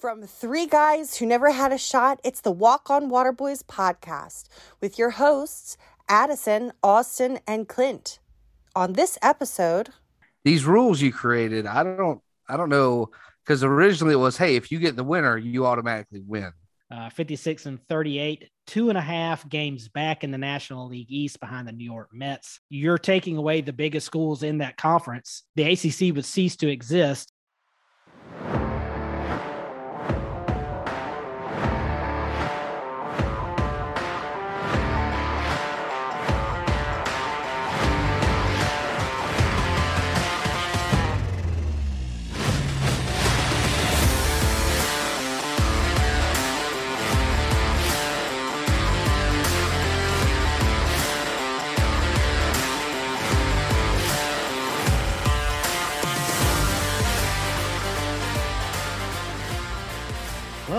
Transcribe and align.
From 0.00 0.22
three 0.22 0.64
guys 0.64 1.18
who 1.18 1.26
never 1.26 1.50
had 1.50 1.74
a 1.74 1.76
shot, 1.76 2.20
it's 2.24 2.40
the 2.40 2.50
Walk-On 2.50 3.10
Waterboys 3.10 3.62
podcast 3.62 4.44
with 4.80 4.98
your 4.98 5.10
hosts, 5.10 5.76
Addison, 6.08 6.72
Austin, 6.82 7.38
and 7.46 7.68
Clint. 7.68 8.18
On 8.74 8.94
this 8.94 9.18
episode, 9.20 9.90
these 10.42 10.64
rules 10.64 11.02
you 11.02 11.12
created, 11.12 11.66
I 11.66 11.82
don't, 11.82 12.22
I 12.48 12.56
don't 12.56 12.70
know, 12.70 13.10
because 13.44 13.62
originally 13.62 14.14
it 14.14 14.16
was, 14.16 14.38
hey, 14.38 14.56
if 14.56 14.72
you 14.72 14.78
get 14.78 14.96
the 14.96 15.04
winner, 15.04 15.36
you 15.36 15.66
automatically 15.66 16.22
win. 16.26 16.50
Uh, 16.90 17.10
56 17.10 17.66
and 17.66 17.86
38, 17.86 18.48
two 18.66 18.88
and 18.88 18.96
a 18.96 19.02
half 19.02 19.46
games 19.50 19.88
back 19.88 20.24
in 20.24 20.30
the 20.30 20.38
National 20.38 20.88
League 20.88 21.10
East 21.12 21.38
behind 21.40 21.68
the 21.68 21.72
New 21.72 21.84
York 21.84 22.08
Mets. 22.10 22.58
You're 22.70 22.96
taking 22.96 23.36
away 23.36 23.60
the 23.60 23.74
biggest 23.74 24.06
schools 24.06 24.44
in 24.44 24.56
that 24.58 24.78
conference. 24.78 25.42
The 25.56 25.64
ACC 25.64 26.16
would 26.16 26.24
cease 26.24 26.56
to 26.56 26.70
exist 26.70 27.34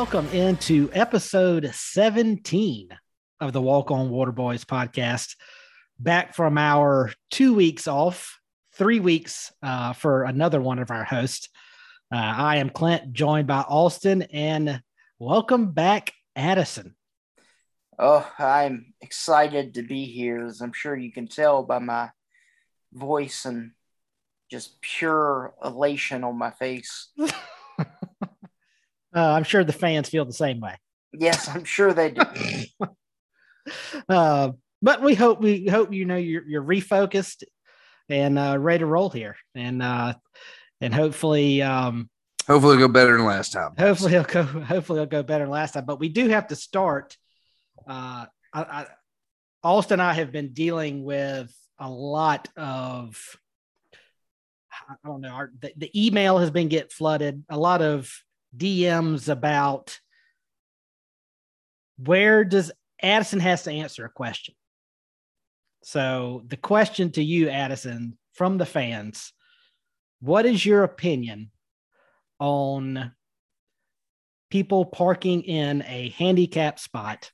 welcome 0.01 0.27
into 0.29 0.89
episode 0.93 1.69
17 1.71 2.89
of 3.39 3.53
the 3.53 3.61
Walk-On 3.61 4.09
Waterboys 4.09 4.65
podcast. 4.65 5.35
Back 5.99 6.33
from 6.33 6.57
our 6.57 7.13
two 7.29 7.53
weeks 7.53 7.87
off, 7.87 8.39
three 8.73 8.99
weeks 8.99 9.53
uh, 9.61 9.93
for 9.93 10.23
another 10.23 10.59
one 10.59 10.79
of 10.79 10.89
our 10.89 11.03
hosts. 11.03 11.49
Uh, 12.11 12.15
I 12.15 12.55
am 12.55 12.71
Clint, 12.71 13.13
joined 13.13 13.45
by 13.45 13.59
Austin, 13.59 14.23
and 14.33 14.81
welcome 15.19 15.71
back, 15.71 16.11
Addison. 16.35 16.95
Oh, 17.99 18.27
I'm 18.39 18.95
excited 19.01 19.75
to 19.75 19.83
be 19.83 20.05
here, 20.05 20.47
as 20.47 20.61
I'm 20.61 20.73
sure 20.73 20.95
you 20.95 21.11
can 21.11 21.27
tell 21.27 21.61
by 21.61 21.77
my 21.77 22.09
voice 22.91 23.45
and 23.45 23.73
just 24.49 24.81
pure 24.81 25.53
elation 25.63 26.23
on 26.23 26.39
my 26.39 26.49
face. 26.49 27.09
Uh, 29.15 29.31
I'm 29.31 29.43
sure 29.43 29.63
the 29.63 29.73
fans 29.73 30.09
feel 30.09 30.25
the 30.25 30.33
same 30.33 30.59
way. 30.59 30.75
Yes, 31.13 31.47
I'm 31.47 31.65
sure 31.65 31.93
they 31.93 32.11
do. 32.11 32.21
uh, 34.09 34.51
but 34.81 35.01
we 35.01 35.15
hope 35.15 35.41
we 35.41 35.67
hope 35.67 35.93
you 35.93 36.05
know 36.05 36.15
you're 36.15 36.47
you're 36.47 36.63
refocused 36.63 37.43
and 38.09 38.39
uh, 38.39 38.57
ready 38.57 38.79
to 38.79 38.85
roll 38.85 39.09
here, 39.09 39.35
and 39.53 39.81
uh, 39.81 40.13
and 40.79 40.93
hopefully 40.93 41.61
um, 41.61 42.09
hopefully 42.47 42.75
it'll 42.75 42.87
go 42.87 42.93
better 42.93 43.17
than 43.17 43.25
last 43.25 43.53
time. 43.53 43.73
Hopefully 43.77 44.15
it'll 44.15 44.31
go 44.31 44.43
hopefully 44.43 44.99
it'll 44.99 45.09
go 45.09 45.23
better 45.23 45.43
than 45.43 45.51
last 45.51 45.73
time. 45.73 45.85
But 45.85 45.99
we 45.99 46.09
do 46.09 46.29
have 46.29 46.47
to 46.47 46.55
start. 46.55 47.17
Uh, 47.87 48.25
I, 48.53 48.61
I, 48.61 48.87
Austin 49.63 49.95
and 49.95 50.01
I 50.01 50.13
have 50.13 50.31
been 50.31 50.53
dealing 50.53 51.03
with 51.03 51.53
a 51.79 51.89
lot 51.89 52.47
of 52.55 53.19
I 54.73 54.95
don't 55.05 55.21
know. 55.21 55.29
Our, 55.29 55.51
the, 55.59 55.73
the 55.77 56.07
email 56.07 56.37
has 56.37 56.51
been 56.51 56.67
get 56.67 56.91
flooded. 56.91 57.43
A 57.49 57.57
lot 57.57 57.81
of 57.81 58.11
DMs 58.55 59.29
about 59.29 59.99
where 61.97 62.43
does 62.43 62.71
Addison 63.01 63.39
has 63.39 63.63
to 63.63 63.71
answer 63.71 64.05
a 64.05 64.09
question. 64.09 64.55
So 65.83 66.43
the 66.47 66.57
question 66.57 67.11
to 67.11 67.23
you, 67.23 67.49
Addison, 67.49 68.17
from 68.33 68.57
the 68.57 68.65
fans, 68.65 69.33
what 70.19 70.45
is 70.45 70.65
your 70.65 70.83
opinion 70.83 71.51
on 72.39 73.11
people 74.49 74.85
parking 74.85 75.41
in 75.41 75.83
a 75.87 76.09
handicap 76.09 76.79
spot 76.79 77.31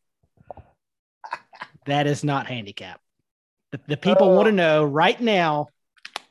that 1.85 2.07
is 2.07 2.23
not 2.23 2.47
handicap? 2.47 3.01
The, 3.71 3.81
the 3.87 3.97
people 3.97 4.33
want 4.33 4.45
to 4.45 4.51
oh. 4.51 4.55
know 4.55 4.85
right 4.85 5.19
now, 5.19 5.67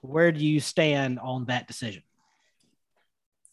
where 0.00 0.32
do 0.32 0.44
you 0.44 0.60
stand 0.60 1.18
on 1.18 1.46
that 1.46 1.66
decision? 1.66 2.02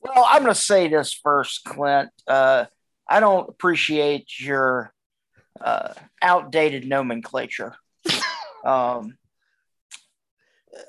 Well, 0.03 0.27
I'm 0.29 0.43
going 0.43 0.53
to 0.53 0.59
say 0.59 0.89
this 0.89 1.13
first, 1.13 1.63
Clint. 1.63 2.09
Uh, 2.27 2.65
I 3.07 3.19
don't 3.19 3.49
appreciate 3.49 4.39
your 4.39 4.93
uh, 5.61 5.93
outdated 6.21 6.85
nomenclature. 6.85 7.75
um, 8.65 9.17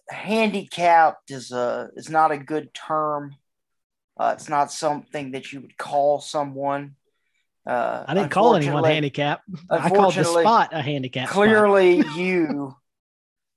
handicapped 0.09 1.31
is 1.31 1.53
a 1.53 1.91
is 1.95 2.11
not 2.11 2.33
a 2.33 2.39
good 2.39 2.73
term. 2.75 3.37
Uh, 4.19 4.35
it's 4.37 4.49
not 4.49 4.73
something 4.73 5.33
that 5.33 5.53
you 5.53 5.61
would 5.61 5.77
call 5.77 6.21
someone. 6.21 6.95
Uh, 7.67 8.05
I 8.07 8.15
didn't 8.15 8.31
call 8.31 8.57
anyone 8.57 8.85
handicap. 8.85 9.43
I 9.71 9.89
called 9.89 10.15
the 10.15 10.25
spot 10.25 10.71
a 10.73 10.83
handicap. 10.83 11.29
Clearly, 11.29 12.05
you 12.17 12.75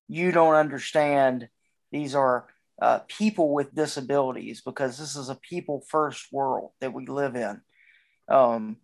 you 0.08 0.32
don't 0.32 0.56
understand. 0.56 1.50
These 1.92 2.16
are 2.16 2.48
uh, 2.82 3.00
people 3.08 3.54
with 3.54 3.74
disabilities 3.74 4.62
because 4.62 4.98
this 4.98 5.16
is 5.16 5.30
a 5.30 5.36
people 5.36 5.84
first 5.88 6.28
world 6.32 6.72
that 6.80 6.94
we 6.94 7.06
live 7.08 7.36
in. 7.36 7.62
Um, 8.28 8.78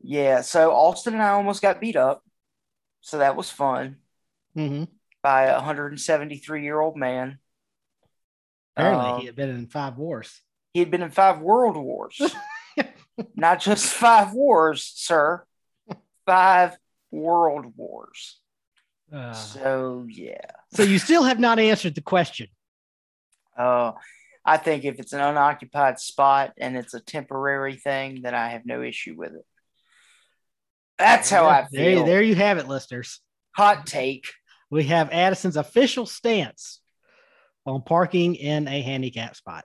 yeah, 0.00 0.42
so 0.42 0.72
Austin 0.72 1.14
and 1.14 1.22
I 1.22 1.30
almost 1.30 1.62
got 1.62 1.80
beat 1.80 1.96
up, 1.96 2.22
so 3.00 3.18
that 3.18 3.36
was 3.36 3.50
fun 3.50 3.96
mm-hmm. 4.56 4.84
by 5.22 5.44
a 5.44 5.54
173 5.54 6.62
year 6.62 6.78
old 6.78 6.96
man. 6.96 7.38
Apparently, 8.76 9.10
um, 9.10 9.20
he 9.20 9.26
had 9.26 9.36
been 9.36 9.50
in 9.50 9.66
five 9.66 9.96
wars. 9.96 10.40
He 10.74 10.80
had 10.80 10.90
been 10.90 11.02
in 11.02 11.10
five 11.10 11.40
world 11.40 11.76
wars, 11.76 12.20
not 13.36 13.60
just 13.60 13.86
five 13.86 14.32
wars, 14.32 14.92
sir. 14.94 15.44
Five 16.26 16.76
world 17.10 17.72
wars. 17.76 18.40
Uh, 19.12 19.32
so 19.32 20.06
yeah. 20.08 20.50
So 20.72 20.82
you 20.82 20.98
still 20.98 21.22
have 21.22 21.38
not 21.38 21.58
answered 21.58 21.94
the 21.94 22.00
question. 22.00 22.48
Uh, 23.56 23.92
I 24.44 24.56
think 24.58 24.84
if 24.84 24.98
it's 24.98 25.12
an 25.12 25.20
unoccupied 25.20 25.98
spot 25.98 26.52
and 26.58 26.76
it's 26.76 26.94
a 26.94 27.00
temporary 27.00 27.76
thing, 27.76 28.20
then 28.22 28.34
I 28.34 28.48
have 28.48 28.66
no 28.66 28.82
issue 28.82 29.14
with 29.16 29.32
it. 29.32 29.46
That's 30.98 31.30
how 31.30 31.46
I 31.46 31.66
feel. 31.66 32.04
There, 32.04 32.06
there 32.06 32.22
you 32.22 32.34
have 32.34 32.58
it, 32.58 32.68
listeners. 32.68 33.20
Hot 33.56 33.86
take. 33.86 34.26
We 34.70 34.84
have 34.84 35.10
Addison's 35.10 35.56
official 35.56 36.06
stance 36.06 36.80
on 37.66 37.82
parking 37.82 38.34
in 38.34 38.68
a 38.68 38.82
handicap 38.82 39.36
spot. 39.36 39.64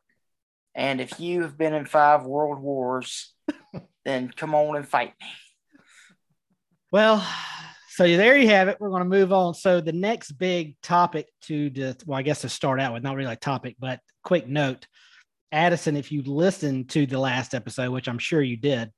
And 0.75 1.01
if 1.01 1.19
you 1.19 1.41
have 1.41 1.57
been 1.57 1.73
in 1.73 1.85
five 1.85 2.25
world 2.25 2.59
wars, 2.59 3.33
then 4.05 4.31
come 4.35 4.55
on 4.55 4.75
and 4.77 4.87
fight 4.87 5.13
me. 5.19 5.27
Well, 6.91 7.25
so 7.99 8.05
there 8.05 8.37
you 8.37 8.47
have 8.47 8.69
it. 8.69 8.77
We're 8.79 8.91
going 8.91 9.03
to 9.03 9.09
move 9.09 9.33
on. 9.33 9.53
So 9.53 9.81
the 9.81 9.91
next 9.91 10.31
big 10.31 10.79
topic 10.81 11.27
to, 11.47 11.69
well, 12.05 12.17
I 12.17 12.21
guess 12.21 12.39
to 12.43 12.49
start 12.49 12.79
out 12.79 12.93
with, 12.93 13.03
not 13.03 13.17
really 13.17 13.29
a 13.29 13.35
topic, 13.35 13.75
but 13.77 13.99
quick 14.23 14.47
note. 14.47 14.87
Addison, 15.51 15.97
if 15.97 16.09
you 16.09 16.21
listened 16.21 16.91
to 16.91 17.05
the 17.05 17.19
last 17.19 17.53
episode, 17.53 17.91
which 17.91 18.07
I'm 18.07 18.17
sure 18.17 18.41
you 18.41 18.55
did, 18.55 18.93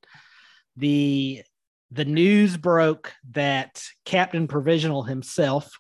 the 0.78 1.42
the 1.90 2.06
news 2.06 2.58
broke 2.58 3.12
that 3.32 3.84
Captain 4.06 4.48
Provisional 4.48 5.02
himself 5.02 5.72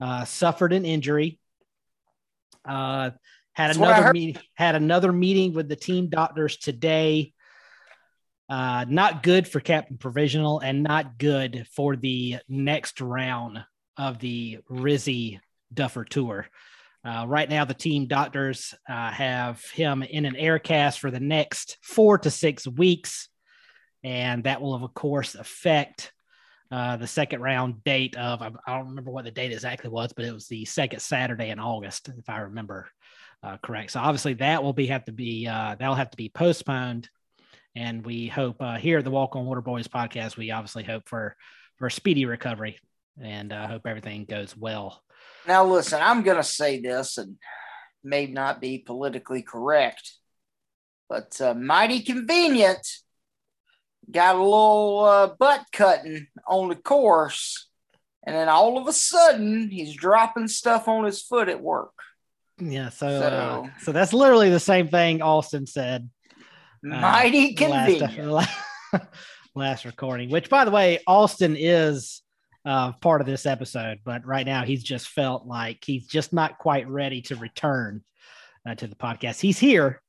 uh, 0.00 0.24
suffered 0.24 0.72
an 0.72 0.84
injury. 0.84 1.40
Uh, 2.64 3.10
had 3.54 3.70
That's 3.70 3.78
another 3.78 4.12
meeting. 4.12 4.40
Had 4.54 4.76
another 4.76 5.12
meeting 5.12 5.52
with 5.52 5.68
the 5.68 5.74
team 5.74 6.10
doctors 6.10 6.58
today. 6.58 7.33
Uh, 8.48 8.84
not 8.88 9.22
good 9.22 9.48
for 9.48 9.60
Captain 9.60 9.96
Provisional 9.96 10.60
and 10.60 10.82
not 10.82 11.18
good 11.18 11.66
for 11.74 11.96
the 11.96 12.36
next 12.48 13.00
round 13.00 13.64
of 13.96 14.18
the 14.18 14.58
Rizzy 14.70 15.40
Duffer 15.72 16.04
Tour. 16.04 16.46
Uh, 17.04 17.24
right 17.26 17.48
now, 17.48 17.64
the 17.64 17.74
team 17.74 18.06
doctors 18.06 18.74
uh, 18.88 19.10
have 19.10 19.62
him 19.72 20.02
in 20.02 20.24
an 20.24 20.36
air 20.36 20.58
cast 20.58 21.00
for 21.00 21.10
the 21.10 21.20
next 21.20 21.78
four 21.82 22.18
to 22.18 22.30
six 22.30 22.66
weeks. 22.66 23.28
And 24.02 24.44
that 24.44 24.60
will, 24.60 24.74
of 24.74 24.92
course, 24.94 25.34
affect 25.34 26.12
uh, 26.70 26.96
the 26.96 27.06
second 27.06 27.40
round 27.40 27.84
date 27.84 28.16
of, 28.16 28.42
I 28.42 28.50
don't 28.66 28.88
remember 28.88 29.10
what 29.10 29.24
the 29.24 29.30
date 29.30 29.52
exactly 29.52 29.88
was, 29.88 30.12
but 30.12 30.24
it 30.24 30.32
was 30.32 30.48
the 30.48 30.64
second 30.64 31.00
Saturday 31.00 31.50
in 31.50 31.60
August, 31.60 32.10
if 32.18 32.28
I 32.28 32.38
remember 32.40 32.88
uh, 33.42 33.58
correct. 33.62 33.92
So 33.92 34.00
obviously 34.00 34.34
that 34.34 34.62
will 34.62 34.72
be 34.72 34.86
have 34.88 35.04
to 35.06 35.12
be, 35.12 35.46
uh, 35.46 35.76
that'll 35.78 35.94
have 35.94 36.10
to 36.10 36.16
be 36.16 36.28
postponed 36.28 37.08
and 37.76 38.04
we 38.04 38.26
hope 38.28 38.56
uh, 38.60 38.76
here 38.76 38.98
at 38.98 39.04
the 39.04 39.10
Walk-On 39.10 39.44
Waterboys 39.46 39.88
podcast, 39.88 40.36
we 40.36 40.50
obviously 40.50 40.84
hope 40.84 41.08
for 41.08 41.36
for 41.78 41.90
speedy 41.90 42.24
recovery, 42.24 42.78
and 43.20 43.52
uh, 43.52 43.66
hope 43.66 43.86
everything 43.86 44.24
goes 44.26 44.56
well. 44.56 45.02
Now, 45.46 45.64
listen, 45.64 46.00
I'm 46.00 46.22
going 46.22 46.36
to 46.36 46.42
say 46.44 46.80
this, 46.80 47.18
and 47.18 47.36
may 48.02 48.26
not 48.26 48.60
be 48.60 48.78
politically 48.78 49.42
correct, 49.42 50.12
but 51.08 51.40
uh, 51.40 51.54
mighty 51.54 52.00
convenient. 52.00 52.86
Got 54.10 54.36
a 54.36 54.38
little 54.42 55.00
uh, 55.04 55.26
butt 55.38 55.62
cutting 55.72 56.26
on 56.46 56.68
the 56.68 56.76
course, 56.76 57.68
and 58.26 58.36
then 58.36 58.48
all 58.50 58.76
of 58.78 58.86
a 58.86 58.92
sudden 58.92 59.70
he's 59.70 59.94
dropping 59.96 60.46
stuff 60.48 60.88
on 60.88 61.04
his 61.04 61.22
foot 61.22 61.48
at 61.48 61.62
work. 61.62 61.92
Yeah, 62.60 62.90
so 62.90 63.06
uh, 63.08 63.20
So- 63.64 63.70
so 63.86 63.92
that's 63.92 64.12
literally 64.12 64.50
the 64.50 64.60
same 64.60 64.88
thing 64.88 65.22
Austin 65.22 65.66
said. 65.66 66.08
Uh, 66.84 67.00
Mighty 67.00 67.56
last- 67.66 67.98
convenient. 67.98 68.46
Last, 69.56 69.84
recording, 69.84 70.30
which 70.30 70.48
by 70.50 70.64
the 70.64 70.70
way, 70.72 70.98
Austin 71.06 71.54
is 71.56 72.22
uh, 72.64 72.90
part 72.92 73.20
of 73.20 73.26
this 73.26 73.46
episode, 73.46 74.00
but 74.04 74.26
right 74.26 74.44
now 74.44 74.64
he's 74.64 74.82
just 74.82 75.06
felt 75.08 75.46
like 75.46 75.78
he's 75.84 76.06
just 76.08 76.32
not 76.32 76.58
quite 76.58 76.88
ready 76.88 77.22
to 77.22 77.36
return 77.36 78.02
uh, 78.68 78.74
to 78.74 78.86
the 78.88 78.96
podcast. 78.96 79.40
He's 79.40 79.58
here. 79.58 80.02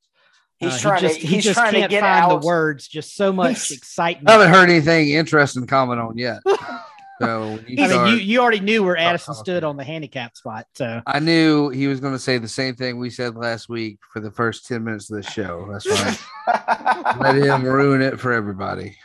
He's 0.57 0.73
Uh, 0.73 0.79
trying 0.79 1.01
he 1.01 1.07
just, 1.07 1.21
to. 1.21 1.27
he 1.27 1.39
just 1.41 1.59
trying 1.59 1.73
can't 1.73 1.91
get 1.91 2.01
find 2.01 2.23
out. 2.31 2.41
the 2.41 2.47
words. 2.47 2.87
Just 2.87 3.15
so 3.15 3.31
much 3.31 3.67
He's- 3.67 3.71
excitement. 3.71 4.29
I 4.29 4.33
haven't 4.33 4.51
heard 4.51 4.69
anything 4.69 5.09
interesting 5.09 5.61
to 5.63 5.67
comment 5.67 5.99
on 6.01 6.17
yet. 6.17 6.39
So 7.21 7.51
when 7.55 7.65
you 7.67 7.83
I 7.83 7.87
start, 7.87 8.07
mean, 8.07 8.17
you, 8.17 8.23
you 8.23 8.39
already 8.41 8.59
knew 8.59 8.83
where 8.83 8.95
Start 8.95 9.07
Addison 9.07 9.35
stood 9.35 9.63
on 9.63 9.77
the 9.77 9.83
handicap 9.83 10.35
spot. 10.35 10.67
So 10.73 11.01
I 11.07 11.19
knew 11.19 11.69
he 11.69 11.87
was 11.87 11.99
going 11.99 12.13
to 12.13 12.19
say 12.19 12.37
the 12.37 12.47
same 12.47 12.75
thing 12.75 12.99
we 12.99 13.09
said 13.09 13.35
last 13.35 13.69
week 13.69 13.99
for 14.11 14.19
the 14.19 14.31
first 14.31 14.67
10 14.67 14.83
minutes 14.83 15.09
of 15.09 15.17
the 15.17 15.23
show. 15.23 15.67
That's 15.71 15.87
right. 15.87 17.17
Let 17.19 17.35
him 17.35 17.63
ruin 17.63 18.01
it 18.01 18.19
for 18.19 18.33
everybody. 18.33 18.97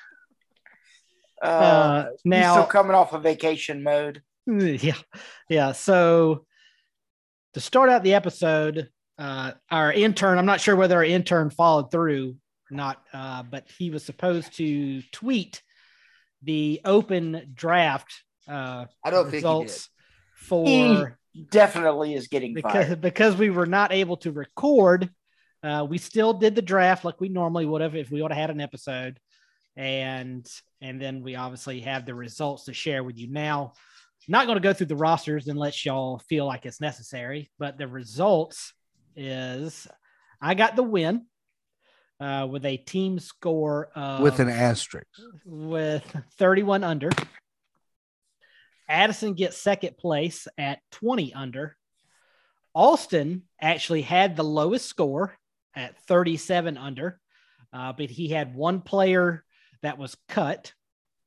uh, 1.42 1.46
uh, 1.46 2.08
now, 2.24 2.54
still 2.54 2.66
coming 2.66 2.94
off 2.94 3.12
of 3.12 3.22
vacation 3.22 3.82
mode. 3.82 4.22
yeah, 4.46 4.94
yeah. 5.48 5.72
So 5.72 6.46
to 7.54 7.60
start 7.60 7.90
out 7.90 8.02
the 8.02 8.14
episode, 8.14 8.88
uh, 9.18 9.52
our 9.70 9.92
intern, 9.92 10.38
I'm 10.38 10.46
not 10.46 10.60
sure 10.60 10.74
whether 10.74 10.96
our 10.96 11.04
intern 11.04 11.50
followed 11.50 11.90
through 11.90 12.36
or 12.70 12.76
not, 12.76 13.02
uh, 13.12 13.42
but 13.44 13.66
he 13.78 13.90
was 13.90 14.02
supposed 14.04 14.56
to 14.56 15.02
tweet 15.12 15.62
the 16.42 16.80
open 16.84 17.52
draft 17.54 18.12
uh, 18.48 18.86
I 19.04 19.10
don't 19.10 19.24
think 19.24 19.32
he 19.32 19.36
results 19.36 19.88
for 20.34 20.66
He- 20.66 21.04
Definitely 21.50 22.14
is 22.14 22.26
getting 22.26 22.54
because 22.54 22.86
fired. 22.86 23.00
because 23.00 23.36
we 23.36 23.50
were 23.50 23.66
not 23.66 23.92
able 23.92 24.16
to 24.18 24.32
record. 24.32 25.08
Uh, 25.62 25.86
we 25.88 25.96
still 25.96 26.32
did 26.32 26.56
the 26.56 26.62
draft 26.62 27.04
like 27.04 27.20
we 27.20 27.28
normally 27.28 27.66
would 27.66 27.82
have 27.82 27.94
if 27.94 28.10
we 28.10 28.20
would 28.20 28.32
have 28.32 28.40
had 28.40 28.50
an 28.50 28.60
episode, 28.60 29.20
and 29.76 30.44
and 30.80 31.00
then 31.00 31.22
we 31.22 31.36
obviously 31.36 31.80
have 31.82 32.04
the 32.04 32.14
results 32.16 32.64
to 32.64 32.72
share 32.72 33.04
with 33.04 33.16
you 33.16 33.30
now. 33.30 33.74
Not 34.26 34.46
going 34.46 34.56
to 34.56 34.62
go 34.62 34.72
through 34.72 34.88
the 34.88 34.96
rosters 34.96 35.46
unless 35.46 35.84
y'all 35.86 36.18
feel 36.28 36.46
like 36.46 36.66
it's 36.66 36.80
necessary, 36.80 37.50
but 37.60 37.78
the 37.78 37.86
results 37.86 38.72
is 39.14 39.86
I 40.42 40.54
got 40.54 40.74
the 40.74 40.82
win 40.82 41.26
uh, 42.20 42.46
with 42.50 42.64
a 42.66 42.76
team 42.76 43.18
score 43.18 43.88
of 43.94 44.20
With 44.20 44.38
an 44.40 44.48
asterisk. 44.48 45.06
with 45.44 46.04
31 46.38 46.84
under. 46.84 47.10
Addison 48.88 49.34
gets 49.34 49.56
second 49.56 49.96
place 49.96 50.48
at 50.58 50.80
20 50.92 51.32
under. 51.32 51.76
Austin 52.74 53.42
actually 53.60 54.02
had 54.02 54.36
the 54.36 54.44
lowest 54.44 54.86
score 54.86 55.36
at 55.74 55.96
37 56.06 56.76
under, 56.76 57.20
uh, 57.72 57.92
but 57.92 58.10
he 58.10 58.28
had 58.28 58.54
one 58.54 58.80
player 58.80 59.44
that 59.82 59.98
was 59.98 60.16
cut, 60.28 60.72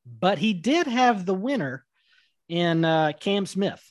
but 0.06 0.38
he 0.38 0.54
did 0.54 0.88
have 0.88 1.26
the 1.26 1.34
winner 1.34 1.86
in 2.50 2.86
uh, 2.86 3.14
Cam 3.20 3.46
Smith. 3.46 3.82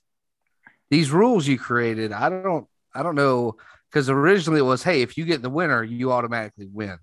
These 0.91 1.11
rules 1.11 1.47
you 1.47 1.59
created, 1.59 2.13
I 2.13 2.29
don't 2.29 2.67
I 2.95 3.03
don't 3.03 3.15
know 3.15 3.57
because 3.93 4.09
originally 4.09 4.61
it 4.61 4.65
was 4.65 4.83
hey, 4.83 5.03
if 5.03 5.17
you 5.19 5.25
get 5.27 5.43
the 5.43 5.50
winner, 5.50 5.83
you 5.85 6.12
automatically 6.12 6.67
win. 6.73 6.99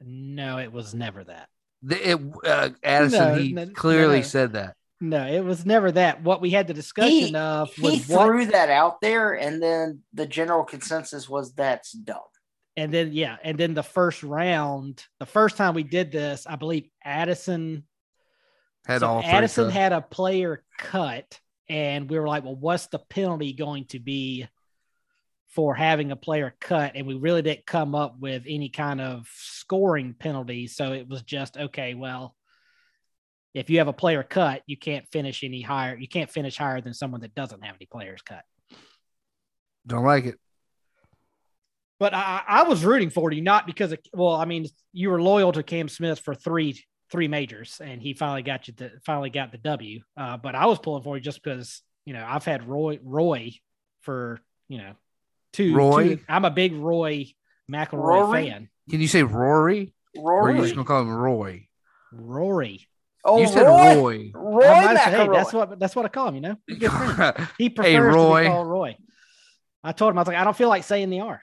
No, 0.00 0.58
it 0.58 0.70
was 0.72 0.94
never 0.94 1.24
that. 1.24 1.48
The, 1.82 2.10
it, 2.10 2.20
uh, 2.44 2.70
Addison, 2.82 3.18
No, 3.28 3.34
he 3.34 3.52
no, 3.52 3.66
clearly 3.68 4.16
no. 4.18 4.22
said 4.22 4.52
that. 4.52 4.74
No, 5.00 5.26
it 5.26 5.40
was 5.40 5.66
never 5.66 5.92
that. 5.92 6.22
What 6.22 6.40
we 6.40 6.50
had 6.50 6.66
the 6.66 6.74
discussion 6.74 7.10
He- 7.10 7.34
of 7.36 7.72
He 7.74 7.82
was 7.82 8.08
what 8.08 8.26
threw 8.26 8.46
that 8.46 8.70
out 8.70 9.00
there, 9.00 9.34
and 9.34 9.62
then 9.62 10.00
the 10.12 10.26
general 10.26 10.64
consensus 10.64 11.28
was 11.28 11.52
that's 11.54 11.92
dumb. 11.92 12.20
and 12.76 12.92
then 12.92 13.12
yeah, 13.12 13.36
and 13.42 13.56
then 13.58 13.74
the 13.74 13.82
first 13.82 14.22
round, 14.22 15.04
the 15.20 15.26
first 15.26 15.56
time 15.56 15.74
we 15.74 15.82
did 15.82 16.10
this, 16.10 16.46
I 16.46 16.56
believe 16.56 16.88
Addison 17.02 17.84
Had 18.86 19.00
so 19.00 19.06
all 19.08 19.22
Addison 19.24 19.70
had 19.70 19.92
a 19.92 20.00
player 20.00 20.62
cut, 20.78 21.38
and 21.68 22.08
we 22.10 22.18
were 22.18 22.28
like, 22.28 22.44
well, 22.44 22.56
what's 22.56 22.86
the 22.86 22.98
penalty 22.98 23.52
going 23.52 23.86
to 23.86 23.98
be 23.98 24.46
for 25.54 25.74
having 25.74 26.10
a 26.10 26.16
player 26.16 26.54
cut? 26.60 26.92
And 26.94 27.06
we 27.06 27.14
really 27.14 27.42
didn't 27.42 27.66
come 27.66 27.94
up 27.94 28.18
with 28.18 28.44
any 28.46 28.68
kind 28.68 29.00
of 29.00 29.28
scoring 29.34 30.14
penalty. 30.18 30.66
So 30.66 30.92
it 30.92 31.08
was 31.08 31.22
just 31.22 31.56
okay, 31.56 31.94
well, 31.94 32.34
if 33.54 33.70
you 33.70 33.78
have 33.78 33.88
a 33.88 33.92
player 33.92 34.22
cut, 34.22 34.62
you 34.66 34.76
can't 34.76 35.06
finish 35.12 35.44
any 35.44 35.62
higher. 35.62 35.96
You 35.96 36.08
can't 36.08 36.30
finish 36.30 36.56
higher 36.56 36.80
than 36.80 36.92
someone 36.92 37.20
that 37.20 37.34
doesn't 37.34 37.64
have 37.64 37.76
any 37.76 37.86
players 37.86 38.20
cut. 38.22 38.44
don't 39.86 40.04
like 40.04 40.26
it. 40.26 40.38
But 42.00 42.12
I, 42.12 42.42
I 42.46 42.62
was 42.64 42.84
rooting 42.84 43.10
for 43.10 43.30
you, 43.32 43.40
not 43.40 43.66
because 43.66 43.92
of 43.92 44.00
well, 44.12 44.34
I 44.34 44.44
mean, 44.44 44.66
you 44.92 45.10
were 45.10 45.22
loyal 45.22 45.52
to 45.52 45.62
Cam 45.62 45.88
Smith 45.88 46.20
for 46.20 46.34
three 46.34 46.84
three 47.10 47.28
majors, 47.28 47.80
and 47.82 48.02
he 48.02 48.12
finally 48.12 48.42
got 48.42 48.66
you 48.66 48.74
the 48.76 48.90
finally 49.06 49.30
got 49.30 49.52
the 49.52 49.58
W. 49.58 50.00
Uh, 50.16 50.36
but 50.36 50.56
I 50.56 50.66
was 50.66 50.80
pulling 50.80 51.04
for 51.04 51.16
you 51.16 51.22
just 51.22 51.42
because 51.42 51.82
you 52.04 52.12
know 52.12 52.24
I've 52.26 52.44
had 52.44 52.68
Roy 52.68 52.98
Roy 53.02 53.52
for 54.00 54.40
you 54.68 54.78
know 54.78 54.94
two. 55.54 55.74
Roy? 55.74 56.16
two- 56.16 56.20
I'm 56.28 56.44
a 56.44 56.50
big 56.50 56.74
Roy 56.74 57.26
McIlroy 57.70 57.92
Rory? 57.92 58.48
fan. 58.50 58.68
Can 58.90 59.00
you 59.00 59.08
say 59.08 59.22
Rory? 59.22 59.94
Or 60.16 60.32
are 60.42 60.50
you 60.50 60.56
Rory. 60.56 60.62
just 60.66 60.74
gonna 60.74 60.86
call 60.86 61.00
him 61.02 61.10
Roy? 61.14 61.68
Rory. 62.12 62.86
oh, 63.24 63.40
you 63.40 63.46
said 63.48 63.62
Roy. 63.62 63.94
Roy. 63.96 64.30
Roy 64.34 64.66
I 64.66 64.84
might 64.84 64.96
have 64.96 65.12
said, 65.12 65.20
hey, 65.20 65.28
that's 65.32 65.52
what 65.52 65.78
that's 65.78 65.96
what 65.96 66.04
I 66.04 66.08
call 66.08 66.28
him. 66.28 66.34
You 66.36 66.40
know, 66.42 66.56
We're 66.68 66.76
good 66.78 66.90
friends. 66.92 67.48
He 67.58 67.70
prefers 67.70 67.92
hey, 67.92 67.98
to 67.98 68.40
be 68.42 68.46
called 68.48 68.68
Roy. 68.68 68.96
I 69.82 69.92
told 69.92 70.10
him 70.12 70.18
I 70.18 70.20
was 70.22 70.28
like, 70.28 70.36
I 70.36 70.44
don't 70.44 70.56
feel 70.56 70.68
like 70.68 70.84
saying 70.84 71.10
the 71.10 71.20
R. 71.20 71.40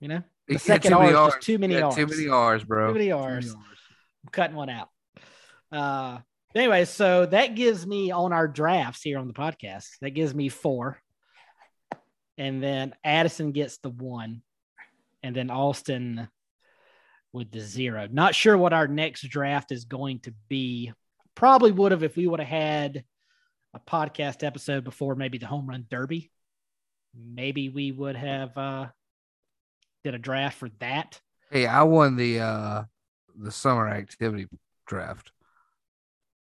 You 0.00 0.08
know, 0.08 0.14
You 0.16 0.22
the 0.48 0.54
got 0.54 0.60
second 0.62 0.90
too 0.92 0.98
many 0.98 1.12
R 1.14 1.28
is 1.28 1.34
just 1.34 1.38
Rs. 1.38 1.44
too 1.46 1.58
many 1.58 1.74
You 1.74 1.80
got 1.80 1.86
R's. 1.86 1.94
Too 1.96 2.06
many 2.06 2.28
R's, 2.28 2.64
bro. 2.64 2.86
Too 2.88 2.94
many 2.94 3.12
R's. 3.12 3.52
I'm 3.54 4.30
cutting 4.32 4.56
one 4.56 4.70
out. 4.70 4.88
Uh, 5.70 6.18
anyway, 6.54 6.84
so 6.86 7.26
that 7.26 7.54
gives 7.54 7.86
me 7.86 8.10
on 8.10 8.32
our 8.32 8.48
drafts 8.48 9.02
here 9.02 9.18
on 9.18 9.26
the 9.28 9.34
podcast, 9.34 9.88
that 10.00 10.10
gives 10.10 10.34
me 10.34 10.48
four. 10.48 10.98
And 12.38 12.62
then 12.62 12.94
Addison 13.04 13.52
gets 13.52 13.78
the 13.78 13.90
one. 13.90 14.42
And 15.22 15.34
then 15.34 15.50
Austin 15.50 16.28
with 17.32 17.50
the 17.50 17.60
zero. 17.60 18.08
Not 18.10 18.34
sure 18.34 18.56
what 18.56 18.72
our 18.72 18.86
next 18.86 19.22
draft 19.22 19.72
is 19.72 19.84
going 19.84 20.20
to 20.20 20.34
be. 20.48 20.92
Probably 21.34 21.72
would 21.72 21.92
have 21.92 22.02
if 22.02 22.16
we 22.16 22.26
would 22.26 22.40
have 22.40 22.48
had 22.48 23.04
a 23.74 23.80
podcast 23.80 24.44
episode 24.44 24.84
before 24.84 25.16
maybe 25.16 25.38
the 25.38 25.46
home 25.46 25.66
run 25.66 25.86
derby. 25.90 26.30
Maybe 27.14 27.68
we 27.68 27.90
would 27.92 28.16
have 28.16 28.56
uh 28.56 28.86
did 30.04 30.14
a 30.14 30.18
draft 30.18 30.58
for 30.58 30.68
that. 30.78 31.20
Hey, 31.50 31.66
I 31.66 31.82
won 31.82 32.16
the 32.16 32.40
uh 32.40 32.84
the 33.36 33.50
summer 33.50 33.88
activity 33.88 34.46
draft. 34.86 35.32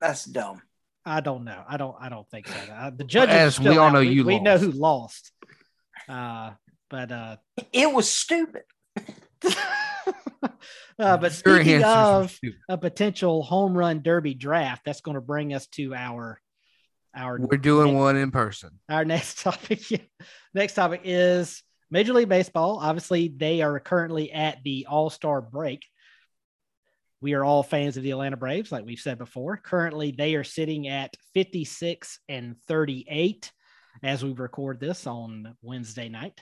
That's 0.00 0.24
dumb. 0.24 0.62
I 1.04 1.20
don't 1.20 1.44
know. 1.44 1.62
I 1.68 1.76
don't. 1.76 1.96
I 1.98 2.08
don't 2.08 2.28
think 2.30 2.46
so. 2.46 2.54
Uh, 2.72 2.90
the 2.90 3.04
judges. 3.04 3.34
as 3.34 3.58
are 3.58 3.62
we 3.62 3.68
still 3.68 3.80
all 3.80 3.86
out. 3.88 3.92
know, 3.94 4.00
we, 4.00 4.08
you 4.08 4.24
we 4.24 4.38
know 4.38 4.58
who 4.58 4.70
lost. 4.70 5.32
Uh, 6.10 6.50
but 6.88 7.12
uh, 7.12 7.36
It 7.72 7.92
was 7.92 8.10
stupid. 8.10 8.62
uh, 9.46 10.50
but 10.98 11.22
Your 11.22 11.30
speaking 11.30 11.84
of 11.84 12.36
a 12.68 12.76
potential 12.76 13.42
home 13.42 13.76
run 13.76 14.02
derby 14.02 14.34
draft, 14.34 14.82
that's 14.84 15.00
going 15.00 15.14
to 15.14 15.20
bring 15.20 15.54
us 15.54 15.66
to 15.68 15.94
our 15.94 16.40
our 17.14 17.38
We're 17.40 17.58
doing 17.58 17.96
one 17.96 18.16
in 18.16 18.30
person. 18.30 18.78
our 18.88 19.04
next 19.04 19.38
topic. 19.42 19.80
next 20.54 20.74
topic 20.74 21.02
is 21.04 21.62
Major 21.90 22.12
League 22.12 22.28
Baseball. 22.28 22.78
Obviously, 22.80 23.28
they 23.28 23.62
are 23.62 23.78
currently 23.80 24.32
at 24.32 24.62
the 24.64 24.86
All 24.88 25.10
Star 25.10 25.40
break. 25.40 25.84
We 27.20 27.34
are 27.34 27.44
all 27.44 27.62
fans 27.62 27.96
of 27.96 28.02
the 28.02 28.12
Atlanta 28.12 28.36
Braves, 28.38 28.72
like 28.72 28.84
we've 28.84 28.98
said 28.98 29.18
before. 29.18 29.58
Currently, 29.58 30.12
they 30.12 30.36
are 30.36 30.44
sitting 30.44 30.88
at 30.88 31.14
56 31.34 32.18
and 32.28 32.56
38 32.66 33.52
as 34.02 34.24
we 34.24 34.32
record 34.32 34.80
this 34.80 35.06
on 35.06 35.54
Wednesday 35.62 36.08
night. 36.08 36.40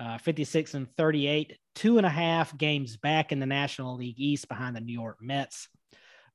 Uh, 0.00 0.16
56 0.18 0.74
and 0.74 0.86
38, 0.96 1.56
two 1.74 1.98
and 1.98 2.06
a 2.06 2.10
half 2.10 2.56
games 2.56 2.96
back 2.96 3.32
in 3.32 3.40
the 3.40 3.46
National 3.46 3.96
League 3.96 4.20
East 4.20 4.48
behind 4.48 4.76
the 4.76 4.80
New 4.80 4.92
York 4.92 5.18
Mets. 5.20 5.68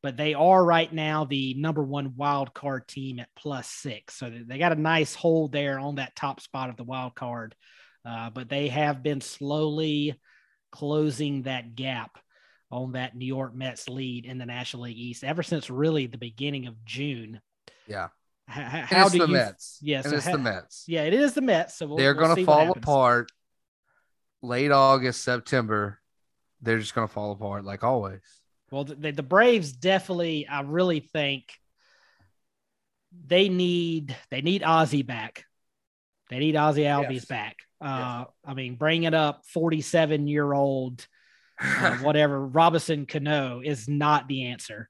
But 0.01 0.17
they 0.17 0.33
are 0.33 0.63
right 0.63 0.91
now 0.91 1.23
the 1.23 1.53
number 1.53 1.81
one 1.81 2.15
wild 2.17 2.53
card 2.53 2.89
team 2.89 3.19
at 3.19 3.29
plus 3.37 3.69
six. 3.69 4.15
So 4.15 4.29
they 4.29 4.57
got 4.57 4.73
a 4.73 4.81
nice 4.81 5.15
hold 5.15 5.53
there 5.53 5.79
on 5.79 5.95
that 5.95 6.15
top 6.15 6.41
spot 6.41 6.69
of 6.69 6.75
the 6.75 6.83
wild 6.83 7.15
card. 7.15 7.55
Uh, 8.05 8.29
but 8.29 8.49
they 8.49 8.67
have 8.67 9.01
been 9.01 9.21
slowly 9.21 10.19
closing 10.73 11.43
that 11.43 11.75
gap 11.75 12.19
on 12.69 12.93
that 12.93 13.15
New 13.15 13.25
York 13.25 13.55
Mets 13.55 13.87
lead 13.87 14.25
in 14.25 14.37
the 14.37 14.45
National 14.45 14.83
League 14.83 14.97
East 14.97 15.23
ever 15.23 15.43
since 15.43 15.69
really 15.69 16.07
the 16.07 16.17
beginning 16.17 16.67
of 16.67 16.83
June. 16.83 17.39
Yeah. 17.87 18.09
How 18.47 19.03
it's 19.05 19.11
do 19.13 19.19
the 19.19 19.27
you? 19.27 19.33
Mets. 19.33 19.79
Yeah, 19.81 19.97
and 19.99 20.07
so 20.07 20.15
it's 20.17 20.25
ha- 20.25 20.31
the 20.33 20.37
Mets. 20.37 20.83
Yeah, 20.87 21.03
it 21.03 21.13
is 21.13 21.33
the 21.33 21.41
Mets. 21.41 21.75
So 21.75 21.87
we'll, 21.87 21.97
They're 21.97 22.13
we'll 22.15 22.27
gonna 22.35 22.45
fall 22.45 22.71
apart 22.71 23.31
late 24.41 24.71
August, 24.71 25.23
September. 25.23 25.99
they're 26.61 26.79
just 26.79 26.93
going 26.93 27.07
to 27.07 27.13
fall 27.13 27.31
apart 27.31 27.63
like 27.65 27.83
always. 27.83 28.21
Well, 28.71 28.83
the, 28.85 29.11
the 29.11 29.23
Braves 29.23 29.71
definitely, 29.71 30.47
I 30.47 30.61
really 30.61 30.99
think 30.99 31.53
they 33.25 33.47
need 33.49 34.15
they 34.31 34.41
need 34.41 34.63
Ozzie 34.63 35.03
back. 35.03 35.45
They 36.29 36.39
need 36.39 36.55
Ozzie 36.55 36.83
Albies 36.83 37.13
Yes. 37.13 37.25
back. 37.25 37.57
Uh, 37.79 38.25
I 38.45 38.53
mean, 38.53 38.75
bringing 38.75 39.13
up 39.13 39.43
47 39.47 40.27
year 40.27 40.51
old 40.51 41.05
uh, 41.61 41.97
whatever 42.01 42.45
Robinson 42.45 43.05
Cano 43.05 43.61
is 43.63 43.87
not 43.87 44.27
the 44.27 44.45
answer, 44.47 44.89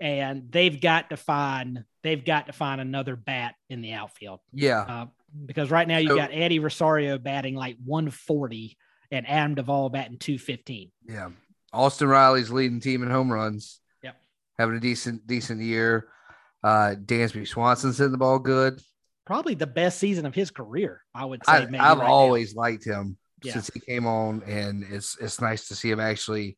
and 0.00 0.50
they've 0.50 0.80
got 0.80 1.10
to 1.10 1.16
find 1.16 1.84
they've 2.02 2.24
got 2.24 2.46
to 2.46 2.52
find 2.52 2.80
another 2.80 3.16
bat 3.16 3.54
in 3.68 3.80
the 3.80 3.92
outfield 3.92 4.40
yeah. 4.52 4.80
uh, 4.80 5.06
because 5.46 5.70
right 5.70 5.86
now 5.88 5.98
you 5.98 6.08
So- 6.08 6.16
got 6.16 6.30
Eddie 6.32 6.58
Rosario 6.60 7.18
batting 7.18 7.54
like 7.54 7.76
140 7.84 8.76
and 9.10 9.28
Adam 9.28 9.54
Duvall 9.56 9.88
batting 9.90 10.18
215. 10.18 10.90
Yeah. 11.08 11.30
Austin 11.72 12.08
Riley's 12.08 12.50
leading 12.50 12.80
team 12.80 13.02
in 13.02 13.10
home 13.10 13.32
runs. 13.32 13.80
Yep. 14.02 14.16
Having 14.58 14.76
a 14.76 14.80
decent, 14.80 15.26
decent 15.26 15.60
year. 15.60 16.08
Uh 16.62 16.94
Dansby 16.96 17.46
Swanson's 17.46 17.98
hitting 17.98 18.12
the 18.12 18.18
ball 18.18 18.38
good. 18.38 18.80
Probably 19.26 19.54
the 19.54 19.66
best 19.66 19.98
season 19.98 20.24
of 20.26 20.34
his 20.34 20.50
career, 20.50 21.02
I 21.14 21.24
would 21.24 21.44
say. 21.44 21.52
I, 21.52 21.64
maybe 21.66 21.78
I've 21.78 21.98
right 21.98 22.06
now. 22.06 22.12
always 22.12 22.54
liked 22.54 22.84
him 22.84 23.18
Yeah. 23.42 23.52
since 23.52 23.70
he 23.74 23.78
came 23.80 24.06
on, 24.06 24.42
and 24.44 24.82
it's 24.90 25.16
it's 25.20 25.40
nice 25.40 25.68
to 25.68 25.74
see 25.76 25.90
him 25.90 26.00
actually. 26.00 26.56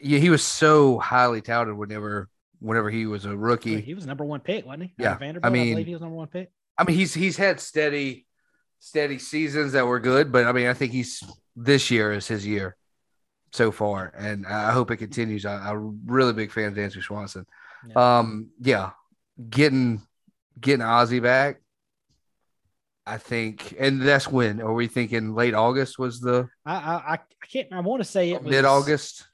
Yeah, 0.00 0.18
he 0.18 0.30
was 0.30 0.42
so 0.42 0.98
highly 0.98 1.40
touted 1.40 1.76
whenever 1.76 2.28
whenever 2.60 2.90
he 2.90 3.06
was 3.06 3.24
a 3.24 3.36
rookie. 3.36 3.80
He 3.80 3.94
was 3.94 4.06
number 4.06 4.24
one 4.24 4.40
pick, 4.40 4.66
wasn't 4.66 4.84
he? 4.84 4.94
Yeah, 4.98 5.14
I 5.14 5.18
Vanderbilt. 5.18 5.50
I, 5.50 5.52
mean- 5.52 5.72
believe 5.74 5.86
he 5.86 5.92
was 5.92 6.02
number 6.02 6.16
one 6.16 6.28
pick. 6.28 6.50
I 6.78 6.84
mean, 6.84 6.96
he's 6.96 7.14
he's 7.14 7.36
had 7.36 7.60
steady, 7.60 8.26
steady 8.80 9.18
seasons 9.18 9.72
that 9.72 9.86
were 9.86 10.00
good, 10.00 10.30
but 10.30 10.46
I 10.46 10.52
mean, 10.52 10.66
I 10.66 10.74
think 10.74 10.92
he's 10.92 11.22
this 11.54 11.90
year 11.90 12.12
is 12.12 12.28
his 12.28 12.46
year 12.46 12.76
so 13.52 13.72
far, 13.72 14.12
and 14.16 14.46
I 14.46 14.72
hope 14.72 14.90
it 14.90 14.98
continues. 14.98 15.46
I, 15.46 15.70
I'm 15.70 15.76
a 15.76 16.12
really 16.12 16.34
big 16.34 16.52
fan 16.52 16.66
of 16.66 16.74
Dansby 16.74 17.02
Swanson. 17.02 17.46
Yeah. 17.88 18.18
Um, 18.18 18.50
yeah, 18.60 18.90
getting 19.48 20.02
getting 20.60 20.84
Ozzy 20.84 21.22
back, 21.22 21.62
I 23.06 23.16
think, 23.16 23.74
and 23.78 24.02
that's 24.02 24.28
when. 24.28 24.60
Are 24.60 24.74
we 24.74 24.86
thinking 24.86 25.34
late 25.34 25.54
August 25.54 25.98
was 25.98 26.20
the 26.20 26.48
I, 26.66 26.74
I 26.74 26.76
I 26.76 27.14
I 27.14 27.46
can't. 27.50 27.72
I 27.72 27.80
want 27.80 28.02
to 28.02 28.08
say 28.08 28.32
it 28.32 28.42
mid 28.42 28.66
August? 28.66 29.26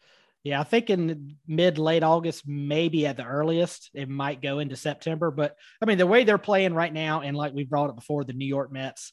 Yeah, 0.44 0.60
I 0.60 0.64
think 0.64 0.90
in 0.90 1.36
mid 1.46 1.78
late 1.78 2.02
August, 2.02 2.48
maybe 2.48 3.06
at 3.06 3.16
the 3.16 3.24
earliest, 3.24 3.90
it 3.94 4.08
might 4.08 4.42
go 4.42 4.58
into 4.58 4.74
September. 4.74 5.30
But 5.30 5.56
I 5.80 5.86
mean, 5.86 5.98
the 5.98 6.06
way 6.06 6.24
they're 6.24 6.36
playing 6.38 6.74
right 6.74 6.92
now, 6.92 7.20
and 7.20 7.36
like 7.36 7.52
we 7.54 7.64
brought 7.64 7.90
it 7.90 7.96
before, 7.96 8.24
the 8.24 8.32
New 8.32 8.46
York 8.46 8.72
Mets, 8.72 9.12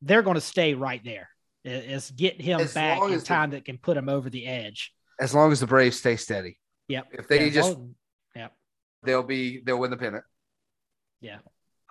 they're 0.00 0.22
going 0.22 0.36
to 0.36 0.40
stay 0.40 0.74
right 0.74 1.02
there. 1.04 1.28
I- 1.66 1.70
Is 1.70 2.10
get 2.12 2.40
him 2.40 2.60
As 2.60 2.72
back 2.74 3.02
in 3.02 3.12
as 3.12 3.22
the- 3.22 3.26
time 3.26 3.50
that 3.50 3.64
can 3.64 3.78
put 3.78 3.96
him 3.96 4.08
over 4.08 4.30
the 4.30 4.46
edge. 4.46 4.92
As 5.18 5.34
long 5.34 5.50
as 5.52 5.58
the 5.60 5.66
Braves 5.66 5.98
stay 5.98 6.16
steady, 6.16 6.56
Yep. 6.88 7.08
if 7.12 7.28
they 7.28 7.46
Yeah, 7.46 7.50
just 7.52 7.76
well, 7.76 7.90
yeah, 8.36 8.48
they'll 9.02 9.22
be 9.24 9.60
they'll 9.60 9.78
win 9.78 9.90
the 9.90 9.96
pennant. 9.96 10.24
Yeah, 11.20 11.38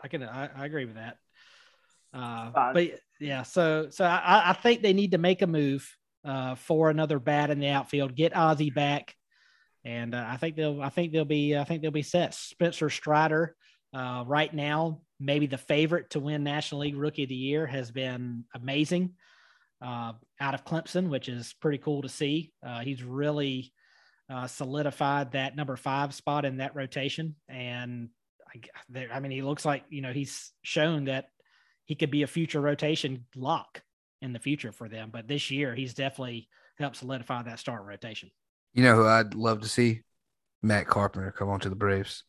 I 0.02 0.08
can. 0.08 0.24
I, 0.24 0.50
I 0.56 0.66
agree 0.66 0.86
with 0.86 0.96
that. 0.96 1.18
Uh, 2.14 2.74
but 2.74 3.00
yeah, 3.20 3.44
so 3.44 3.90
so 3.92 4.04
I, 4.06 4.50
I 4.50 4.54
think 4.54 4.82
they 4.82 4.94
need 4.94 5.12
to 5.12 5.20
make 5.20 5.42
a 5.44 5.48
move 5.48 5.96
uh, 6.30 6.56
for 6.56 6.90
another 6.90 7.20
bat 7.20 7.50
in 7.50 7.60
the 7.60 7.70
outfield. 7.70 8.16
Get 8.16 8.34
Ozzy 8.34 8.74
back, 8.74 9.16
and 9.84 10.14
uh, 10.14 10.26
I 10.28 10.38
think 10.38 10.56
they'll. 10.56 10.82
I 10.82 10.90
think 10.90 11.12
they'll 11.12 11.26
be. 11.26 11.58
I 11.58 11.64
think 11.64 11.82
they'll 11.82 11.92
be 11.92 12.04
set. 12.04 12.36
Spencer 12.36 12.90
Strider, 12.90 13.56
uh, 13.94 14.24
right 14.28 14.54
now, 14.54 15.02
maybe 15.20 15.48
the 15.48 15.58
favorite 15.58 16.12
to 16.12 16.20
win 16.20 16.44
National 16.44 16.82
League 16.82 16.96
Rookie 16.96 17.24
of 17.24 17.30
the 17.30 17.36
Year, 17.36 17.66
has 17.66 17.90
been 17.90 18.46
amazing 18.54 19.16
uh, 19.82 20.14
out 20.40 20.54
of 20.54 20.66
Clemson, 20.66 21.10
which 21.10 21.30
is 21.30 21.56
pretty 21.60 21.80
cool 21.80 22.04
to 22.04 22.10
see. 22.10 22.52
Uh, 22.66 22.82
he's 22.82 23.04
really 23.04 23.74
uh, 24.32 24.46
solidified 24.46 25.32
that 25.32 25.56
number 25.56 25.76
five 25.76 26.14
spot 26.14 26.46
in 26.46 26.58
that 26.58 26.76
rotation, 26.76 27.36
and 27.48 28.10
I, 28.96 29.08
I 29.12 29.20
mean, 29.20 29.32
he 29.32 29.42
looks 29.42 29.66
like 29.66 29.84
you 29.90 30.02
know 30.02 30.14
he's 30.14 30.52
shown 30.62 31.06
that 31.06 31.30
he 31.86 31.96
could 31.96 32.12
be 32.12 32.22
a 32.22 32.28
future 32.28 32.62
rotation 32.62 33.26
lock 33.36 33.82
in 34.22 34.34
the 34.34 34.40
future 34.40 34.72
for 34.72 34.88
them. 34.90 35.10
But 35.12 35.28
this 35.28 35.50
year, 35.52 35.76
he's 35.76 35.94
definitely 35.94 36.48
helped 36.78 36.98
solidify 36.98 37.44
that 37.44 37.60
start 37.60 37.84
rotation. 37.86 38.32
You 38.74 38.84
know 38.84 38.96
who 38.96 39.08
I'd 39.08 39.34
love 39.34 39.62
to 39.62 39.68
see? 39.68 40.02
Matt 40.62 40.88
Carpenter 40.88 41.32
come 41.32 41.50
on 41.50 41.60
to 41.62 41.70
the 41.70 41.76
Braves. 41.76 42.24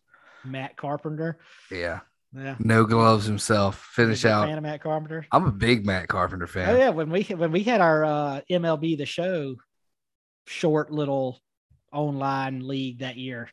Matt 0.45 0.77
Carpenter, 0.77 1.39
Yeah, 1.71 2.01
yeah, 2.33 2.55
no 2.59 2.85
gloves 2.85 3.27
himself. 3.27 3.77
Finish 3.93 4.25
out. 4.25 4.47
fan 4.47 4.57
of 4.57 4.63
Matt 4.63 4.83
Carpenter. 4.83 5.27
I'm 5.33 5.47
a 5.47 5.53
big 5.53 5.85
Matt 5.85 6.09
Carpenter 6.09 6.47
fan. 6.47 6.71
Oh 6.71 6.79
yeah, 6.79 6.89
when 6.91 7.11
we 7.11 7.23
when 7.25 7.53
we 7.53 7.63
had 7.63 7.81
our 7.81 8.05
uh, 8.05 8.41
MLB 8.51 8.97
the 8.97 9.05
Show 9.07 9.57
short 10.47 10.91
little 10.91 11.41
online 11.93 12.67
league 12.67 13.01
that 13.01 13.17
year, 13.17 13.51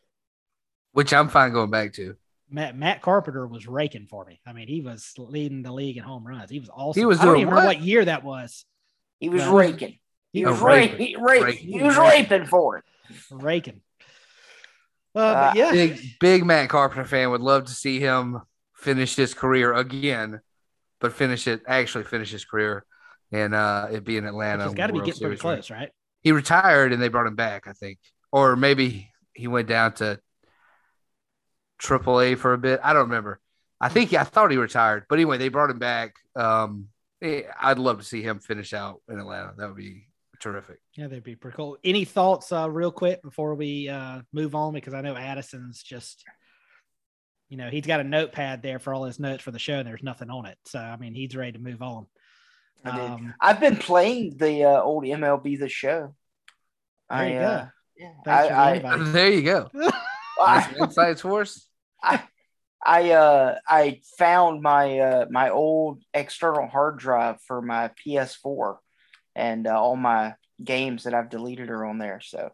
which 0.92 1.12
I'm 1.12 1.28
fine 1.28 1.52
going 1.52 1.70
back 1.70 1.92
to. 1.94 2.16
Matt 2.50 2.76
Matt 2.76 3.02
Carpenter 3.02 3.46
was 3.46 3.66
raking 3.66 4.06
for 4.06 4.24
me. 4.24 4.40
I 4.46 4.52
mean, 4.52 4.68
he 4.68 4.80
was 4.80 5.12
leading 5.18 5.62
the 5.62 5.72
league 5.72 5.96
in 5.96 6.02
home 6.04 6.26
runs. 6.26 6.50
He 6.50 6.58
was 6.60 6.70
awesome. 6.72 7.00
He 7.00 7.04
was 7.06 7.20
I 7.20 7.24
don't 7.24 7.32
doing 7.34 7.40
even 7.42 7.50
remember 7.50 7.68
what? 7.68 7.76
what 7.78 7.84
year 7.84 8.04
that 8.04 8.24
was. 8.24 8.64
He 9.20 9.28
was 9.28 9.42
Yeah. 9.42 9.54
raking. 9.54 9.98
He 10.32 10.40
He 10.40 10.44
was 10.46 10.60
raping. 10.60 10.98
raping. 10.98 11.22
Rape, 11.22 11.42
Raping. 11.42 11.58
He 11.58 11.82
was 11.82 11.96
raping 11.96 12.46
for 12.46 12.78
it. 12.78 12.84
raking. 13.30 13.80
Uh, 15.14 15.18
Uh, 15.18 15.52
yeah, 15.56 15.70
Big 15.72 16.00
big 16.20 16.44
Matt 16.44 16.68
Carpenter 16.68 17.04
fan. 17.08 17.30
Would 17.30 17.40
love 17.40 17.64
to 17.64 17.72
see 17.72 17.98
him 18.00 18.40
finish 18.74 19.16
his 19.16 19.34
career 19.34 19.72
again, 19.74 20.40
but 21.00 21.12
finish 21.12 21.46
it 21.48 21.62
actually 21.66 22.04
finish 22.04 22.30
his 22.30 22.44
career 22.44 22.84
and 23.32 23.54
uh 23.54 23.88
it 23.90 24.04
be 24.04 24.16
in 24.16 24.24
Atlanta. 24.26 24.64
he's 24.64 24.74
got 24.74 24.86
to 24.88 24.92
be 24.92 25.00
getting 25.00 25.12
pretty 25.20 25.36
Series 25.36 25.44
ring. 25.44 25.56
close, 25.56 25.70
right? 25.70 25.90
He 26.22 26.32
retired 26.32 26.92
and 26.92 27.02
they 27.02 27.08
brought 27.08 27.26
him 27.26 27.34
back, 27.36 27.66
I 27.66 27.72
think, 27.72 27.98
or 28.32 28.54
maybe 28.56 29.10
he 29.34 29.48
went 29.48 29.68
down 29.68 29.92
to 29.94 30.20
Triple 31.78 32.20
A 32.20 32.34
for 32.34 32.52
a 32.52 32.58
bit. 32.58 32.80
I 32.82 32.92
don't 32.92 33.08
remember. 33.08 33.40
I 33.80 33.88
think 33.88 34.12
I 34.12 34.24
thought 34.24 34.50
he 34.50 34.56
retired, 34.56 35.06
but 35.08 35.16
anyway, 35.16 35.38
they 35.38 35.48
brought 35.48 35.70
him 35.70 35.78
back. 35.78 36.16
Um, 36.34 36.88
eh, 37.22 37.42
I'd 37.60 37.78
love 37.78 37.98
to 37.98 38.04
see 38.04 38.22
him 38.22 38.40
finish 38.40 38.74
out 38.74 39.00
in 39.08 39.18
Atlanta. 39.18 39.54
That 39.56 39.68
would 39.68 39.76
be 39.76 40.08
terrific. 40.40 40.80
Yeah, 40.96 41.06
that'd 41.06 41.22
be 41.22 41.36
pretty 41.36 41.56
cool. 41.56 41.78
Any 41.84 42.04
thoughts, 42.04 42.50
uh, 42.52 42.68
real 42.68 42.90
quick, 42.90 43.22
before 43.22 43.54
we 43.54 43.88
uh, 43.88 44.22
move 44.32 44.54
on? 44.54 44.72
Because 44.72 44.94
I 44.94 45.00
know 45.00 45.16
Addison's 45.16 45.82
just, 45.82 46.24
you 47.48 47.56
know, 47.56 47.70
he's 47.70 47.86
got 47.86 48.00
a 48.00 48.04
notepad 48.04 48.62
there 48.62 48.80
for 48.80 48.92
all 48.94 49.04
his 49.04 49.20
notes 49.20 49.42
for 49.42 49.52
the 49.52 49.58
show, 49.60 49.74
and 49.74 49.86
there's 49.86 50.02
nothing 50.02 50.30
on 50.30 50.46
it. 50.46 50.58
So 50.66 50.80
I 50.80 50.96
mean, 50.96 51.14
he's 51.14 51.36
ready 51.36 51.52
to 51.52 51.60
move 51.60 51.82
on. 51.82 52.06
I 52.84 52.96
did. 52.96 53.10
Um, 53.10 53.34
I've 53.40 53.60
been 53.60 53.76
playing 53.76 54.36
the 54.38 54.64
uh, 54.64 54.82
old 54.82 55.04
MLB 55.04 55.58
The 55.58 55.68
Show. 55.68 56.14
There 57.10 57.18
I, 57.18 57.28
you 57.28 57.38
uh, 57.38 57.64
go. 57.64 57.70
yeah, 57.96 58.10
Thanks 58.24 58.48
for 58.48 58.88
the 58.88 58.88
I. 58.88 59.10
There 59.12 59.30
you 59.30 59.42
go. 59.42 59.70
I, 60.40 60.62
Some 60.62 60.82
insights 60.82 61.20
for 61.22 61.40
us. 61.42 61.66
I, 61.66 61.67
I, 62.88 63.10
uh, 63.10 63.58
I 63.68 64.00
found 64.16 64.62
my 64.62 64.98
uh, 64.98 65.26
my 65.30 65.50
old 65.50 66.02
external 66.14 66.66
hard 66.66 66.98
drive 66.98 67.36
for 67.46 67.60
my 67.60 67.90
PS4, 68.02 68.78
and 69.36 69.66
uh, 69.66 69.78
all 69.78 69.94
my 69.94 70.36
games 70.64 71.04
that 71.04 71.12
I've 71.12 71.28
deleted 71.28 71.68
are 71.68 71.84
on 71.84 71.98
there. 71.98 72.20
So, 72.22 72.50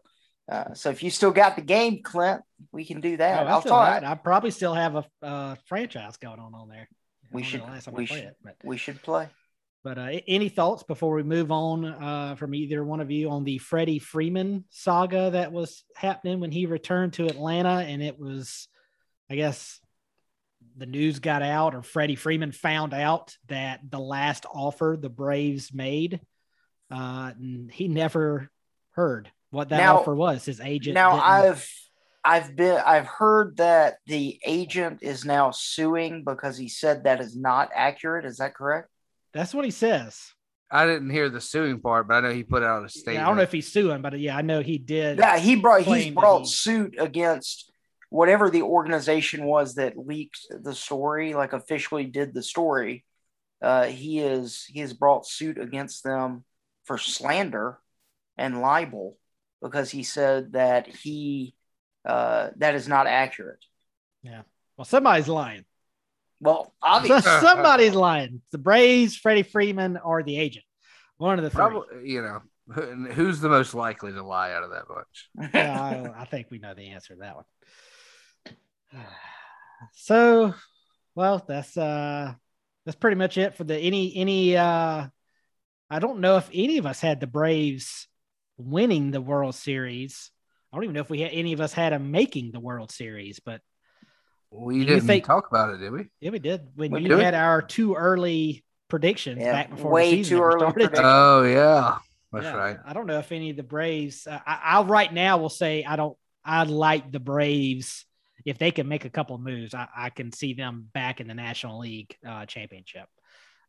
uh, 0.51 0.73
so 0.73 0.89
if 0.89 1.03
you 1.03 1.09
still 1.09 1.31
got 1.31 1.55
the 1.55 1.61
game, 1.61 2.03
Clint, 2.03 2.41
we 2.73 2.83
can 2.83 2.99
do 2.99 3.13
Oh, 3.13 3.17
that. 3.17 3.47
I, 3.47 3.49
I'll 3.49 3.61
talk. 3.61 4.03
I 4.03 4.13
probably 4.15 4.51
still 4.51 4.73
have 4.73 4.95
a 4.95 5.05
uh, 5.21 5.55
franchise 5.67 6.17
going 6.17 6.39
on 6.39 6.53
on 6.53 6.67
there. 6.67 6.89
We 7.31 7.41
should- 7.43 7.61
the 7.61 7.67
last 7.67 7.85
time 7.85 7.95
I 7.95 7.97
we 7.99 8.05
should. 8.05 8.17
it, 8.17 8.37
but 8.43 8.55
We 8.61 8.75
should 8.75 9.01
play. 9.01 9.29
But 9.85 9.97
uh, 9.97 10.19
any 10.27 10.49
thoughts 10.49 10.83
before 10.83 11.13
we 11.13 11.23
move 11.23 11.49
on 11.49 11.85
uh, 11.85 12.35
from 12.35 12.53
either 12.55 12.83
one 12.83 12.99
of 12.99 13.09
you 13.09 13.29
on 13.29 13.45
the 13.45 13.59
Freddie 13.59 13.99
Freeman 13.99 14.65
saga 14.69 15.29
that 15.29 15.53
was 15.53 15.85
happening 15.95 16.41
when 16.41 16.51
he 16.51 16.65
returned 16.65 17.13
to 17.13 17.27
Atlanta? 17.27 17.85
And 17.87 18.03
it 18.03 18.19
was, 18.19 18.67
I 19.29 19.35
guess, 19.35 19.79
the 20.77 20.85
news 20.85 21.19
got 21.19 21.41
out, 21.41 21.73
or 21.75 21.81
Freddie 21.83 22.15
Freeman 22.15 22.51
found 22.51 22.93
out 22.93 23.35
that 23.47 23.79
the 23.89 23.99
last 23.99 24.45
offer 24.53 24.97
the 24.99 25.09
Braves 25.09 25.73
made, 25.73 26.19
uh, 26.91 27.31
he 27.71 27.87
never 27.87 28.49
heard 28.91 29.31
what 29.51 29.69
that 29.69 29.77
Now- 29.77 29.97
offer 29.99 30.13
was. 30.15 30.45
His 30.45 30.59
agent. 30.59 30.95
Now 30.95 31.11
I've 31.19 31.67
I've 32.23 32.55
been 32.55 32.81
I've 32.85 33.05
heard 33.05 33.57
that 33.57 33.97
the 34.07 34.39
agent 34.45 34.99
is 35.03 35.25
now 35.25 35.51
suing 35.51 36.23
because 36.23 36.57
he 36.57 36.67
said 36.67 37.03
that 37.03 37.21
is 37.21 37.35
not 37.35 37.69
accurate. 37.73 38.25
Is 38.25 38.37
that 38.37 38.55
correct? 38.55 38.89
that's 39.33 39.53
what 39.53 39.65
he 39.65 39.71
says. 39.71 40.31
I 40.71 40.85
didn't 40.87 41.09
hear 41.09 41.29
the 41.29 41.41
suing 41.41 41.79
part, 41.81 42.07
but 42.07 42.15
I 42.15 42.19
know 42.21 42.33
he 42.33 42.43
put 42.43 42.63
out 42.63 42.85
a 42.85 42.89
statement. 42.89 43.15
Yeah, 43.17 43.25
I 43.25 43.27
don't 43.27 43.35
know 43.37 43.43
if 43.43 43.51
he's 43.51 43.71
suing, 43.71 44.01
but 44.01 44.17
yeah, 44.17 44.35
I 44.37 44.41
know 44.41 44.61
he 44.61 44.77
did. 44.77 45.19
Yeah, 45.19 45.37
he 45.37 45.55
brought 45.57 45.81
he's 45.81 46.13
brought 46.13 46.39
he- 46.43 46.47
suit 46.47 46.95
against 46.97 47.69
whatever 48.15 48.49
the 48.49 48.61
organization 48.61 49.45
was 49.45 49.75
that 49.75 49.97
leaked 49.97 50.39
the 50.49 50.73
story, 50.73 51.33
like 51.33 51.53
officially 51.53 52.05
did 52.05 52.33
the 52.33 52.41
story. 52.41 53.03
Uh, 53.61 53.85
he 53.85 54.19
is 54.19 54.65
he 54.65 54.79
has 54.79 54.93
brought 54.93 55.27
suit 55.27 55.57
against 55.59 56.03
them 56.03 56.43
for 56.85 56.97
slander 56.97 57.77
and 58.37 58.61
libel 58.61 59.17
because 59.61 59.89
he 59.89 60.03
said 60.03 60.53
that 60.53 60.87
he 60.87 61.55
uh, 62.05 62.49
that 62.57 62.75
is 62.75 62.87
not 62.87 63.07
accurate. 63.07 63.63
Yeah. 64.23 64.41
Well, 64.77 64.85
somebody's 64.85 65.27
lying. 65.27 65.65
Well, 66.39 66.65
So 66.65 66.71
obviously, 66.81 67.31
somebody's 67.41 67.95
lying. 67.95 68.41
The 68.51 68.57
Braves, 68.57 69.15
Freddie 69.15 69.43
Freeman, 69.43 69.97
or 69.97 70.21
the 70.23 70.37
agent. 70.37 70.65
One 71.17 71.39
of 71.39 71.43
the 71.43 71.49
three. 71.49 71.57
Probably, 71.57 72.09
you 72.09 72.21
know, 72.21 72.41
Who's 72.67 73.39
the 73.41 73.49
most 73.49 73.75
likely 73.75 74.11
to 74.11 74.23
lie 74.23 74.51
out 74.51 74.63
of 74.63 74.71
that 74.71 74.87
bunch? 74.87 75.53
yeah, 75.53 76.11
I, 76.17 76.21
I 76.21 76.25
think 76.25 76.47
we 76.49 76.57
know 76.57 76.73
the 76.73 76.89
answer 76.89 77.13
to 77.13 77.19
that 77.19 77.35
one. 77.35 77.45
So, 79.93 80.53
well, 81.15 81.43
that's 81.47 81.77
uh 81.77 82.33
that's 82.85 82.95
pretty 82.95 83.15
much 83.15 83.37
it 83.37 83.55
for 83.55 83.63
the 83.63 83.77
any 83.77 84.15
any 84.15 84.57
uh 84.57 85.07
I 85.89 85.99
don't 85.99 86.19
know 86.21 86.37
if 86.37 86.49
any 86.53 86.77
of 86.79 86.85
us 86.85 86.99
had 87.01 87.19
the 87.19 87.27
Braves 87.27 88.07
winning 88.57 89.11
the 89.11 89.21
World 89.21 89.53
Series. 89.53 90.31
I 90.71 90.77
don't 90.77 90.85
even 90.85 90.93
know 90.95 91.01
if 91.01 91.09
we 91.09 91.21
had 91.21 91.31
any 91.33 91.53
of 91.53 91.61
us 91.61 91.71
had 91.73 91.93
them 91.93 92.09
making 92.11 92.51
the 92.51 92.59
World 92.59 92.91
Series, 92.91 93.39
but 93.39 93.61
We 94.49 94.85
didn't 94.85 95.05
think- 95.07 95.25
talk 95.25 95.47
about 95.47 95.73
it, 95.73 95.77
did 95.77 95.91
we? 95.91 96.05
yeah, 96.19 96.31
we 96.31 96.39
did. 96.39 96.67
When 96.75 96.91
We 96.91 97.01
you 97.01 97.09
did. 97.09 97.19
had 97.19 97.33
our 97.35 97.61
too 97.61 97.93
early 97.95 98.63
predictions 98.87 99.41
Yeah, 99.41 99.51
back 99.51 99.69
before 99.69 99.91
way 99.91 100.11
the 100.11 100.17
season 100.23 100.37
too 100.37 100.43
early 100.43 100.71
started. 100.71 100.91
Oh 100.95 101.43
yeah, 101.43 101.97
that's 102.31 102.45
Yeah, 102.45 102.55
right. 102.55 102.77
I 102.83 102.93
don't 102.93 103.07
know 103.07 103.19
if 103.19 103.31
any 103.31 103.51
of 103.51 103.57
the 103.57 103.63
Braves. 103.63 104.25
Uh, 104.25 104.39
I, 104.45 104.59
I 104.63 104.81
right 104.83 105.13
now 105.13 105.37
will 105.37 105.49
say 105.49 105.83
I 105.83 105.95
don't. 105.95 106.17
I 106.43 106.63
like 106.63 107.11
the 107.11 107.19
Braves 107.19 108.05
if 108.45 108.57
they 108.59 108.71
can 108.71 108.87
make 108.87 109.05
a 109.05 109.09
couple 109.09 109.35
of 109.35 109.41
moves. 109.41 109.73
I, 109.73 109.87
I 109.95 110.09
can 110.11 110.31
see 110.31 110.53
them 110.53 110.87
back 110.93 111.19
in 111.19 111.27
the 111.27 111.33
National 111.33 111.79
League 111.79 112.15
uh, 112.27 112.45
championship. 112.45 113.07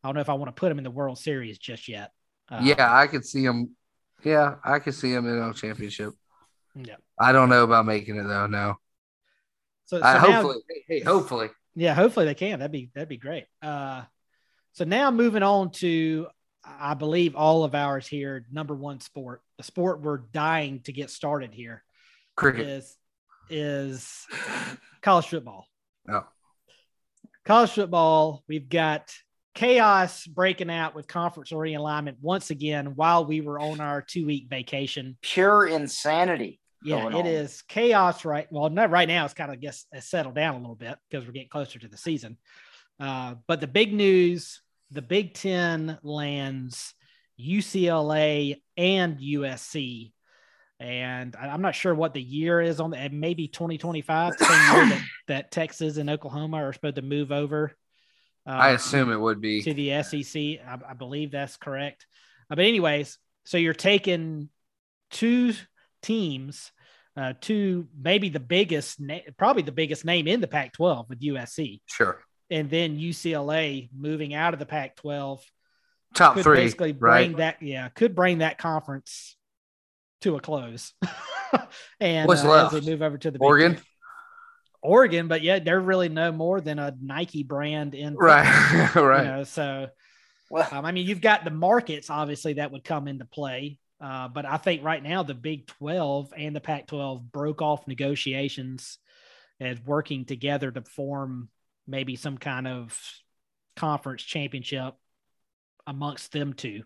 I 0.03 0.07
don't 0.07 0.15
know 0.15 0.21
if 0.21 0.29
I 0.29 0.33
want 0.35 0.55
to 0.55 0.59
put 0.59 0.69
them 0.69 0.77
in 0.77 0.83
the 0.83 0.91
World 0.91 1.17
Series 1.17 1.57
just 1.57 1.87
yet. 1.87 2.11
Uh, 2.49 2.59
yeah, 2.63 2.95
I 2.95 3.07
could 3.07 3.25
see 3.25 3.43
them. 3.45 3.71
Yeah, 4.23 4.55
I 4.63 4.79
could 4.79 4.93
see 4.93 5.11
them 5.13 5.27
in 5.27 5.37
a 5.37 5.53
championship. 5.53 6.13
yeah. 6.75 6.95
I 7.19 7.31
don't 7.31 7.49
know 7.49 7.63
about 7.63 7.85
making 7.85 8.15
it 8.17 8.23
though. 8.27 8.47
No, 8.47 8.75
So, 9.85 9.99
so 9.99 10.05
I, 10.05 10.13
now- 10.13 10.19
hopefully, 10.19 10.57
hey, 10.69 10.83
hey, 10.87 10.99
hopefully. 11.03 11.49
yeah, 11.75 11.93
hopefully 11.93 12.25
they 12.25 12.35
can. 12.35 12.59
That'd 12.59 12.71
be 12.71 12.89
that'd 12.93 13.09
be 13.09 13.17
great. 13.17 13.45
Uh, 13.61 14.03
so 14.73 14.85
now 14.85 15.09
moving 15.11 15.41
on 15.43 15.71
to, 15.71 16.27
I 16.63 16.93
believe 16.93 17.35
all 17.35 17.63
of 17.63 17.73
ours 17.73 18.05
here. 18.07 18.45
Number 18.51 18.75
one 18.75 18.99
sport, 18.99 19.41
the 19.57 19.63
sport 19.63 20.01
we're 20.01 20.17
dying 20.19 20.81
to 20.81 20.91
get 20.91 21.09
started 21.09 21.53
here 21.53 21.83
Cricket. 22.35 22.67
is 22.67 22.95
is 23.49 24.25
college 25.01 25.27
football. 25.27 25.67
No. 26.05 26.25
College 27.45 27.71
football, 27.71 28.43
we've 28.47 28.69
got 28.69 29.13
chaos 29.55 30.27
breaking 30.27 30.69
out 30.69 30.93
with 30.93 31.07
conference 31.07 31.51
realignment 31.51 32.15
once 32.21 32.51
again 32.51 32.95
while 32.95 33.25
we 33.25 33.41
were 33.41 33.59
on 33.59 33.81
our 33.81 34.01
two 34.01 34.25
week 34.25 34.47
vacation. 34.49 35.17
Pure 35.21 35.67
insanity. 35.67 36.59
Yeah, 36.83 37.01
going 37.01 37.15
it 37.15 37.19
on. 37.21 37.25
is 37.25 37.63
chaos 37.63 38.23
right. 38.23 38.47
Well, 38.51 38.69
not 38.69 38.91
right 38.91 39.07
now. 39.07 39.25
It's 39.25 39.33
kind 39.33 39.51
of 39.51 39.59
guess 39.59 39.85
it's 39.91 40.09
settled 40.09 40.35
down 40.35 40.55
a 40.55 40.59
little 40.59 40.75
bit 40.75 40.95
because 41.09 41.25
we're 41.25 41.33
getting 41.33 41.49
closer 41.49 41.79
to 41.79 41.87
the 41.87 41.97
season. 41.97 42.37
Uh, 42.99 43.35
but 43.47 43.59
the 43.59 43.67
big 43.67 43.93
news: 43.93 44.61
the 44.91 45.01
Big 45.01 45.33
Ten 45.33 45.97
lands 46.03 46.93
UCLA 47.39 48.61
and 48.77 49.17
USC, 49.19 50.11
and 50.79 51.35
I'm 51.35 51.61
not 51.61 51.75
sure 51.75 51.93
what 51.95 52.13
the 52.13 52.21
year 52.21 52.61
is 52.61 52.79
on 52.79 52.91
the 52.91 53.09
maybe 53.09 53.47
2025, 53.47 54.33
same 54.35 54.49
year 54.49 54.89
that, 54.89 55.01
that 55.27 55.51
Texas 55.51 55.97
and 55.97 56.09
Oklahoma 56.09 56.57
are 56.57 56.73
supposed 56.73 56.97
to 56.97 57.01
move 57.01 57.31
over. 57.31 57.71
Uh, 58.45 58.51
I 58.51 58.69
assume 58.71 59.11
it 59.11 59.19
would 59.19 59.41
be. 59.41 59.61
to 59.63 59.73
the 59.73 60.03
SEC. 60.03 60.35
I, 60.65 60.77
I 60.89 60.93
believe 60.93 61.31
that's 61.31 61.57
correct. 61.57 62.05
Uh, 62.49 62.55
but 62.55 62.65
anyways, 62.65 63.17
so 63.45 63.57
you're 63.57 63.73
taking 63.73 64.49
two 65.09 65.53
teams, 66.01 66.71
uh, 67.15 67.33
two 67.41 67.87
maybe 67.99 68.29
the 68.29 68.39
biggest, 68.39 68.99
na- 68.99 69.19
probably 69.37 69.63
the 69.63 69.71
biggest 69.71 70.05
name 70.05 70.27
in 70.27 70.41
the 70.41 70.47
Pac-12 70.47 71.09
with 71.09 71.21
USC, 71.21 71.81
Sure. 71.87 72.19
and 72.51 72.69
then 72.69 72.97
UCLA 72.99 73.89
moving 73.97 74.33
out 74.33 74.53
of 74.53 74.59
the 74.59 74.65
Pac-12 74.65 75.41
Top 76.13 76.35
could 76.35 76.43
three, 76.43 76.57
basically 76.57 76.93
bring 76.93 77.31
right? 77.31 77.37
that 77.37 77.61
yeah 77.61 77.89
could 77.89 78.15
bring 78.15 78.37
that 78.37 78.57
conference 78.57 79.35
to 80.21 80.35
a 80.35 80.39
close. 80.39 80.93
and 81.99 82.27
What's 82.27 82.43
uh, 82.43 82.51
as 82.51 82.73
left? 82.73 82.85
they 82.85 82.91
move 82.91 83.01
over 83.01 83.17
to 83.17 83.31
the 83.31 83.39
Oregon? 83.39 83.75
Ten. 83.75 83.83
Oregon, 84.81 85.27
but 85.27 85.41
yet 85.41 85.65
they're 85.65 85.79
really 85.81 86.07
no 86.09 86.31
more 86.31 86.61
than 86.61 86.79
a 86.79 86.95
Nike 87.01 87.43
brand 87.43 87.93
in 87.95 88.13
football, 88.13 88.27
Right. 88.27 88.91
you 88.95 89.01
right. 89.01 89.25
know, 89.25 89.43
so 89.43 89.87
Well, 90.49 90.67
um, 90.71 90.85
I 90.85 90.91
mean, 90.91 91.07
you've 91.07 91.21
got 91.21 91.43
the 91.43 91.49
markets 91.51 92.09
obviously 92.09 92.53
that 92.53 92.71
would 92.71 92.83
come 92.83 93.07
into 93.07 93.25
play, 93.25 93.79
uh, 93.99 94.27
but 94.29 94.45
I 94.45 94.57
think 94.57 94.83
right 94.83 95.01
now 95.01 95.23
the 95.23 95.33
Big 95.33 95.67
12 95.67 96.33
and 96.37 96.55
the 96.55 96.61
Pac 96.61 96.87
12 96.87 97.31
broke 97.31 97.61
off 97.61 97.87
negotiations 97.87 98.99
and 99.59 99.79
working 99.85 100.25
together 100.25 100.71
to 100.71 100.81
form 100.83 101.49
maybe 101.87 102.15
some 102.15 102.37
kind 102.37 102.67
of 102.67 102.97
conference 103.75 104.21
championship 104.21 104.93
amongst 105.87 106.31
them 106.31 106.53
two. 106.53 106.83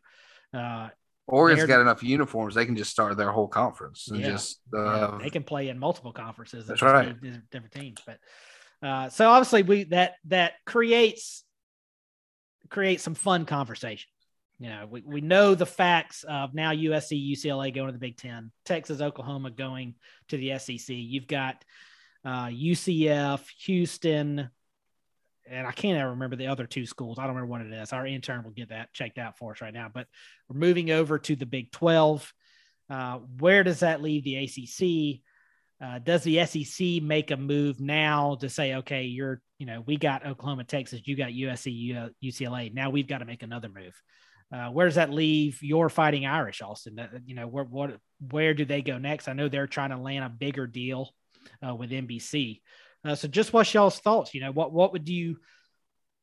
Uh, 0.54 0.90
Oregon's 1.32 1.68
got 1.68 1.82
enough 1.82 2.04
uniforms; 2.04 2.56
they 2.56 2.66
can 2.66 2.76
just 2.76 2.92
start 2.92 3.16
their 3.18 3.32
whole 3.32 3.48
conference 3.48 4.10
and 4.10 4.20
Yeah. 4.20 4.30
just. 4.32 4.60
yeah, 4.74 4.80
Uh, 4.80 5.18
they 5.18 5.30
can 5.30 5.44
play 5.44 5.70
in 5.70 5.80
multiple 5.80 6.12
conferences. 6.14 6.68
That's 6.68 6.82
right. 6.82 7.16
Different 7.22 7.72
teams, 7.72 8.00
but 8.06 8.20
uh, 8.86 9.10
so 9.10 9.30
obviously 9.30 9.64
we 9.64 9.84
that 9.86 10.16
that 10.26 10.54
creates 10.66 11.44
creates 12.70 13.04
some 13.04 13.16
fun 13.16 13.46
conversation. 13.46 14.10
You 14.60 14.70
know, 14.70 14.88
we, 14.90 15.02
we 15.02 15.22
know 15.22 15.56
the 15.56 15.66
facts 15.66 16.24
of 16.24 16.54
now 16.54 16.72
USC, 16.72 17.32
UCLA 17.34 17.74
going 17.74 17.88
to 17.88 17.94
the 17.94 17.98
Big 18.00 18.18
Ten, 18.18 18.52
Texas, 18.64 19.02
Oklahoma 19.02 19.50
going 19.50 19.96
to 20.28 20.38
the 20.38 20.58
SEC. 20.60 20.86
You've 20.96 21.26
got 21.28 21.64
uh, 22.24 22.46
UCF, 22.46 23.42
Houston, 23.66 24.50
and 25.50 25.68
I 25.68 25.72
can't 25.72 25.98
ever 25.98 26.12
remember 26.12 26.36
the 26.36 26.48
other 26.48 26.66
two 26.66 26.86
schools. 26.86 27.18
I 27.18 27.24
don't 27.24 27.36
remember 27.36 27.52
what 27.52 27.62
it 27.62 27.74
is. 27.74 27.94
Our 27.94 28.06
intern 28.06 28.44
will 28.44 28.52
get 28.52 28.70
that 28.70 28.94
checked 28.94 29.18
out 29.18 29.38
for 29.38 29.52
us 29.52 29.62
right 29.62 29.74
now. 29.74 29.90
But 29.94 30.08
we're 30.48 30.60
moving 30.60 30.92
over 30.92 31.20
to 31.20 31.36
the 31.36 31.46
Big 31.46 31.72
12. 31.72 32.34
Uh, 32.90 33.20
where 33.40 33.64
does 33.64 33.80
that 33.80 34.02
leave 34.02 34.24
the 34.24 34.38
ACC? 34.38 35.22
Uh, 35.84 36.00
does 36.00 36.24
the 36.24 36.46
SEC 36.46 37.02
make 37.02 37.32
a 37.32 37.38
move 37.38 37.80
now 37.80 38.36
to 38.36 38.50
say, 38.50 38.76
okay, 38.76 39.04
you're, 39.04 39.42
you 39.58 39.66
know, 39.66 39.84
we 39.86 39.98
got 39.98 40.26
Oklahoma, 40.26 40.64
Texas, 40.64 41.02
you 41.06 41.16
got 41.16 41.30
USC, 41.30 42.12
UCLA. 42.24 42.74
Now 42.74 42.92
we've 42.92 43.08
got 43.08 43.20
to 43.20 43.26
make 43.26 43.42
another 43.42 43.70
move. 43.70 44.00
Uh, 44.54 44.70
where 44.70 44.86
does 44.86 44.96
that 44.96 45.10
leave 45.10 45.64
your 45.64 45.90
Fighting 45.90 46.26
Irish, 46.26 46.62
Austin? 46.62 46.96
That, 46.96 47.10
you 47.26 47.36
know, 47.36 47.48
where, 47.48 47.64
what, 47.64 47.98
where 48.30 48.54
do 48.54 48.66
they 48.66 48.82
go 48.82 48.98
next? 48.98 49.28
I 49.28 49.34
know 49.34 49.48
they're 49.48 49.66
trying 49.66 49.92
to 49.92 49.98
land 49.98 50.26
a 50.26 50.30
bigger 50.30 50.68
deal 50.68 51.10
uh, 51.66 51.74
with 51.74 51.90
NBC. 51.90 52.60
Uh, 53.04 53.16
so 53.16 53.28
just 53.28 53.52
what's 53.54 53.74
y'all's 53.74 54.00
thoughts? 54.00 54.34
You 54.34 54.42
know, 54.42 54.52
what, 54.52 54.72
what 54.72 54.94
would 54.94 55.10
you, 55.10 55.38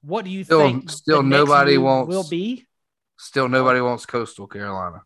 what 0.02 0.24
do 0.24 0.30
you 0.30 0.44
Still- 0.44 0.60
think? 0.60 0.90
still 0.90 1.22
nobody 1.22 1.76
wants- 1.78 2.08
will 2.08 2.28
be? 2.28 2.66
still, 3.18 3.48
nobody 3.48 3.80
wants 3.80 4.06
Coastal 4.06 4.46
Carolina. 4.46 5.02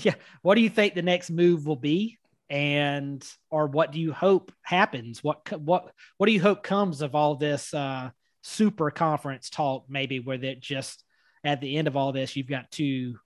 Yeah. 0.00 0.14
What 0.42 0.56
do 0.56 0.60
you 0.60 0.68
think 0.70 0.94
the 0.94 1.02
next 1.02 1.30
move 1.30 1.66
will 1.66 1.76
be 1.76 2.18
and 2.50 3.26
or 3.48 3.66
what 3.68 3.90
do 3.90 3.98
you 3.98 4.12
hope 4.12 4.52
happens 4.60 5.24
what 5.24 5.50
what 5.62 5.90
what 6.18 6.26
do 6.26 6.32
you 6.32 6.42
hope 6.42 6.62
comes 6.62 7.00
of 7.00 7.14
all 7.14 7.36
this 7.36 7.72
uh 7.72 8.10
super 8.42 8.90
conference 8.90 9.48
talk 9.48 9.86
maybe 9.88 10.20
where 10.20 10.36
that 10.36 10.60
just 10.60 11.02
at 11.42 11.62
the 11.62 11.78
end 11.78 11.88
of 11.88 11.96
all 11.96 12.12
this 12.12 12.36
you've 12.36 12.46
got 12.46 12.70
two 12.70 13.16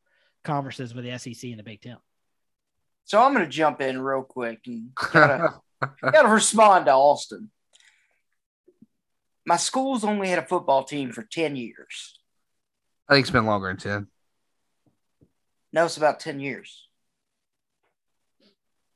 conferences 0.45 0.95
with 0.95 1.05
the 1.05 1.19
SEC 1.19 1.51
and 1.51 1.59
the 1.59 1.65
Big 1.65 1.81
10 1.81 1.97
so 3.07 3.21
I'm 3.21 3.33
going 3.35 3.45
to 3.45 3.51
jump 3.51 3.81
in 3.81 4.01
real 4.01 4.23
quick 4.23 4.61
and 4.67 4.95
gotta, 4.95 5.55
gotta 6.13 6.29
respond 6.33 6.87
to 6.87 6.93
Austin. 6.93 7.51
My 9.49 9.57
school's 9.57 10.05
only 10.05 10.29
had 10.29 10.39
a 10.39 10.45
football 10.47 10.85
team 10.85 11.11
for 11.11 11.23
10 11.23 11.57
years. 11.57 12.21
I 13.09 13.15
think 13.15 13.25
it's 13.25 13.31
been 13.31 13.47
longer 13.47 13.69
than 13.69 13.79
ten. 13.79 14.07
No, 15.73 15.87
it's 15.87 15.97
about 15.97 16.21
10 16.21 16.39
years. 16.39 16.87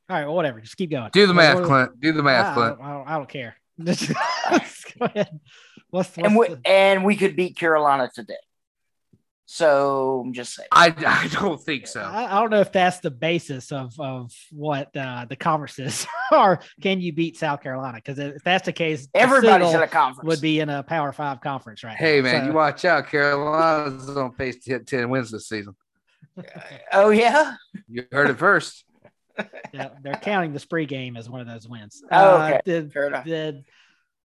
all 0.07 0.15
right 0.17 0.25
well, 0.27 0.35
whatever 0.35 0.61
just 0.61 0.77
keep 0.77 0.91
going 0.91 1.09
Do 1.11 1.25
the 1.25 1.33
math, 1.33 1.55
what- 1.55 1.65
Clint. 1.65 1.99
Do 1.99 2.11
the 2.11 2.21
math, 2.21 2.51
I, 2.51 2.53
Clint. 2.53 2.77
don't, 2.77 2.85
I, 2.87 2.93
don't, 2.93 3.07
I 3.09 3.17
don't 3.17 3.29
care 3.29 3.55
Just 3.83 4.09
go 4.99 5.05
ahead 5.05 5.39
what's, 5.89 6.15
what's 6.15 6.17
And 6.19 6.35
we, 6.37 6.47
the- 6.49 6.61
and 6.65 7.03
we 7.03 7.15
could 7.15 7.35
beat 7.35 7.57
Carolina 7.57 8.11
today. 8.13 8.35
So 9.45 10.21
I'm 10.25 10.33
just 10.33 10.55
saying. 10.55 10.69
I, 10.71 10.93
I 11.05 11.27
don't 11.27 11.61
think 11.61 11.85
so. 11.87 12.01
I, 12.01 12.37
I 12.37 12.39
don't 12.39 12.49
know 12.49 12.61
if 12.61 12.71
that's 12.71 12.99
the 12.99 13.11
basis 13.11 13.71
of 13.71 13.93
of 13.99 14.31
what 14.51 14.95
uh, 14.95 15.25
the 15.29 15.35
conferences 15.35 16.07
are. 16.31 16.59
Can 16.81 17.01
you 17.01 17.11
beat 17.13 17.37
South 17.37 17.61
Carolina? 17.61 17.97
Because 17.97 18.19
if 18.19 18.41
that's 18.43 18.65
the 18.65 18.71
case, 18.73 19.07
the 19.13 19.19
Everybody's 19.19 19.67
Citadel 19.67 19.75
in 19.75 19.83
a 19.83 19.87
conference. 19.87 20.27
would 20.27 20.41
be 20.41 20.59
in 20.61 20.69
a 20.69 20.81
Power 20.83 21.11
Five 21.11 21.41
conference 21.41 21.83
right 21.83 21.97
Hey 21.97 22.17
now. 22.21 22.31
man, 22.31 22.41
So- 22.41 22.47
you 22.47 22.53
watch 22.53 22.85
out. 22.85 23.07
Carolina's 23.09 24.09
on 24.15 24.31
pace 24.33 24.63
to 24.63 24.71
hit 24.71 24.87
ten 24.87 25.09
wins 25.09 25.29
this 25.31 25.47
season. 25.49 25.75
oh, 26.93 27.09
yeah? 27.09 27.55
You 27.89 28.05
heard 28.11 28.29
it 28.29 28.37
first. 28.39 28.85
yeah, 29.73 29.89
they're 30.01 30.13
counting 30.15 30.53
the 30.53 30.59
spree 30.59 30.85
game 30.85 31.17
as 31.17 31.29
one 31.29 31.41
of 31.41 31.47
those 31.47 31.67
wins. 31.67 32.01
Oh, 32.11 32.37
Uh, 32.37 32.47
okay. 32.47 32.61
did, 32.65 32.93
Fair 32.93 33.07
enough. 33.07 33.25
did 33.25 33.65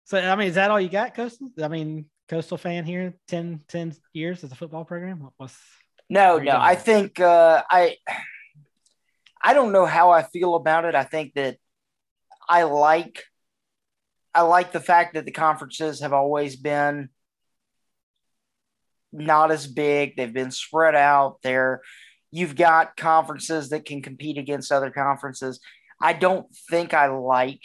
so? 0.03 0.17
I 0.19 0.35
mean, 0.35 0.49
is 0.49 0.55
that 0.55 0.69
all 0.71 0.79
you 0.81 0.89
got, 0.89 1.15
Coastal? 1.15 1.49
I 1.63 1.67
mean, 1.67 2.05
Coastal 2.27 2.57
fan 2.57 2.85
here, 2.85 3.13
10, 3.27 3.61
10 3.67 3.95
years 4.13 4.43
as 4.43 4.51
a 4.51 4.55
football 4.55 4.85
program. 4.85 5.21
What 5.21 5.33
was? 5.39 5.55
No, 6.09 6.37
no. 6.37 6.57
I 6.57 6.75
think 6.75 7.19
uh, 7.19 7.63
I 7.69 7.97
I 9.43 9.53
don't 9.53 9.71
know 9.71 9.85
how 9.85 10.11
I 10.11 10.23
feel 10.23 10.55
about 10.55 10.85
it. 10.85 10.95
I 10.95 11.03
think 11.03 11.33
that 11.35 11.57
I 12.49 12.63
like 12.63 13.23
I 14.33 14.41
like 14.41 14.71
the 14.71 14.79
fact 14.79 15.13
that 15.13 15.25
the 15.25 15.31
conferences 15.31 16.01
have 16.01 16.13
always 16.13 16.55
been 16.55 17.09
not 19.11 19.51
as 19.51 19.65
big. 19.67 20.15
They've 20.15 20.33
been 20.33 20.51
spread 20.51 20.95
out. 20.95 21.37
They're 21.41 21.81
You've 22.35 22.57
got 22.57 22.97
conferences 22.97 23.69
that 23.69 23.85
can 23.85 24.01
compete 24.01 24.37
against 24.37 24.69
other 24.69 24.91
conferences. 24.91 25.61
I 26.01 26.11
don't 26.11 26.45
think 26.69 26.93
I 26.93 27.07
like 27.07 27.61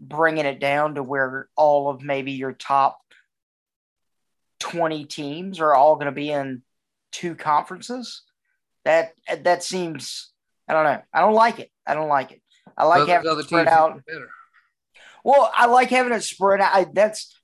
bringing 0.00 0.46
it 0.46 0.58
down 0.58 0.94
to 0.94 1.02
where 1.02 1.48
all 1.54 1.90
of 1.90 2.02
maybe 2.02 2.32
your 2.32 2.54
top 2.54 2.98
20 4.60 5.04
teams 5.04 5.60
are 5.60 5.74
all 5.74 5.96
going 5.96 6.06
to 6.06 6.12
be 6.12 6.30
in 6.30 6.62
two 7.12 7.34
conferences. 7.34 8.22
That 8.84 9.12
that 9.42 9.62
seems 9.62 10.32
I 10.68 10.72
don't 10.74 10.84
know. 10.84 11.02
I 11.12 11.20
don't 11.20 11.34
like 11.34 11.58
it. 11.58 11.70
I 11.86 11.94
don't 11.94 12.08
like 12.08 12.32
it. 12.32 12.42
I 12.76 12.84
like 12.84 13.08
having 13.08 13.38
it 13.38 13.44
spread 13.44 13.68
out. 13.68 14.04
better. 14.06 14.28
Well, 15.22 15.50
I 15.54 15.66
like 15.66 15.90
having 15.90 16.12
it 16.12 16.22
spread 16.22 16.60
out. 16.60 16.74
I, 16.74 16.86
that's 16.92 17.34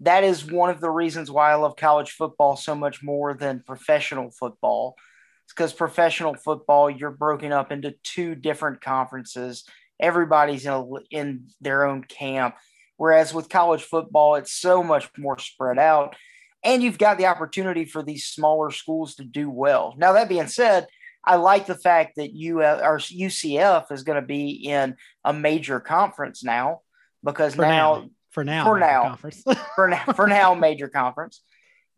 that 0.00 0.24
is 0.24 0.44
one 0.44 0.70
of 0.70 0.80
the 0.80 0.90
reasons 0.90 1.30
why 1.30 1.50
I 1.50 1.56
love 1.56 1.76
college 1.76 2.12
football 2.12 2.56
so 2.56 2.74
much 2.74 3.02
more 3.02 3.34
than 3.34 3.62
professional 3.66 4.30
football. 4.30 4.96
It's 5.44 5.52
because 5.52 5.72
professional 5.72 6.34
football 6.34 6.90
you're 6.90 7.10
broken 7.10 7.52
up 7.52 7.70
into 7.70 7.94
two 8.02 8.34
different 8.34 8.80
conferences. 8.80 9.64
Everybody's 9.98 10.64
in 10.64 10.72
a, 10.72 10.84
in 11.10 11.48
their 11.60 11.84
own 11.84 12.04
camp. 12.04 12.54
Whereas 12.96 13.32
with 13.32 13.48
college 13.48 13.82
football, 13.82 14.36
it's 14.36 14.52
so 14.52 14.82
much 14.82 15.10
more 15.16 15.38
spread 15.38 15.78
out, 15.78 16.16
and 16.62 16.82
you've 16.82 16.98
got 16.98 17.18
the 17.18 17.26
opportunity 17.26 17.84
for 17.84 18.02
these 18.02 18.26
smaller 18.26 18.70
schools 18.70 19.14
to 19.16 19.24
do 19.24 19.48
well. 19.48 19.94
Now 19.96 20.12
that 20.12 20.28
being 20.28 20.48
said, 20.48 20.86
I 21.24 21.36
like 21.36 21.66
the 21.66 21.74
fact 21.74 22.16
that 22.16 22.32
you 22.32 22.62
uh, 22.62 22.80
or 22.82 22.98
UCF 22.98 23.92
is 23.92 24.02
going 24.02 24.20
to 24.20 24.26
be 24.26 24.50
in 24.50 24.96
a 25.24 25.32
major 25.32 25.80
conference 25.80 26.42
now 26.42 26.80
because 27.22 27.54
for 27.54 27.62
now, 27.62 27.94
now, 27.94 28.10
for 28.30 28.44
now 28.44 28.64
for 28.64 28.78
now. 28.78 29.16
for 29.74 29.88
now 29.88 30.04
for 30.14 30.26
now 30.26 30.54
major 30.54 30.88
conference. 30.88 31.42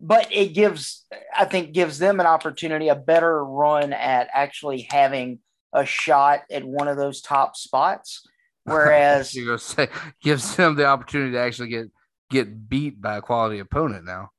But 0.01 0.33
it 0.33 0.55
gives 0.55 1.07
i 1.37 1.45
think 1.45 1.73
gives 1.73 1.99
them 1.99 2.19
an 2.19 2.27
opportunity 2.27 2.89
a 2.89 2.97
better 2.97 3.45
run 3.45 3.93
at 3.93 4.29
actually 4.33 4.89
having 4.91 5.39
a 5.73 5.87
shot 5.87 6.43
at 6.51 6.65
one 6.65 6.89
of 6.89 6.97
those 6.97 7.21
top 7.21 7.57
spots. 7.57 8.27
Whereas 8.65 9.35
you 9.35 9.47
go 9.47 9.57
say 9.57 9.89
gives 10.23 10.57
them 10.57 10.77
the 10.77 10.87
opportunity 10.87 11.33
to 11.33 11.39
actually 11.39 11.69
get 11.69 11.87
get 12.31 12.69
beat 12.69 13.01
by 13.01 13.17
a 13.17 13.23
quality 13.23 13.59
opponent 13.61 14.05
now 14.05 14.31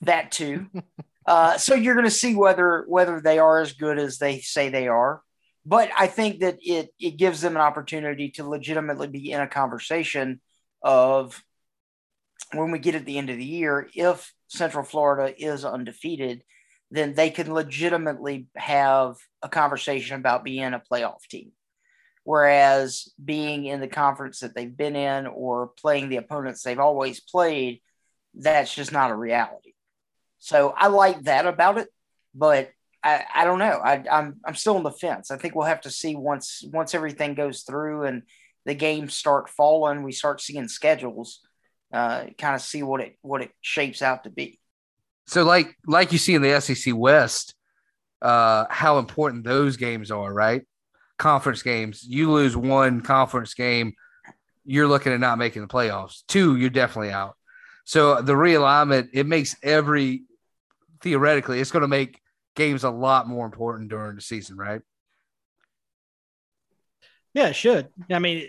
that 0.00 0.30
too 0.30 0.66
uh, 1.26 1.58
so 1.58 1.74
you're 1.74 1.94
going 1.94 2.04
to 2.04 2.10
see 2.10 2.34
whether 2.34 2.84
whether 2.88 3.20
they 3.20 3.38
are 3.38 3.60
as 3.60 3.72
good 3.72 3.98
as 3.98 4.18
they 4.18 4.40
say 4.40 4.68
they 4.68 4.88
are 4.88 5.22
but 5.64 5.90
I 5.98 6.06
think 6.06 6.40
that 6.40 6.58
it 6.62 6.90
it 7.00 7.16
gives 7.16 7.40
them 7.40 7.56
an 7.56 7.62
opportunity 7.62 8.30
to 8.32 8.48
legitimately 8.48 9.08
be 9.08 9.32
in 9.32 9.40
a 9.40 9.48
conversation 9.48 10.40
of 10.80 11.42
when 12.52 12.70
we 12.70 12.78
get 12.78 12.94
at 12.94 13.04
the 13.04 13.18
end 13.18 13.30
of 13.30 13.36
the 13.36 13.44
year, 13.44 13.88
if 13.94 14.32
Central 14.48 14.84
Florida 14.84 15.34
is 15.36 15.64
undefeated, 15.64 16.44
then 16.90 17.14
they 17.14 17.30
can 17.30 17.52
legitimately 17.52 18.46
have 18.54 19.16
a 19.42 19.48
conversation 19.48 20.16
about 20.16 20.44
being 20.44 20.72
a 20.72 20.82
playoff 20.90 21.22
team. 21.28 21.50
Whereas 22.22 23.12
being 23.22 23.66
in 23.66 23.80
the 23.80 23.88
conference 23.88 24.40
that 24.40 24.54
they've 24.54 24.76
been 24.76 24.96
in 24.96 25.26
or 25.26 25.72
playing 25.78 26.08
the 26.08 26.16
opponents 26.16 26.62
they've 26.62 26.78
always 26.78 27.20
played, 27.20 27.80
that's 28.36 28.74
just 28.74 28.92
not 28.92 29.10
a 29.10 29.16
reality. 29.16 29.72
So 30.38 30.74
I 30.76 30.88
like 30.88 31.22
that 31.22 31.46
about 31.46 31.78
it, 31.78 31.88
but 32.34 32.70
I, 33.02 33.24
I 33.34 33.44
don't 33.44 33.58
know. 33.58 33.80
I, 33.82 34.04
I'm 34.10 34.36
I'm 34.44 34.54
still 34.54 34.76
on 34.76 34.82
the 34.82 34.90
fence. 34.90 35.30
I 35.30 35.36
think 35.36 35.54
we'll 35.54 35.66
have 35.66 35.82
to 35.82 35.90
see 35.90 36.14
once 36.16 36.62
once 36.72 36.94
everything 36.94 37.34
goes 37.34 37.62
through 37.62 38.04
and 38.04 38.22
the 38.64 38.74
games 38.74 39.14
start 39.14 39.48
falling, 39.48 40.02
we 40.02 40.12
start 40.12 40.40
seeing 40.40 40.68
schedules, 40.68 41.40
uh, 41.92 42.24
kind 42.36 42.54
of 42.54 42.60
see 42.60 42.82
what 42.82 43.00
it 43.00 43.16
what 43.22 43.42
it 43.42 43.50
shapes 43.60 44.02
out 44.02 44.24
to 44.24 44.30
be. 44.30 44.60
So 45.26 45.44
like 45.44 45.74
like 45.86 46.12
you 46.12 46.18
see 46.18 46.34
in 46.34 46.42
the 46.42 46.60
SEC 46.60 46.94
West, 46.94 47.54
uh, 48.20 48.66
how 48.68 48.98
important 48.98 49.44
those 49.44 49.76
games 49.76 50.10
are, 50.10 50.32
right? 50.32 50.62
Conference 51.16 51.62
games. 51.62 52.04
You 52.04 52.30
lose 52.30 52.56
one 52.56 53.00
conference 53.00 53.54
game, 53.54 53.94
you're 54.64 54.88
looking 54.88 55.12
at 55.12 55.20
not 55.20 55.38
making 55.38 55.62
the 55.62 55.68
playoffs. 55.68 56.24
Two, 56.26 56.56
you're 56.56 56.70
definitely 56.70 57.12
out. 57.12 57.36
So 57.86 58.20
the 58.20 58.34
realignment 58.34 59.10
it 59.12 59.26
makes 59.26 59.54
every 59.62 60.24
theoretically 61.02 61.60
it's 61.60 61.70
going 61.70 61.82
to 61.82 61.88
make 61.88 62.20
game's 62.56 62.84
a 62.84 62.90
lot 62.90 63.28
more 63.28 63.46
important 63.46 63.90
during 63.90 64.16
the 64.16 64.22
season, 64.22 64.56
right? 64.56 64.80
Yeah, 67.32 67.48
it 67.48 67.54
should. 67.54 67.88
I 68.10 68.18
mean, 68.18 68.48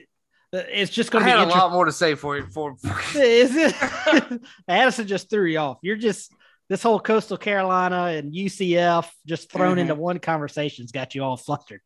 it's 0.51 0.91
just 0.91 1.11
going 1.11 1.23
to 1.23 1.31
be 1.31 1.37
a 1.37 1.45
lot 1.45 1.71
more 1.71 1.85
to 1.85 1.91
say 1.91 2.15
for 2.15 2.37
you. 2.37 2.47
For, 2.47 2.75
for 2.77 2.97
is 3.19 3.55
it? 3.55 4.41
Addison 4.67 5.07
just 5.07 5.29
threw 5.29 5.45
you 5.45 5.59
off. 5.59 5.77
You're 5.81 5.97
just 5.97 6.33
this 6.67 6.81
whole 6.81 6.99
Coastal 6.99 7.37
Carolina 7.37 8.05
and 8.05 8.33
UCF 8.33 9.07
just 9.25 9.51
thrown 9.51 9.73
mm-hmm. 9.73 9.79
into 9.79 9.95
one 9.95 10.19
conversation's 10.19 10.91
got 10.91 11.15
you 11.15 11.23
all 11.23 11.37
flustered. 11.37 11.81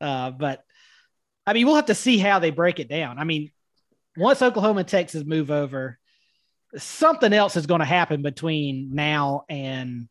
Uh, 0.00 0.30
but 0.30 0.62
I 1.46 1.54
mean, 1.54 1.66
we'll 1.66 1.76
have 1.76 1.86
to 1.86 1.94
see 1.94 2.18
how 2.18 2.38
they 2.38 2.50
break 2.50 2.78
it 2.78 2.88
down. 2.88 3.18
I 3.18 3.24
mean, 3.24 3.50
once 4.16 4.42
Oklahoma 4.42 4.80
and 4.80 4.88
Texas 4.88 5.24
move 5.24 5.50
over, 5.50 5.98
something 6.76 7.32
else 7.32 7.56
is 7.56 7.66
going 7.66 7.80
to 7.80 7.86
happen 7.86 8.22
between 8.22 8.94
now 8.94 9.44
and 9.48 10.08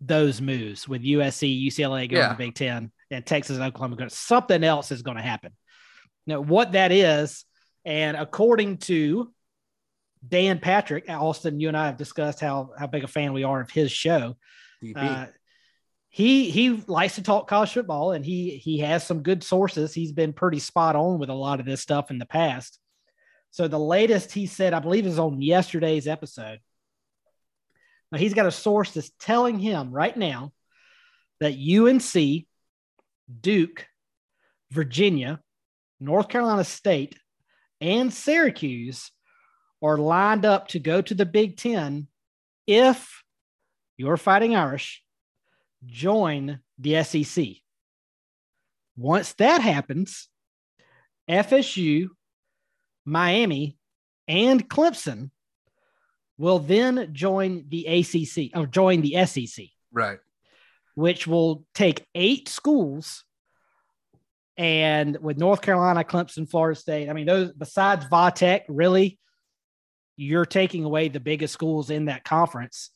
those 0.00 0.40
moves 0.40 0.88
with 0.88 1.02
USC, 1.02 1.66
UCLA 1.66 2.10
going 2.10 2.22
yeah. 2.22 2.30
to 2.30 2.38
Big 2.38 2.54
Ten, 2.54 2.90
and 3.10 3.24
Texas 3.24 3.56
and 3.56 3.64
Oklahoma 3.64 3.96
going. 3.96 4.10
Something 4.10 4.64
else 4.64 4.90
is 4.90 5.02
going 5.02 5.16
to 5.16 5.22
happen. 5.22 5.52
Now, 6.26 6.40
what 6.40 6.72
that 6.72 6.92
is, 6.92 7.44
and 7.84 8.16
according 8.16 8.78
to 8.78 9.32
Dan 10.26 10.58
Patrick, 10.58 11.08
Austin, 11.08 11.60
you 11.60 11.68
and 11.68 11.76
I 11.76 11.86
have 11.86 11.96
discussed 11.96 12.40
how 12.40 12.70
how 12.78 12.86
big 12.86 13.04
a 13.04 13.08
fan 13.08 13.32
we 13.32 13.44
are 13.44 13.60
of 13.60 13.70
his 13.70 13.90
show. 13.90 14.36
Uh, 14.96 15.26
he 16.08 16.50
he 16.50 16.70
likes 16.86 17.14
to 17.14 17.22
talk 17.22 17.48
college 17.48 17.72
football, 17.72 18.12
and 18.12 18.24
he 18.24 18.56
he 18.56 18.78
has 18.80 19.06
some 19.06 19.22
good 19.22 19.42
sources. 19.42 19.94
He's 19.94 20.12
been 20.12 20.32
pretty 20.32 20.58
spot 20.58 20.96
on 20.96 21.18
with 21.18 21.30
a 21.30 21.34
lot 21.34 21.60
of 21.60 21.66
this 21.66 21.80
stuff 21.80 22.10
in 22.10 22.18
the 22.18 22.26
past. 22.26 22.78
So 23.52 23.68
the 23.68 23.78
latest 23.78 24.32
he 24.32 24.46
said, 24.46 24.74
I 24.74 24.80
believe, 24.80 25.06
is 25.06 25.18
on 25.18 25.40
yesterday's 25.40 26.08
episode 26.08 26.58
now 28.12 28.18
he's 28.18 28.34
got 28.34 28.46
a 28.46 28.52
source 28.52 28.92
that's 28.92 29.10
telling 29.18 29.58
him 29.58 29.90
right 29.90 30.14
now 30.14 30.52
that 31.40 31.54
UNC, 31.54 32.46
Duke, 33.40 33.86
Virginia, 34.70 35.40
North 35.98 36.28
Carolina 36.28 36.62
State, 36.62 37.18
and 37.80 38.12
Syracuse 38.12 39.10
are 39.82 39.96
lined 39.96 40.44
up 40.44 40.68
to 40.68 40.78
go 40.78 41.00
to 41.00 41.14
the 41.14 41.26
Big 41.26 41.56
Ten 41.56 42.06
if 42.66 43.22
your 43.96 44.18
Fighting 44.18 44.54
Irish 44.54 45.02
join 45.86 46.60
the 46.78 47.02
SEC. 47.02 47.46
Once 48.96 49.32
that 49.34 49.62
happens, 49.62 50.28
FSU, 51.30 52.08
Miami, 53.04 53.76
and 54.28 54.68
Clemson 54.68 55.30
will 56.38 56.58
then 56.58 57.10
join 57.12 57.64
the 57.68 57.86
ACC 57.86 58.56
or 58.56 58.66
join 58.66 59.00
the 59.00 59.24
SEC. 59.26 59.66
Right. 59.92 60.18
Which 60.94 61.26
will 61.26 61.64
take 61.74 62.06
eight 62.14 62.48
schools. 62.48 63.24
And 64.56 65.16
with 65.20 65.38
North 65.38 65.62
Carolina, 65.62 66.04
Clemson, 66.04 66.48
Florida 66.48 66.78
State, 66.78 67.08
I 67.08 67.12
mean, 67.12 67.26
those 67.26 67.52
besides 67.52 68.06
Va 68.06 68.32
Tech, 68.34 68.64
really, 68.68 69.18
you're 70.16 70.44
taking 70.44 70.84
away 70.84 71.08
the 71.08 71.20
biggest 71.20 71.54
schools 71.54 71.90
in 71.90 72.06
that 72.06 72.24
conference. 72.24 72.90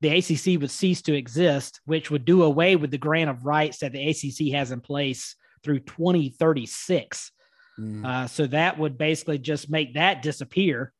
The 0.00 0.16
ACC 0.16 0.60
would 0.60 0.70
cease 0.70 1.02
to 1.02 1.14
exist, 1.14 1.80
which 1.84 2.10
would 2.10 2.24
do 2.24 2.42
away 2.42 2.76
with 2.76 2.90
the 2.90 2.98
grant 2.98 3.28
of 3.28 3.44
rights 3.44 3.78
that 3.78 3.92
the 3.92 4.08
ACC 4.08 4.54
has 4.54 4.70
in 4.70 4.80
place 4.80 5.36
through 5.62 5.80
2036. 5.80 7.32
Mm. 7.80 8.04
Uh, 8.04 8.26
so 8.26 8.46
that 8.46 8.78
would 8.78 8.98
basically 8.98 9.38
just 9.38 9.70
make 9.70 9.94
that 9.94 10.22
disappear 10.22 10.92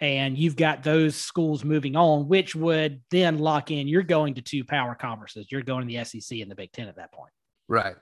and 0.00 0.38
you've 0.38 0.56
got 0.56 0.82
those 0.82 1.14
schools 1.14 1.62
moving 1.62 1.94
on, 1.94 2.26
which 2.26 2.56
would 2.56 3.02
then 3.10 3.38
lock 3.38 3.70
in. 3.70 3.86
You're 3.86 4.02
going 4.02 4.34
to 4.34 4.42
two 4.42 4.64
power 4.64 4.94
conferences. 4.94 5.46
You're 5.50 5.62
going 5.62 5.86
to 5.86 5.94
the 5.94 6.04
SEC 6.04 6.38
and 6.38 6.50
the 6.50 6.54
Big 6.54 6.72
Ten 6.72 6.88
at 6.88 6.96
that 6.96 7.12
point. 7.12 7.32
Right. 7.68 7.96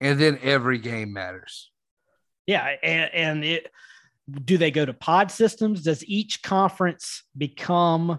And 0.00 0.18
then 0.18 0.38
every 0.42 0.78
game 0.78 1.12
matters. 1.12 1.70
Yeah. 2.46 2.74
And, 2.82 3.14
and 3.14 3.44
it, 3.44 3.70
do 4.44 4.58
they 4.58 4.72
go 4.72 4.84
to 4.84 4.92
pod 4.92 5.30
systems? 5.30 5.82
Does 5.82 6.04
each 6.04 6.42
conference 6.42 7.22
become 7.36 8.18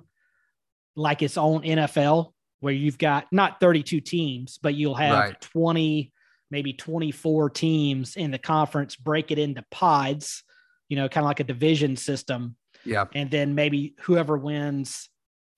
like 0.96 1.22
its 1.22 1.38
own 1.38 1.64
NFL 1.64 2.32
where 2.62 2.74
you've 2.74 2.98
got 2.98 3.28
not 3.34 3.60
32 3.60 4.00
teams, 4.00 4.58
but 4.64 4.76
you'll 4.76 4.96
have 4.96 5.18
right. 5.18 5.42
20, 5.42 6.14
maybe 6.54 6.72
24 6.72 7.50
teams 7.50 8.16
in 8.16 8.32
the 8.32 8.38
conference, 8.38 8.96
break 8.96 9.32
it 9.32 9.40
into 9.40 9.66
pods, 9.72 10.44
you 10.88 10.96
know, 10.96 11.10
kind 11.10 11.26
of 11.26 11.28
like 11.28 11.42
a 11.42 11.44
division 11.44 11.98
system 11.98 12.56
yeah. 12.86 13.06
And 13.14 13.30
then 13.32 13.56
maybe 13.56 13.96
whoever 14.02 14.38
wins, 14.38 15.10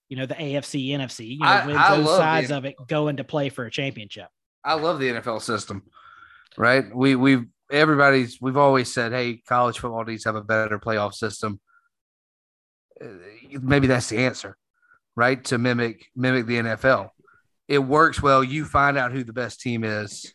you 0.09 0.17
know, 0.17 0.25
the 0.25 0.35
AFC, 0.35 0.89
NFC, 0.89 1.27
you 1.27 1.39
know, 1.39 1.45
I, 1.45 1.65
wins 1.65 1.79
I 1.79 1.97
those 1.97 2.17
sides 2.17 2.51
of 2.51 2.65
it 2.65 2.75
go 2.87 3.07
into 3.07 3.23
play 3.23 3.49
for 3.49 3.65
a 3.65 3.71
championship. 3.71 4.27
I 4.63 4.75
love 4.75 4.99
the 4.99 5.09
NFL 5.09 5.41
system, 5.41 5.83
right? 6.57 6.83
We, 6.93 7.15
we've, 7.15 7.45
everybody's, 7.71 8.39
we've 8.39 8.57
always 8.57 8.93
said, 8.93 9.11
hey, 9.11 9.41
college 9.47 9.79
football 9.79 10.03
needs 10.03 10.23
to 10.23 10.29
have 10.29 10.35
a 10.35 10.43
better 10.43 10.79
playoff 10.79 11.13
system. 11.13 11.59
Uh, 13.01 13.07
maybe 13.61 13.87
that's 13.87 14.09
the 14.09 14.19
answer, 14.19 14.57
right? 15.15 15.43
To 15.45 15.57
mimic, 15.57 16.05
mimic 16.15 16.45
the 16.45 16.57
NFL. 16.57 17.09
it 17.67 17.79
works 17.79 18.21
well. 18.21 18.43
You 18.43 18.65
find 18.65 18.97
out 18.97 19.11
who 19.11 19.23
the 19.23 19.33
best 19.33 19.61
team 19.61 19.83
is 19.83 20.33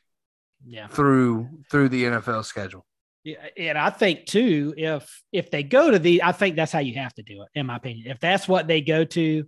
Yeah. 0.66 0.87
through 0.88 1.49
through 1.70 1.88
the 1.88 2.05
NFL 2.05 2.44
schedule. 2.44 2.85
Yeah, 3.25 3.37
and 3.57 3.77
I 3.77 3.90
think 3.90 4.27
too, 4.27 4.73
if 4.77 5.23
if 5.33 5.51
they 5.51 5.62
go 5.62 5.90
to 5.90 5.99
the, 5.99 6.23
I 6.23 6.33
think 6.33 6.57
that's 6.57 6.73
how 6.73 6.79
you 6.79 6.94
have 6.94 7.14
to 7.14 7.23
do 7.23 7.42
it, 7.42 7.49
in 7.59 7.66
my 7.66 7.77
opinion. 7.77 8.11
If 8.11 8.18
that's 8.20 8.49
what 8.49 8.66
they 8.66 8.81
go 8.81 9.05
to, 9.05 9.44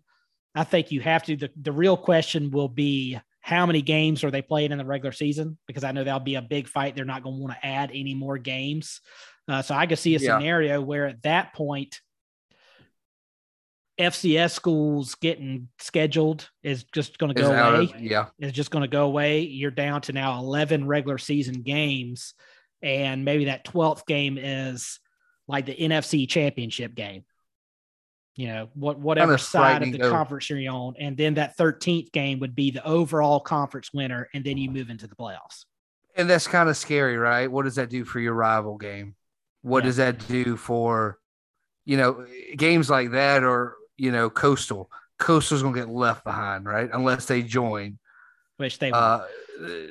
I 0.55 0.65
think 0.65 0.91
you 0.91 1.01
have 1.01 1.23
to. 1.25 1.37
The, 1.37 1.51
the 1.61 1.73
real 1.73 1.97
question 1.97 2.51
will 2.51 2.69
be 2.69 3.19
how 3.41 3.65
many 3.67 3.81
games 3.83 4.25
are 4.25 4.31
they 4.31 4.43
playing 4.43 4.73
in 4.73 4.79
the 4.79 4.85
regular 4.85 5.13
season? 5.13 5.59
Because 5.67 5.85
I 5.85 5.93
know 5.93 6.05
that'll 6.05 6.21
be 6.21 6.35
a 6.37 6.43
big 6.43 6.69
fight. 6.69 6.95
They're 6.95 7.05
not 7.07 7.23
going 7.23 7.37
to 7.37 7.43
want 7.43 7.55
to 7.61 7.67
add 7.67 7.91
any 7.93 8.15
more 8.15 8.39
games. 8.39 9.01
Uh, 9.49 9.63
so 9.63 9.75
I 9.75 9.87
could 9.87 9.99
see 9.99 10.15
a 10.15 10.19
Yeah. 10.19 10.39
scenario 10.39 10.81
where 10.81 11.07
at 11.07 11.23
that 11.23 11.53
point, 11.55 12.01
FCS 13.99 14.53
schools 14.53 15.15
getting 15.17 15.69
scheduled 15.79 16.49
is 16.63 16.85
just 16.85 17.19
going 17.19 17.35
to 17.35 17.41
go 17.41 17.53
away 17.53 17.85
of- 17.85 18.01
yeah. 18.01 18.27
it's 18.39 18.53
just 18.57 18.71
going 18.71 18.83
to 18.83 18.89
go 18.89 19.05
away. 19.05 19.41
You're 19.41 19.71
down 19.71 20.01
to 20.03 20.13
now 20.13 20.39
11 20.39 20.87
regular 20.87 21.19
season 21.19 21.63
games. 21.63 22.35
And 22.83 23.25
maybe 23.25 23.45
that 23.47 23.65
12th 23.67 24.07
game 24.07 24.39
is 24.39 24.99
like 25.47 25.67
the 25.67 25.77
NFC 25.77 26.29
championship 26.29 26.95
game. 26.95 27.25
You 28.35 28.49
know, 28.49 28.69
what 28.75 28.99
whatever 28.99 29.37
side 29.37 29.83
of 29.83 29.93
the 29.93 29.99
though. 29.99 30.11
conference 30.11 30.49
you're 30.49 30.73
on. 30.73 30.95
And 30.99 31.17
then 31.17 31.35
that 31.35 31.57
13th 31.59 32.13
game 32.13 32.41
would 32.41 32.55
be 32.55 32.71
the 32.71 32.85
overall 32.85 33.41
conference 33.41 33.93
winner. 33.93 34.29
And 34.33 34.43
then 34.43 34.57
you 34.57 34.71
move 34.71 34.89
into 34.89 35.07
the 35.07 35.15
playoffs. 35.15 35.67
And 36.17 36.29
that's 36.31 36.47
kind 36.47 36.69
of 36.71 36.77
scary, 36.79 37.19
right? 37.19 37.51
What 37.51 37.67
does 37.67 37.75
that 37.75 37.91
do 37.91 38.05
for 38.07 38.21
your 38.21 38.33
rival 38.33 38.79
game? 38.79 39.17
What 39.61 39.85
Yeah. 39.85 39.89
does 39.89 39.97
that 39.99 40.27
do 40.29 40.57
for, 40.57 41.19
you 41.85 41.99
know, 41.99 42.27
games 42.57 42.89
like 42.89 43.11
that 43.13 43.45
or, 43.45 43.77
you 44.03 44.11
know, 44.11 44.29
Coastal? 44.29 44.91
Coastal's 45.21 45.63
going 45.63 45.75
to 45.75 45.81
get 45.81 45.89
left 45.89 46.25
behind, 46.25 46.67
right? 46.67 46.91
Unless 46.93 47.27
they 47.27 47.43
join. 47.43 48.01
Which 48.57 48.81
they 48.81 48.91
Uh, 48.91 49.21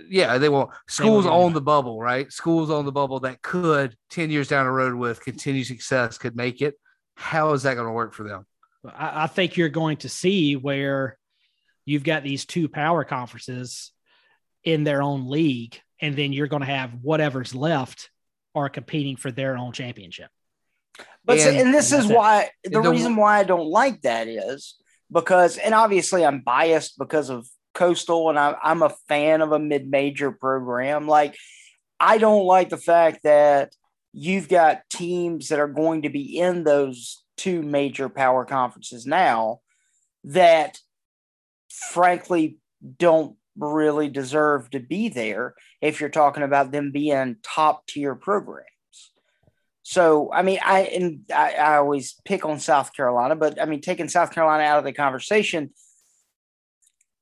yeah, 0.10 0.38
they 0.38 0.50
won't. 0.50 0.70
Schools 0.90 1.24
yeah. 1.24 1.32
own 1.32 1.54
the 1.54 1.62
bubble, 1.62 1.98
right? 2.02 2.30
Schools 2.30 2.70
own 2.70 2.84
the 2.84 2.92
bubble 2.92 3.22
that 3.22 3.42
could, 3.42 3.96
10 4.10 4.30
years 4.30 4.50
down 4.50 4.66
the 4.66 4.72
road 4.72 4.96
with 4.96 5.24
continued 5.24 5.66
success, 5.66 6.18
could 6.18 6.36
make 6.36 6.62
it. 6.62 6.76
How 7.16 7.54
is 7.54 7.64
that 7.64 7.76
going 7.76 7.88
to 7.88 7.94
work 7.94 8.14
for 8.14 8.24
them? 8.24 8.46
I, 8.84 9.24
I 9.24 9.28
think 9.28 9.56
you're 9.56 9.70
going 9.70 9.98
to 9.98 10.10
see 10.10 10.58
where 10.58 11.18
you've 11.86 12.04
got 12.04 12.24
these 12.24 12.46
two 12.46 12.68
power 12.68 13.06
conferences 13.06 13.94
in 14.66 14.84
their 14.84 15.02
own 15.02 15.30
league, 15.30 15.80
and 16.02 16.18
then 16.18 16.34
you're 16.34 16.48
going 16.48 16.64
to 16.64 16.68
have 16.68 16.92
whatever's 17.02 17.56
left 17.56 18.10
are 18.54 18.68
competing 18.68 19.16
for 19.16 19.32
their 19.32 19.58
own 19.58 19.72
championship. 19.72 20.30
But 21.24 21.38
and, 21.40 21.50
And- 21.50 21.60
and 21.68 21.74
this 21.74 21.92
is 21.92 22.08
why 22.08 22.50
the, 22.64 22.82
The- 22.82 22.90
reason 22.90 23.16
why 23.16 23.40
I 23.40 23.44
don't 23.44 23.68
like 23.68 24.02
that 24.02 24.28
is 24.28 24.76
because, 25.12 25.58
and 25.58 25.74
obviously 25.74 26.26
I'm 26.26 26.42
biased 26.42 26.98
because 26.98 27.30
of 27.30 27.48
Coastal, 27.74 28.30
and 28.30 28.38
I, 28.38 28.56
I'm 28.62 28.82
a 28.82 28.94
fan 29.08 29.42
of 29.42 29.52
a 29.52 29.60
mid-major 29.60 30.32
program. 30.32 31.08
Like 31.08 31.36
I 32.00 32.18
don't 32.18 32.46
like 32.46 32.70
the 32.70 32.78
fact 32.78 33.24
that 33.24 33.74
you've 34.14 34.50
got 34.50 34.82
teams 34.90 35.48
that 35.50 35.60
are 35.60 35.68
going 35.68 36.02
to 36.02 36.10
be 36.10 36.38
in 36.40 36.64
those 36.64 37.24
two 37.38 37.62
major 37.62 38.10
power 38.10 38.44
conferences 38.44 39.06
now 39.06 39.60
that, 40.26 40.78
frankly, 41.70 42.58
don't 42.98 43.38
really 43.58 44.10
deserve 44.10 44.70
to 44.72 44.80
be 44.80 45.10
there 45.10 45.54
if 45.82 46.00
you're 46.00 46.10
talking 46.10 46.44
about 46.44 46.72
them 46.72 46.92
being 46.92 47.38
top 47.44 47.86
tier 47.88 48.16
programs. 48.16 48.66
So, 49.92 50.32
I 50.32 50.42
mean, 50.42 50.58
I 50.64 50.84
and 50.84 51.26
I, 51.36 51.52
I 51.56 51.76
always 51.76 52.16
pick 52.24 52.46
on 52.46 52.62
South 52.62 52.94
Carolina, 52.94 53.36
but 53.36 53.62
I 53.62 53.66
mean, 53.66 53.82
taking 53.82 54.08
South 54.08 54.32
Carolina 54.32 54.64
out 54.64 54.78
of 54.78 54.86
the 54.86 54.94
conversation, 54.94 55.72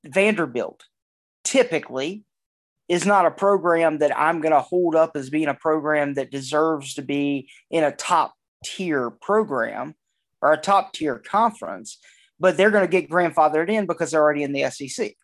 Vanderbilt 0.06 0.84
typically 1.44 2.26
is 2.88 3.08
not 3.08 3.26
a 3.26 3.32
program 3.32 3.98
that 4.00 4.16
I'm 4.16 4.40
going 4.40 4.52
to 4.52 4.60
hold 4.62 4.96
up 4.96 5.14
as 5.16 5.32
being 5.32 5.48
a 5.48 5.56
program 5.56 6.14
that 6.14 6.30
deserves 6.30 6.94
to 6.94 7.02
be 7.02 7.50
in 7.72 7.84
a 7.84 7.92
top 7.92 8.36
tier 8.64 9.10
program 9.10 9.96
or 10.40 10.54
a 10.54 10.58
top 10.58 10.94
tier 10.94 11.18
conference, 11.18 11.98
but 12.40 12.56
they're 12.56 12.70
going 12.70 12.86
to 12.86 12.88
get 12.88 13.10
grandfathered 13.10 13.72
in 13.72 13.88
because 13.88 14.12
they're 14.12 14.22
already 14.22 14.44
in 14.44 14.54
the 14.54 14.70
SEC. 14.70 15.16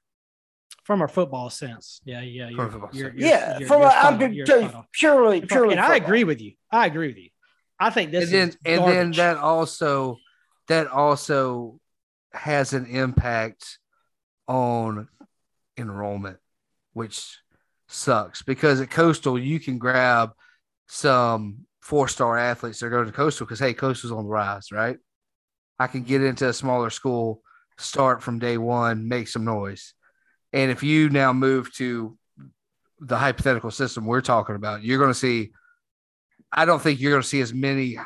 from 0.84 1.04
a 1.04 1.08
football 1.08 1.52
sense. 1.52 2.02
Yeah, 2.06 2.22
yeah, 2.22 2.50
you're, 2.50 2.66
a 2.66 2.72
football 2.72 2.90
you're, 2.92 3.10
sense. 3.10 3.20
you're- 3.22 3.30
yeah, 3.30 3.54
you're- 3.60 3.68
from 3.68 3.82
you're 3.82 3.88
a, 3.90 3.92
spot 3.92 4.06
I'm 4.06 4.14
on, 4.16 4.20
just 4.22 4.34
you're 4.34 4.46
purely, 4.48 4.68
spot 4.68 4.86
purely, 4.94 5.42
purely, 5.42 5.72
and 5.74 5.80
I 5.80 5.96
agree 5.98 6.24
with 6.24 6.42
you. 6.42 6.54
I 6.72 6.88
agree 6.88 7.10
with 7.10 7.18
you. 7.18 7.30
I 7.80 7.90
think 7.90 8.12
this 8.12 8.26
and 8.26 8.34
then 8.34 8.50
is 8.50 8.58
and 8.66 8.88
then 8.88 9.12
that 9.12 9.38
also 9.38 10.18
that 10.68 10.88
also 10.88 11.80
has 12.34 12.74
an 12.74 12.86
impact 12.86 13.80
on 14.48 15.08
enrollment 15.78 16.38
which 16.94 17.40
sucks 17.88 18.42
because 18.42 18.80
at 18.82 18.90
coastal 18.90 19.38
you 19.38 19.60
can 19.60 19.78
grab 19.78 20.32
some 20.88 21.66
four 21.82 22.08
star 22.08 22.38
athletes 22.38 22.80
that 22.80 22.88
are 22.88 22.90
going 22.90 23.06
to 23.06 23.12
coastal 23.12 23.46
because 23.46 23.60
hey 23.60 23.74
coastal's 23.74 24.12
on 24.12 24.24
the 24.24 24.30
rise 24.30 24.72
right? 24.72 24.98
I 25.78 25.88
can 25.88 26.04
get 26.04 26.24
into 26.24 26.48
a 26.48 26.54
smaller 26.54 26.90
school 26.90 27.42
start 27.78 28.24
from 28.24 28.40
day 28.40 28.58
one 28.58 29.08
make 29.08 29.28
some 29.28 29.44
noise. 29.44 29.94
And 30.54 30.72
if 30.72 30.84
you 30.84 31.10
now 31.10 31.34
move 31.34 31.74
to 31.76 32.18
the 33.00 33.18
hypothetical 33.18 33.72
system 33.72 34.06
we're 34.06 34.22
talking 34.22 34.56
about 34.56 34.82
you're 34.82 35.00
going 35.00 35.12
to 35.12 35.14
see 35.14 35.52
i 36.56 36.66
don't 36.66 36.82
think 36.82 37.00
you're 37.00 37.12
going 37.12 37.22
to 37.22 37.28
see 37.28 37.42
as 37.42 37.54
many 37.54 37.98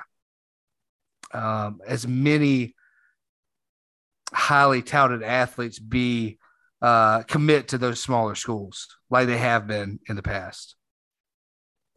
um, 1.32 1.80
as 1.88 2.08
many 2.08 2.76
highly 4.34 4.82
touted 4.82 5.24
athletes 5.24 5.80
be 5.80 6.38
uh, 6.82 7.24
commit 7.24 7.70
to 7.70 7.78
those 7.78 8.02
smaller 8.02 8.36
schools 8.36 8.88
like 9.10 9.28
they 9.28 9.38
have 9.38 9.68
been 9.68 10.00
in 10.08 10.16
the 10.16 10.24
past. 10.24 10.76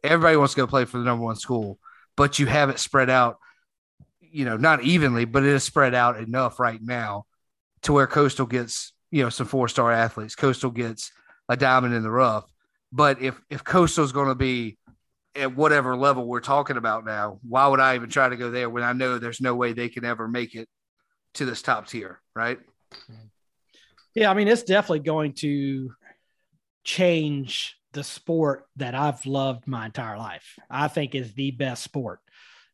Everybody 0.03 0.35
wants 0.35 0.53
to 0.53 0.61
go 0.61 0.67
play 0.67 0.85
for 0.85 0.97
the 0.97 1.05
number 1.05 1.23
one 1.23 1.37
school, 1.37 1.79
but 2.17 2.39
you 2.39 2.45
have 2.45 2.69
it 2.69 2.79
spread 2.79 3.09
out, 3.09 3.37
you 4.19 4.45
know, 4.45 4.57
not 4.57 4.83
evenly, 4.83 5.25
but 5.25 5.43
it 5.43 5.49
is 5.49 5.63
spread 5.63 5.93
out 5.95 6.19
enough 6.19 6.59
right 6.59 6.81
now 6.81 7.25
to 7.83 7.93
where 7.93 8.07
Coastal 8.07 8.45
gets, 8.45 8.91
you 9.11 9.23
know, 9.23 9.29
some 9.29 9.47
four 9.47 9.67
star 9.67 9.91
athletes. 9.91 10.35
Coastal 10.35 10.71
gets 10.71 11.11
a 11.47 11.55
diamond 11.55 11.93
in 11.93 12.03
the 12.03 12.11
rough. 12.11 12.45
But 12.91 13.21
if 13.21 13.39
if 13.49 13.63
Coastal 13.63 14.03
is 14.03 14.11
going 14.11 14.27
to 14.27 14.35
be 14.35 14.77
at 15.35 15.55
whatever 15.55 15.95
level 15.95 16.27
we're 16.27 16.39
talking 16.39 16.77
about 16.77 17.05
now, 17.05 17.39
why 17.47 17.67
would 17.67 17.79
I 17.79 17.95
even 17.95 18.09
try 18.09 18.29
to 18.29 18.35
go 18.35 18.51
there 18.51 18.69
when 18.69 18.83
I 18.83 18.93
know 18.93 19.17
there's 19.17 19.41
no 19.41 19.55
way 19.55 19.73
they 19.73 19.89
can 19.89 20.05
ever 20.05 20.27
make 20.27 20.55
it 20.55 20.67
to 21.35 21.45
this 21.45 21.61
top 21.61 21.87
tier, 21.87 22.21
right? 22.35 22.59
yeah, 24.13 24.29
I 24.29 24.33
mean, 24.33 24.47
it's 24.47 24.63
definitely 24.63 24.99
going 24.99 25.33
to 25.33 25.93
change 26.83 27.77
the 27.93 28.03
sport 28.03 28.65
that 28.75 28.95
I've 28.95 29.25
loved 29.25 29.67
my 29.67 29.85
entire 29.85 30.17
life. 30.17 30.57
I 30.69 30.87
think 30.87 31.15
is 31.15 31.33
the 31.33 31.51
best 31.51 31.83
sport 31.83 32.19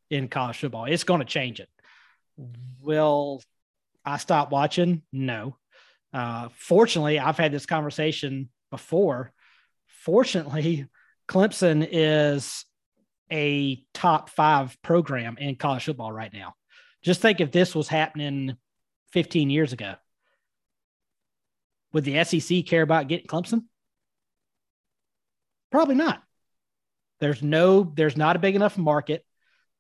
in 0.10 0.28
college 0.28 0.58
football. 0.58 0.86
It's 0.86 1.04
going 1.04 1.20
to 1.20 1.26
change 1.26 1.60
it. 1.60 1.70
Will 2.82 3.42
I 4.06 4.18
stop 4.18 4.52
watching? 4.52 5.04
No. 5.12 5.58
Uh, 6.14 6.50
fortunately, 6.56 7.20
I've 7.20 7.38
had 7.38 7.52
this 7.52 7.66
conversation 7.66 8.50
before. 8.72 9.32
Fortunately, 9.88 10.88
Clemson 11.30 11.88
is 11.90 12.66
a 13.32 13.84
top 13.94 14.32
five 14.32 14.76
program 14.82 15.38
in 15.38 15.56
college 15.56 15.86
football 15.86 16.12
right 16.12 16.34
now. 16.34 16.56
Just 17.04 17.22
think 17.22 17.40
if 17.40 17.52
this 17.52 17.76
was 17.76 17.88
happening 17.88 18.58
15 19.14 19.52
years 19.52 19.72
ago. 19.72 19.94
Would 21.94 22.04
the 22.04 22.24
SEC 22.24 22.66
care 22.66 22.82
about 22.82 23.08
getting 23.08 23.28
Clemson? 23.28 23.66
Probably 25.72 25.96
not. 25.96 26.24
There's 27.20 27.44
no, 27.44 27.84
there's 27.84 28.18
not 28.18 28.36
a 28.36 28.40
big 28.40 28.56
enough 28.56 28.78
market. 28.78 29.24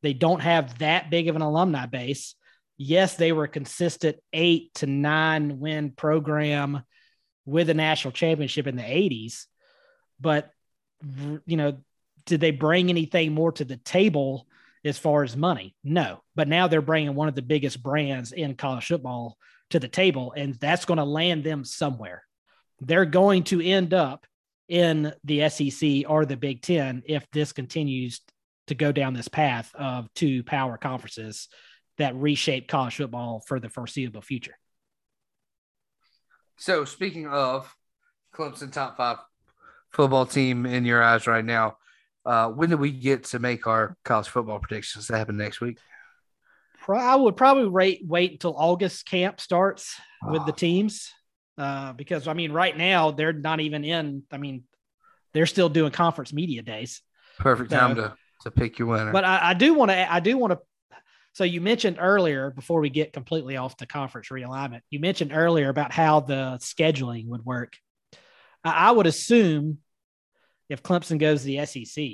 They 0.03 0.13
don't 0.13 0.41
have 0.41 0.77
that 0.79 1.09
big 1.09 1.29
of 1.29 1.35
an 1.35 1.41
alumni 1.41 1.87
base. 1.87 2.35
Yes, 2.77 3.15
they 3.15 3.31
were 3.31 3.45
a 3.45 3.49
consistent 3.49 4.17
eight 4.33 4.73
to 4.75 4.85
nine 4.85 5.59
win 5.59 5.91
program 5.91 6.83
with 7.45 7.69
a 7.69 7.73
national 7.73 8.11
championship 8.11 8.67
in 8.67 8.75
the 8.75 8.83
80s. 8.83 9.45
But, 10.19 10.51
you 11.45 11.57
know, 11.57 11.77
did 12.25 12.41
they 12.41 12.51
bring 12.51 12.89
anything 12.89 13.33
more 13.33 13.51
to 13.53 13.65
the 13.65 13.77
table 13.77 14.47
as 14.85 14.97
far 14.97 15.23
as 15.23 15.35
money? 15.35 15.75
No. 15.83 16.21
But 16.35 16.47
now 16.47 16.67
they're 16.67 16.81
bringing 16.81 17.15
one 17.15 17.27
of 17.27 17.35
the 17.35 17.41
biggest 17.41 17.81
brands 17.81 18.31
in 18.31 18.55
college 18.55 18.87
football 18.87 19.37
to 19.71 19.79
the 19.79 19.87
table, 19.87 20.33
and 20.35 20.55
that's 20.55 20.85
going 20.85 20.97
to 20.97 21.03
land 21.03 21.43
them 21.43 21.63
somewhere. 21.63 22.23
They're 22.81 23.05
going 23.05 23.43
to 23.45 23.61
end 23.61 23.93
up 23.93 24.25
in 24.67 25.13
the 25.23 25.49
SEC 25.49 26.03
or 26.07 26.25
the 26.25 26.37
Big 26.37 26.61
Ten 26.61 27.03
if 27.05 27.29
this 27.31 27.51
continues 27.51 28.21
to 28.67 28.75
go 28.75 28.91
down 28.91 29.13
this 29.13 29.27
path 29.27 29.73
of 29.75 30.07
two 30.13 30.43
power 30.43 30.77
conferences 30.77 31.49
that 31.97 32.15
reshape 32.15 32.67
college 32.67 32.95
football 32.95 33.43
for 33.45 33.59
the 33.59 33.69
foreseeable 33.69 34.21
future. 34.21 34.55
So 36.57 36.85
speaking 36.85 37.27
of 37.27 37.75
Clemson 38.33 38.71
top 38.71 38.97
five 38.97 39.17
football 39.91 40.25
team 40.25 40.65
in 40.65 40.85
your 40.85 41.01
eyes 41.03 41.27
right 41.27 41.43
now, 41.45 41.77
uh, 42.25 42.49
when 42.49 42.69
do 42.69 42.77
we 42.77 42.91
get 42.91 43.23
to 43.25 43.39
make 43.39 43.67
our 43.67 43.95
college 44.05 44.27
football 44.29 44.59
predictions? 44.59 45.07
That 45.07 45.17
happen 45.17 45.37
next 45.37 45.61
week. 45.61 45.79
I 46.87 47.15
would 47.15 47.37
probably 47.37 47.67
rate, 47.67 48.01
wait 48.07 48.31
until 48.31 48.55
August 48.57 49.05
camp 49.05 49.39
starts 49.39 49.95
with 50.27 50.45
the 50.45 50.51
Oh. 50.51 50.55
teams. 50.55 51.11
uh, 51.57 51.91
because 51.93 52.27
I 52.27 52.33
mean, 52.33 52.51
right 52.53 52.75
now 52.75 53.11
they're 53.11 53.33
not 53.33 53.59
even 53.59 53.83
in. 53.83 54.23
I 54.31 54.37
mean, 54.37 54.63
they're 55.33 55.45
still 55.45 55.67
doing 55.69 55.91
conference 55.91 56.31
media 56.31 56.61
days. 56.61 57.01
Perfect 57.37 57.69
time 57.69 57.95
to 57.95 58.15
to 58.43 58.51
pick 58.51 58.79
your 58.79 58.87
winner. 58.87 59.11
But 59.11 59.25
I, 59.25 59.49
I 59.49 59.53
do 59.53 59.73
want 59.73 59.91
to. 59.91 60.13
I 60.13 60.19
do 60.21 60.37
want 60.37 60.53
to. 60.53 60.59
So 61.33 61.43
you 61.43 61.59
mentioned 61.61 61.97
earlier 61.99 62.49
before 62.49 62.79
we 62.79 62.89
get 62.89 63.11
completely 63.13 63.57
off 63.57 63.75
the 63.77 63.85
conference 63.85 64.29
realignment. 64.29 64.81
You 64.89 64.99
mentioned 65.01 65.31
earlier 65.33 65.67
about 65.69 65.91
how 65.91 66.21
the 66.21 66.57
scheduling 66.61 67.27
would 67.27 67.45
work. 67.45 67.73
I, 68.63 68.91
would 68.91 69.07
assume 69.07 69.79
if 70.69 70.83
Clemson 70.83 71.19
goes 71.19 71.41
to 71.41 71.47
the 71.47 71.65
SEC 71.65 72.05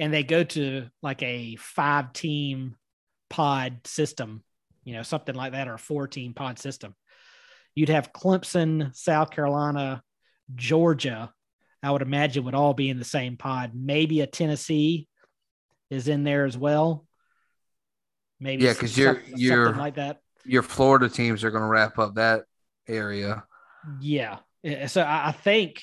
and 0.00 0.12
they 0.12 0.22
go 0.22 0.44
to 0.44 0.86
like 1.02 1.22
a 1.22 1.56
five 1.56 2.12
team 2.12 2.76
pod 3.28 3.80
system, 3.84 4.42
you 4.84 4.94
know, 4.94 5.02
something 5.02 5.34
like 5.34 5.52
that, 5.52 5.68
or 5.68 5.74
a 5.74 5.78
four 5.78 6.08
team 6.08 6.34
pod 6.34 6.58
system, 6.58 6.94
you'd 7.74 7.90
have 7.90 8.12
Clemson, 8.12 8.94
South 8.96 9.30
Carolina, 9.30 10.02
Georgia, 10.54 11.32
I 11.82 11.90
would 11.90 12.02
imagine 12.02 12.44
would 12.44 12.54
all 12.54 12.74
be 12.74 12.88
in 12.88 12.98
the 12.98 13.04
same 13.04 13.36
pod. 13.36 13.72
Maybe 13.74 14.20
a 14.20 14.26
Tennessee 14.26 15.08
is 15.90 16.08
in 16.08 16.24
there 16.24 16.44
as 16.44 16.56
well. 16.56 17.06
Maybe 18.40 18.64
yeah, 18.64 18.72
because 18.72 18.96
you're 18.96 19.22
you're 19.34 19.74
like 19.74 19.96
that. 19.96 20.20
Your 20.44 20.62
Florida 20.62 21.08
teams 21.08 21.44
are 21.44 21.50
going 21.50 21.62
to 21.62 21.68
wrap 21.68 21.98
up 21.98 22.14
that 22.14 22.44
area. 22.86 23.44
Yeah, 24.00 24.38
Eh, 24.68 24.86
so 24.86 25.04
I 25.06 25.32
think 25.32 25.82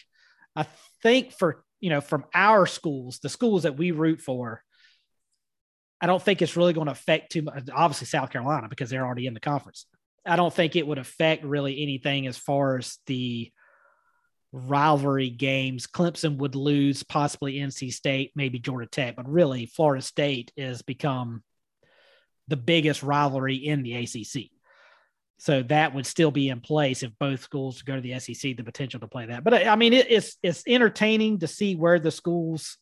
I 0.55 0.65
think 1.01 1.33
for 1.33 1.63
you 1.79 1.89
know 1.89 2.01
from 2.01 2.25
our 2.33 2.65
schools, 2.65 3.19
the 3.19 3.29
schools 3.29 3.63
that 3.63 3.77
we 3.77 3.91
root 3.91 4.21
for, 4.21 4.61
I 6.01 6.07
don't 6.07 6.21
think 6.21 6.41
it's 6.41 6.57
really 6.57 6.73
going 6.73 6.85
to 6.85 6.91
affect 6.91 7.31
too 7.31 7.41
much. 7.41 7.63
Obviously, 7.73 8.07
South 8.07 8.29
Carolina 8.29 8.67
because 8.69 8.89
they're 8.89 9.05
already 9.05 9.27
in 9.27 9.33
the 9.33 9.39
conference. 9.39 9.85
I 10.25 10.35
don't 10.35 10.53
think 10.53 10.75
it 10.75 10.87
would 10.87 10.97
affect 10.97 11.43
really 11.43 11.81
anything 11.81 12.25
as 12.27 12.37
far 12.37 12.77
as 12.77 12.97
the 13.05 13.51
rivalry 14.51 15.29
games. 15.29 15.85
Clemson 15.85 16.37
would 16.37 16.55
lose 16.55 17.03
possibly 17.03 17.55
NC 17.55 17.93
State, 17.93 18.31
maybe 18.35 18.57
Georgia 18.57 18.87
Tech, 18.87 19.15
but 19.15 19.29
really 19.29 19.67
Florida 19.67 20.01
State 20.01 20.51
has 20.57 20.81
become 20.81 21.43
the 22.47 22.57
biggest 22.57 23.03
rivalry 23.03 23.55
in 23.55 23.83
the 23.83 23.93
ACC. 23.95 24.54
So 25.37 25.63
that 25.63 25.93
would 25.93 26.05
still 26.05 26.31
be 26.31 26.49
in 26.49 26.61
place 26.61 27.03
if 27.03 27.11
both 27.19 27.41
schools 27.41 27.81
go 27.81 27.95
to 27.95 28.01
the 28.01 28.19
SEC, 28.19 28.55
the 28.55 28.63
potential 28.63 28.99
to 29.01 29.07
play 29.07 29.25
that. 29.25 29.43
But 29.43 29.67
I 29.67 29.75
mean, 29.75 29.93
it, 29.93 30.09
it's 30.09 30.37
it's 30.41 30.63
entertaining 30.65 31.39
to 31.39 31.47
see 31.47 31.75
where 31.75 31.99
the 31.99 32.11
schools 32.11 32.77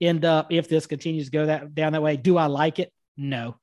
end 0.00 0.24
up 0.24 0.52
if 0.52 0.68
this 0.68 0.86
continues 0.86 1.26
to 1.26 1.30
go 1.32 1.46
that 1.46 1.74
down 1.74 1.92
that 1.92 2.02
way. 2.02 2.16
Do 2.16 2.36
I 2.36 2.46
like 2.46 2.78
it? 2.78 2.92
No. 3.16 3.56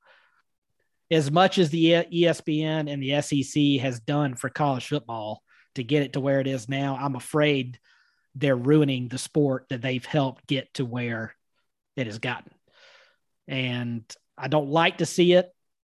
As 1.10 1.30
much 1.30 1.58
as 1.58 1.70
the 1.70 2.04
ESPN 2.12 2.92
and 2.92 3.02
the 3.02 3.20
SEC 3.22 3.82
has 3.82 4.00
done 4.00 4.34
for 4.34 4.48
college 4.48 4.88
football 4.88 5.42
to 5.74 5.84
get 5.84 6.02
it 6.02 6.14
to 6.14 6.20
where 6.20 6.40
it 6.40 6.46
is 6.46 6.68
now, 6.68 6.96
I'm 7.00 7.14
afraid 7.14 7.78
they're 8.34 8.56
ruining 8.56 9.08
the 9.08 9.18
sport 9.18 9.66
that 9.70 9.80
they've 9.80 10.04
helped 10.04 10.46
get 10.46 10.72
to 10.74 10.84
where 10.84 11.34
it 11.96 12.06
has 12.06 12.18
gotten. 12.18 12.52
And 13.46 14.02
I 14.36 14.48
don't 14.48 14.70
like 14.70 14.98
to 14.98 15.06
see 15.06 15.34
it. 15.34 15.53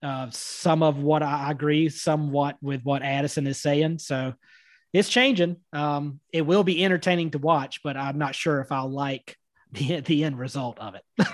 Uh, 0.06 0.30
some 0.30 0.84
of 0.84 1.00
what 1.00 1.24
I 1.24 1.50
agree 1.50 1.90
somewhat 1.90 2.58
with 2.62 2.84
what 2.84 3.02
Addison 3.02 3.48
is 3.48 3.60
saying. 3.60 3.98
So 3.98 4.36
it's 4.94 5.10
changing. 5.10 5.56
Um, 5.74 6.20
it 6.32 6.44
will 6.44 6.64
be 6.64 6.86
entertaining 6.86 7.32
to 7.32 7.40
watch, 7.40 7.82
but 7.84 7.98
I'm 7.98 8.20
not 8.20 8.36
sure 8.36 8.62
if 8.62 8.72
I'll 8.72 8.92
like 8.92 9.36
the, 9.72 10.00
the 10.06 10.24
end 10.24 10.38
result 10.38 10.78
of 10.78 10.94
it. 10.94 11.28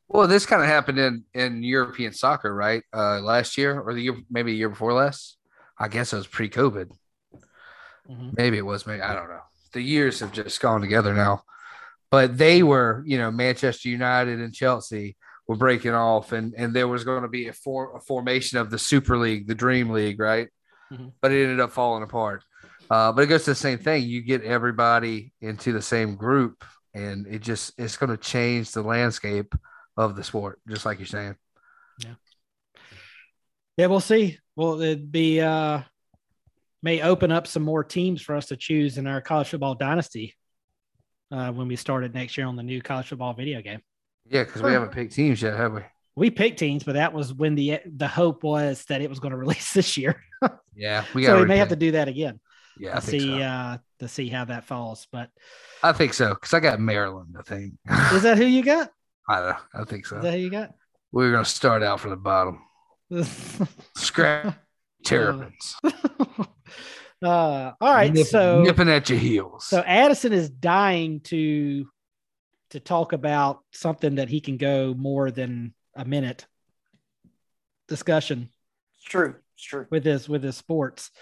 well, 0.08 0.26
this 0.26 0.46
kind 0.46 0.62
of 0.62 0.68
happened 0.68 0.98
in, 0.98 1.24
in 1.34 1.62
European 1.62 2.14
soccer, 2.14 2.54
right? 2.54 2.82
Uh, 2.94 3.20
last 3.20 3.58
year 3.58 3.78
or 3.78 3.92
the 3.92 4.00
year, 4.00 4.16
maybe 4.30 4.52
a 4.52 4.54
year 4.54 4.70
before 4.70 4.94
last. 4.94 5.36
I 5.78 5.88
guess 5.88 6.14
it 6.14 6.16
was 6.16 6.26
pre 6.26 6.48
COVID. 6.48 6.92
Mm-hmm. 8.10 8.30
Maybe 8.38 8.56
it 8.56 8.64
was, 8.64 8.86
maybe 8.86 9.02
I 9.02 9.12
don't 9.12 9.28
know. 9.28 9.42
The 9.74 9.82
years 9.82 10.20
have 10.20 10.32
just 10.32 10.62
gone 10.62 10.80
together 10.80 11.12
now. 11.12 11.42
But 12.10 12.38
they 12.38 12.62
were, 12.62 13.04
you 13.06 13.18
know, 13.18 13.30
Manchester 13.30 13.90
United 13.90 14.40
and 14.40 14.54
Chelsea 14.54 15.16
were 15.46 15.56
breaking 15.56 15.94
off, 15.94 16.32
and 16.32 16.54
and 16.56 16.74
there 16.74 16.88
was 16.88 17.04
going 17.04 17.22
to 17.22 17.28
be 17.28 17.48
a, 17.48 17.52
for, 17.52 17.96
a 17.96 18.00
formation 18.00 18.58
of 18.58 18.70
the 18.70 18.78
Super 18.78 19.16
League, 19.16 19.46
the 19.46 19.54
Dream 19.54 19.90
League, 19.90 20.20
right? 20.20 20.48
Mm-hmm. 20.92 21.08
But 21.20 21.32
it 21.32 21.42
ended 21.42 21.60
up 21.60 21.72
falling 21.72 22.02
apart. 22.02 22.44
Uh, 22.90 23.12
but 23.12 23.22
it 23.22 23.26
goes 23.28 23.44
to 23.44 23.50
the 23.50 23.54
same 23.54 23.78
thing. 23.78 24.04
You 24.04 24.22
get 24.22 24.42
everybody 24.42 25.32
into 25.40 25.72
the 25.72 25.82
same 25.82 26.16
group, 26.16 26.64
and 26.94 27.26
it 27.26 27.40
just 27.40 27.72
it's 27.78 27.96
going 27.96 28.10
to 28.10 28.16
change 28.16 28.72
the 28.72 28.82
landscape 28.82 29.54
of 29.96 30.16
the 30.16 30.24
sport, 30.24 30.60
just 30.68 30.84
like 30.84 30.98
you're 30.98 31.06
saying. 31.06 31.36
Yeah. 31.98 32.14
Yeah, 33.76 33.86
we'll 33.86 34.00
see. 34.00 34.38
Well, 34.56 34.80
it'd 34.80 35.10
be 35.10 35.40
uh 35.40 35.82
may 36.82 37.00
open 37.00 37.32
up 37.32 37.46
some 37.46 37.62
more 37.62 37.82
teams 37.82 38.20
for 38.20 38.36
us 38.36 38.46
to 38.46 38.56
choose 38.56 38.98
in 38.98 39.06
our 39.06 39.22
college 39.22 39.48
football 39.48 39.74
dynasty 39.74 40.34
uh, 41.32 41.50
when 41.50 41.66
we 41.66 41.76
started 41.76 42.12
next 42.12 42.36
year 42.36 42.46
on 42.46 42.56
the 42.56 42.62
new 42.62 42.82
college 42.82 43.08
football 43.08 43.32
video 43.32 43.62
game. 43.62 43.80
Yeah, 44.26 44.44
because 44.44 44.62
we 44.62 44.72
haven't 44.72 44.92
picked 44.92 45.14
teams 45.14 45.42
yet, 45.42 45.56
have 45.56 45.72
we? 45.72 45.80
We 46.16 46.30
picked 46.30 46.58
teams, 46.58 46.84
but 46.84 46.94
that 46.94 47.12
was 47.12 47.34
when 47.34 47.54
the 47.54 47.80
the 47.84 48.08
hope 48.08 48.44
was 48.44 48.84
that 48.86 49.00
it 49.02 49.10
was 49.10 49.18
going 49.18 49.30
to 49.32 49.36
release 49.36 49.72
this 49.72 49.96
year. 49.96 50.22
yeah, 50.74 51.04
we 51.14 51.24
so 51.24 51.40
we 51.40 51.46
may 51.46 51.58
have 51.58 51.68
to 51.68 51.76
do 51.76 51.92
that 51.92 52.08
again. 52.08 52.40
Yeah, 52.78 52.94
to 52.94 53.00
see 53.00 53.38
so. 53.38 53.38
uh, 53.38 53.78
to 54.00 54.08
see 54.08 54.28
how 54.28 54.44
that 54.46 54.64
falls. 54.64 55.06
But 55.12 55.30
I 55.82 55.92
think 55.92 56.14
so 56.14 56.30
because 56.30 56.54
I 56.54 56.60
got 56.60 56.80
Maryland. 56.80 57.36
I 57.38 57.42
think 57.42 57.74
is 58.12 58.22
that 58.22 58.38
who 58.38 58.44
you 58.46 58.64
got? 58.64 58.90
I 59.28 59.40
don't 59.40 59.48
know. 59.48 59.56
I 59.74 59.84
think 59.84 60.06
so. 60.06 60.16
Is 60.16 60.22
that 60.22 60.34
who 60.34 60.38
you 60.40 60.50
got? 60.50 60.72
We 61.12 61.26
are 61.26 61.30
going 61.30 61.44
to 61.44 61.50
start 61.50 61.82
out 61.82 62.00
from 62.00 62.10
the 62.10 62.16
bottom. 62.16 62.60
Scrap 63.96 64.58
terrapins. 65.04 65.76
Uh, 67.24 67.72
all 67.80 67.94
right, 67.94 68.12
Nip, 68.12 68.26
so 68.26 68.62
nipping 68.62 68.90
at 68.90 69.08
your 69.08 69.18
heels. 69.18 69.66
So 69.66 69.80
Addison 69.80 70.32
is 70.32 70.50
dying 70.50 71.20
to 71.20 71.86
to 72.74 72.80
talk 72.80 73.12
about 73.12 73.60
something 73.72 74.16
that 74.16 74.28
he 74.28 74.40
can 74.40 74.56
go 74.56 74.94
more 74.94 75.30
than 75.30 75.72
a 75.94 76.04
minute 76.04 76.44
discussion. 77.86 78.50
It's 78.96 79.04
true. 79.04 79.36
It's 79.56 79.64
true. 79.64 79.86
With 79.90 80.04
his 80.04 80.28
with 80.28 80.42
his 80.42 80.56
sports. 80.56 81.12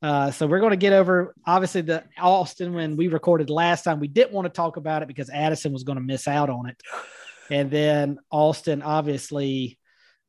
Uh, 0.00 0.30
so 0.30 0.46
we're 0.46 0.60
going 0.60 0.70
to 0.70 0.76
get 0.76 0.92
over 0.92 1.34
obviously 1.44 1.82
the 1.82 2.04
Austin 2.16 2.72
when 2.72 2.96
we 2.96 3.08
recorded 3.08 3.50
last 3.50 3.82
time. 3.82 3.98
We 3.98 4.08
didn't 4.08 4.32
want 4.32 4.46
to 4.46 4.50
talk 4.50 4.76
about 4.76 5.02
it 5.02 5.08
because 5.08 5.28
Addison 5.30 5.72
was 5.72 5.82
going 5.82 5.98
to 5.98 6.04
miss 6.04 6.28
out 6.28 6.48
on 6.48 6.68
it, 6.68 6.80
and 7.50 7.70
then 7.72 8.18
Austin 8.30 8.80
obviously 8.80 9.78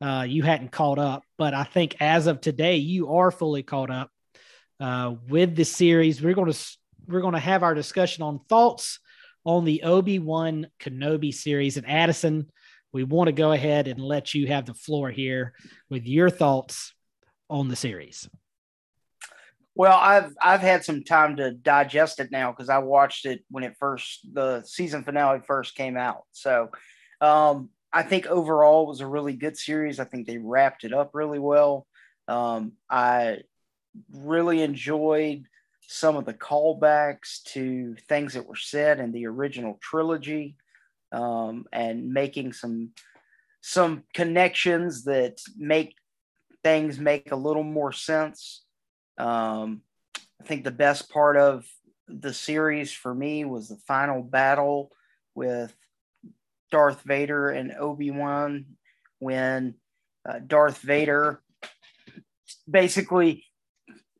uh, 0.00 0.26
you 0.28 0.42
hadn't 0.42 0.72
caught 0.72 0.98
up, 0.98 1.22
but 1.38 1.54
I 1.54 1.62
think 1.62 1.94
as 2.00 2.26
of 2.26 2.40
today 2.40 2.76
you 2.76 3.14
are 3.14 3.30
fully 3.30 3.62
caught 3.62 3.90
up 3.90 4.10
uh, 4.80 5.14
with 5.28 5.54
the 5.54 5.64
series. 5.64 6.20
We're 6.20 6.34
going 6.34 6.52
to 6.52 6.58
we're 7.06 7.20
going 7.20 7.34
to 7.34 7.40
have 7.40 7.62
our 7.62 7.74
discussion 7.74 8.24
on 8.24 8.40
thoughts 8.48 8.98
on 9.44 9.64
the 9.64 9.82
Obi 9.82 10.18
Wan 10.18 10.66
Kenobi 10.80 11.32
series. 11.32 11.76
And 11.76 11.88
Addison, 11.88 12.50
we 12.92 13.04
want 13.04 13.28
to 13.28 13.32
go 13.32 13.52
ahead 13.52 13.88
and 13.88 14.00
let 14.00 14.34
you 14.34 14.46
have 14.48 14.66
the 14.66 14.74
floor 14.74 15.10
here 15.10 15.54
with 15.90 16.06
your 16.06 16.30
thoughts 16.30 16.94
on 17.48 17.68
the 17.68 17.76
series. 17.76 18.28
Well, 19.74 19.96
I've 19.98 20.34
I've 20.40 20.60
had 20.60 20.84
some 20.84 21.02
time 21.02 21.36
to 21.36 21.50
digest 21.52 22.20
it 22.20 22.30
now 22.30 22.52
because 22.52 22.68
I 22.68 22.78
watched 22.78 23.24
it 23.24 23.42
when 23.50 23.64
it 23.64 23.74
first 23.78 24.26
the 24.32 24.62
season 24.66 25.02
finale 25.02 25.40
first 25.46 25.74
came 25.74 25.96
out. 25.96 26.24
So 26.32 26.70
um, 27.22 27.70
I 27.90 28.02
think 28.02 28.26
overall 28.26 28.84
it 28.84 28.88
was 28.88 29.00
a 29.00 29.06
really 29.06 29.32
good 29.32 29.56
series. 29.56 29.98
I 29.98 30.04
think 30.04 30.26
they 30.26 30.36
wrapped 30.36 30.84
it 30.84 30.92
up 30.92 31.12
really 31.14 31.38
well. 31.38 31.86
Um, 32.28 32.72
I 32.90 33.38
really 34.10 34.62
enjoyed 34.62 35.46
some 35.86 36.16
of 36.16 36.24
the 36.24 36.34
callbacks 36.34 37.42
to 37.44 37.96
things 38.08 38.34
that 38.34 38.46
were 38.46 38.56
said 38.56 39.00
in 39.00 39.12
the 39.12 39.26
original 39.26 39.78
trilogy 39.80 40.56
um, 41.12 41.66
and 41.72 42.12
making 42.12 42.52
some 42.52 42.90
some 43.60 44.02
connections 44.12 45.04
that 45.04 45.40
make 45.56 45.94
things 46.64 46.98
make 46.98 47.30
a 47.30 47.36
little 47.36 47.62
more 47.62 47.92
sense. 47.92 48.64
Um, 49.18 49.82
I 50.40 50.44
think 50.44 50.64
the 50.64 50.72
best 50.72 51.10
part 51.10 51.36
of 51.36 51.64
the 52.08 52.34
series 52.34 52.92
for 52.92 53.14
me 53.14 53.44
was 53.44 53.68
the 53.68 53.76
final 53.76 54.22
battle 54.22 54.90
with 55.34 55.74
Darth 56.72 57.02
Vader 57.02 57.50
and 57.50 57.72
Obi 57.78 58.10
Wan 58.10 58.66
when 59.20 59.74
uh, 60.28 60.40
Darth 60.44 60.78
Vader 60.78 61.40
basically 62.68 63.44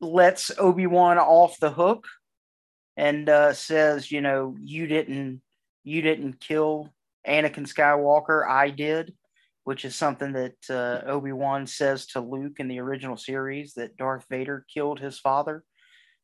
lets 0.02 0.50
Obi 0.58 0.86
Wan 0.86 1.18
off 1.18 1.58
the 1.60 1.70
hook 1.70 2.06
and 2.96 3.28
uh, 3.28 3.52
says, 3.52 4.10
you 4.10 4.20
know, 4.20 4.56
you 4.60 4.86
didn't 4.86 5.40
you 5.84 6.02
didn't 6.02 6.40
kill 6.40 6.92
Anakin 7.26 7.66
Skywalker, 7.66 8.46
I 8.48 8.70
did, 8.70 9.14
which 9.64 9.84
is 9.84 9.96
something 9.96 10.32
that 10.32 10.56
uh, 10.70 11.08
Obi 11.08 11.32
Wan 11.32 11.66
says 11.66 12.06
to 12.08 12.20
Luke 12.20 12.58
in 12.58 12.68
the 12.68 12.80
original 12.80 13.16
series 13.16 13.74
that 13.74 13.96
Darth 13.96 14.26
Vader 14.28 14.64
killed 14.72 15.00
his 15.00 15.18
father, 15.18 15.64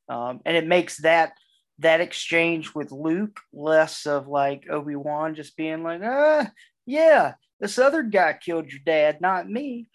um, 0.08 0.40
and 0.44 0.56
it 0.56 0.66
makes 0.66 0.98
that 0.98 1.32
that 1.80 2.00
exchange 2.00 2.74
with 2.74 2.90
Luke 2.90 3.38
less 3.52 4.06
of 4.06 4.26
like 4.26 4.66
Obi 4.68 4.96
Wan 4.96 5.34
just 5.34 5.56
being 5.56 5.82
like, 5.82 6.00
ah, 6.02 6.50
yeah, 6.86 7.34
this 7.60 7.78
other 7.78 8.02
guy 8.02 8.32
killed 8.32 8.70
your 8.70 8.80
dad, 8.84 9.20
not 9.20 9.48
me. 9.48 9.88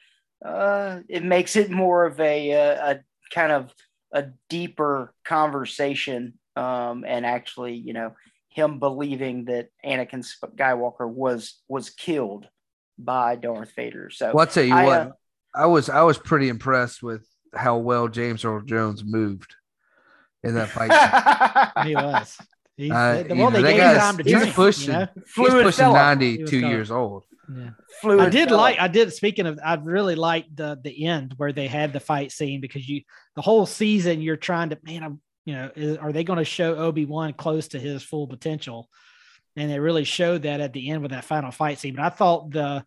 Uh, 0.43 0.99
it 1.09 1.23
makes 1.23 1.55
it 1.55 1.71
more 1.71 2.05
of 2.05 2.19
a, 2.19 2.53
uh, 2.53 2.93
a 2.93 2.99
kind 3.33 3.51
of 3.51 3.73
a 4.11 4.25
deeper 4.49 5.13
conversation 5.25 6.33
um, 6.55 7.03
and 7.07 7.25
actually, 7.25 7.73
you 7.75 7.93
know, 7.93 8.13
him 8.49 8.77
believing 8.79 9.45
that 9.45 9.69
Anakin 9.83 10.23
Skywalker 10.23 11.09
was 11.09 11.59
was 11.67 11.89
killed 11.89 12.47
by 12.99 13.35
Darth 13.35 13.71
Vader. 13.75 14.09
So 14.11 14.27
Well, 14.33 14.41
I'll 14.45 14.51
tell 14.51 14.63
you 14.63 14.75
I, 14.75 14.85
what, 14.85 14.99
uh, 15.01 15.11
I 15.55 15.65
was 15.65 15.89
I 15.89 16.03
was 16.03 16.17
pretty 16.19 16.49
impressed 16.49 17.01
with 17.01 17.27
how 17.55 17.77
well 17.77 18.07
James 18.07 18.45
Earl 18.45 18.61
Jones 18.61 19.03
moved 19.03 19.55
in 20.43 20.55
that 20.55 20.69
fight. 20.69 20.91
He 21.87 21.95
was. 21.95 22.37
He's, 22.77 22.91
Uh, 22.91 23.23
well, 23.29 23.35
you 23.35 23.35
know, 23.35 23.49
they 23.51 23.61
gave 23.61 23.71
him 23.73 23.77
guy's- 23.77 23.97
time 23.99 24.17
to 24.17 24.23
he's 24.23 24.33
train. 24.33 24.53
pushing. 24.53 24.93
You 24.93 24.99
know? 24.99 25.07
He's 25.15 25.23
Fluid 25.33 25.63
pushing 25.63 25.85
fella. 25.85 25.97
He 25.97 26.37
92 26.37 26.59
years 26.59 26.91
old. 26.91 27.23
Yeah. 27.53 27.69
Fluid 28.01 28.19
I 28.21 28.29
did 28.29 28.49
fella. 28.49 28.57
like. 28.61 28.79
I 28.79 28.87
did. 28.87 29.11
Speaking 29.13 29.45
of, 29.47 29.59
I 29.63 29.75
really 29.75 30.15
liked 30.15 30.55
the 30.55 30.79
the 30.81 31.05
end 31.05 31.33
where 31.37 31.51
they 31.51 31.67
had 31.67 31.91
the 31.93 31.99
fight 31.99 32.31
scene 32.31 32.61
because 32.61 32.87
you 32.87 33.01
the 33.35 33.41
whole 33.41 33.65
season 33.65 34.21
you're 34.21 34.37
trying 34.37 34.69
to 34.69 34.77
man. 34.83 35.03
I'm 35.03 35.21
you 35.45 35.53
know 35.55 35.69
is, 35.75 35.97
are 35.97 36.13
they 36.13 36.23
going 36.23 36.39
to 36.39 36.45
show 36.45 36.75
Obi 36.75 37.05
Wan 37.05 37.33
close 37.33 37.67
to 37.69 37.79
his 37.79 38.01
full 38.03 38.27
potential? 38.27 38.89
And 39.55 39.69
they 39.69 39.79
really 39.79 40.03
showed 40.05 40.43
that 40.43 40.61
at 40.61 40.73
the 40.73 40.89
end 40.89 41.01
with 41.01 41.11
that 41.11 41.25
final 41.25 41.51
fight 41.51 41.79
scene. 41.79 41.95
But 41.95 42.05
I 42.05 42.09
thought 42.09 42.49
the 42.51 42.85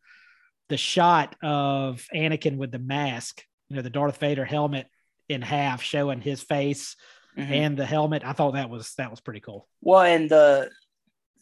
the 0.68 0.76
shot 0.76 1.36
of 1.42 2.04
Anakin 2.14 2.56
with 2.56 2.72
the 2.72 2.78
mask, 2.80 3.44
you 3.68 3.76
know, 3.76 3.82
the 3.82 3.90
Darth 3.90 4.18
Vader 4.18 4.44
helmet 4.44 4.86
in 5.28 5.42
half 5.42 5.82
showing 5.82 6.20
his 6.20 6.42
face 6.42 6.96
Mhm. 7.38 7.50
and 7.50 7.76
the 7.76 7.84
helmet. 7.86 8.24
I 8.24 8.32
thought 8.32 8.54
that 8.54 8.70
was 8.70 8.94
that 8.94 9.10
was 9.10 9.20
pretty 9.20 9.40
cool. 9.40 9.68
Well, 9.82 10.00
and 10.00 10.28
the 10.30 10.70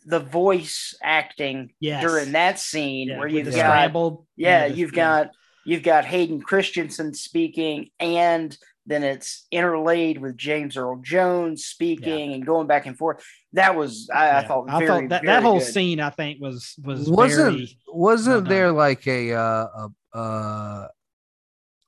the 0.04 0.20
voice 0.20 0.94
acting 1.02 1.72
Yes. 1.80 2.02
during 2.02 2.32
that 2.32 2.58
scene 2.58 3.08
Yeah, 3.08 3.18
where 3.18 3.28
you've 3.28 3.46
the 3.46 3.50
got 3.52 3.58
scrambled. 3.58 4.26
you 4.36 4.46
yeah, 4.46 4.68
know, 4.68 4.74
you've 4.74 4.92
got 4.92 5.30
you've 5.64 5.82
got 5.82 6.04
Hayden 6.04 6.40
Christensen 6.42 7.14
speaking, 7.14 7.90
and 7.98 8.56
then 8.86 9.02
it's 9.02 9.46
interlaid 9.50 10.20
with 10.20 10.36
James 10.36 10.76
Earl 10.76 10.96
Jones 11.02 11.64
speaking 11.64 12.34
and 12.34 12.44
going 12.44 12.66
back 12.66 12.84
and 12.84 12.98
forth. 12.98 13.24
That 13.54 13.74
was 13.76 14.10
I, 14.12 14.24
I 14.24 14.26
yeah. 14.26 14.46
thought 14.48 14.68
I 14.68 14.78
very, 14.78 14.88
thought 14.88 15.08
that, 15.08 15.22
very 15.22 15.34
that 15.34 15.42
whole 15.42 15.58
good. 15.58 15.72
scene 15.72 16.00
I 16.00 16.10
think 16.10 16.40
was 16.40 16.74
was 16.82 17.08
Wasn't 17.08 17.54
very 17.56 17.78
wasn't 17.88 18.42
well 18.42 18.50
there 18.50 18.72
like 18.72 19.06
a 19.06 19.32
uh, 19.32 19.66
a 20.12 20.16
uh, 20.18 20.88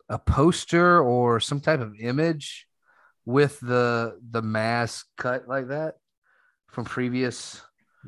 a 0.08 0.18
poster 0.20 1.00
or 1.02 1.38
some 1.40 1.60
type 1.60 1.80
of 1.80 1.94
image 2.00 2.66
with 3.26 3.60
the 3.60 4.18
the 4.30 4.40
mask 4.40 5.06
cut 5.18 5.46
like 5.48 5.68
that 5.68 5.96
from 6.68 6.84
previous? 6.86 7.60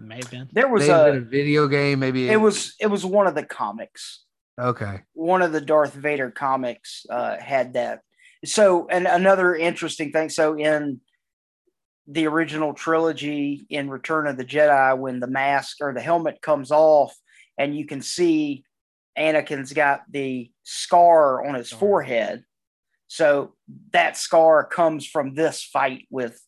May 0.06 0.16
have 0.16 0.30
been. 0.30 0.48
There 0.52 0.68
was 0.68 0.82
Maybe 0.88 0.92
a, 0.92 1.12
a 1.14 1.20
video 1.20 1.68
game, 1.68 1.98
maybe 2.00 2.28
it 2.28 2.40
was 2.40 2.74
it 2.80 2.86
was 2.88 3.04
one 3.04 3.26
of 3.26 3.34
the 3.34 3.44
comics. 3.44 4.24
okay. 4.60 5.00
one 5.14 5.42
of 5.42 5.52
the 5.52 5.60
Darth 5.60 5.94
Vader 5.94 6.30
comics 6.30 7.04
uh, 7.10 7.36
had 7.38 7.74
that. 7.74 8.00
So, 8.44 8.86
and 8.88 9.06
another 9.06 9.54
interesting 9.54 10.12
thing. 10.12 10.28
So, 10.28 10.54
in 10.56 11.00
the 12.06 12.26
original 12.26 12.72
trilogy, 12.72 13.66
in 13.68 13.90
Return 13.90 14.26
of 14.28 14.36
the 14.36 14.44
Jedi, 14.44 14.96
when 14.96 15.20
the 15.20 15.26
mask 15.26 15.78
or 15.80 15.92
the 15.92 16.00
helmet 16.00 16.40
comes 16.40 16.70
off, 16.70 17.14
and 17.58 17.76
you 17.76 17.84
can 17.86 18.00
see 18.00 18.64
Anakin's 19.18 19.72
got 19.72 20.02
the 20.10 20.50
scar 20.62 21.44
on 21.46 21.54
his 21.56 21.68
Scar. 21.68 21.80
forehead. 21.80 22.44
So 23.08 23.54
that 23.92 24.16
scar 24.16 24.64
comes 24.64 25.06
from 25.06 25.34
this 25.34 25.64
fight 25.64 26.06
with 26.10 26.40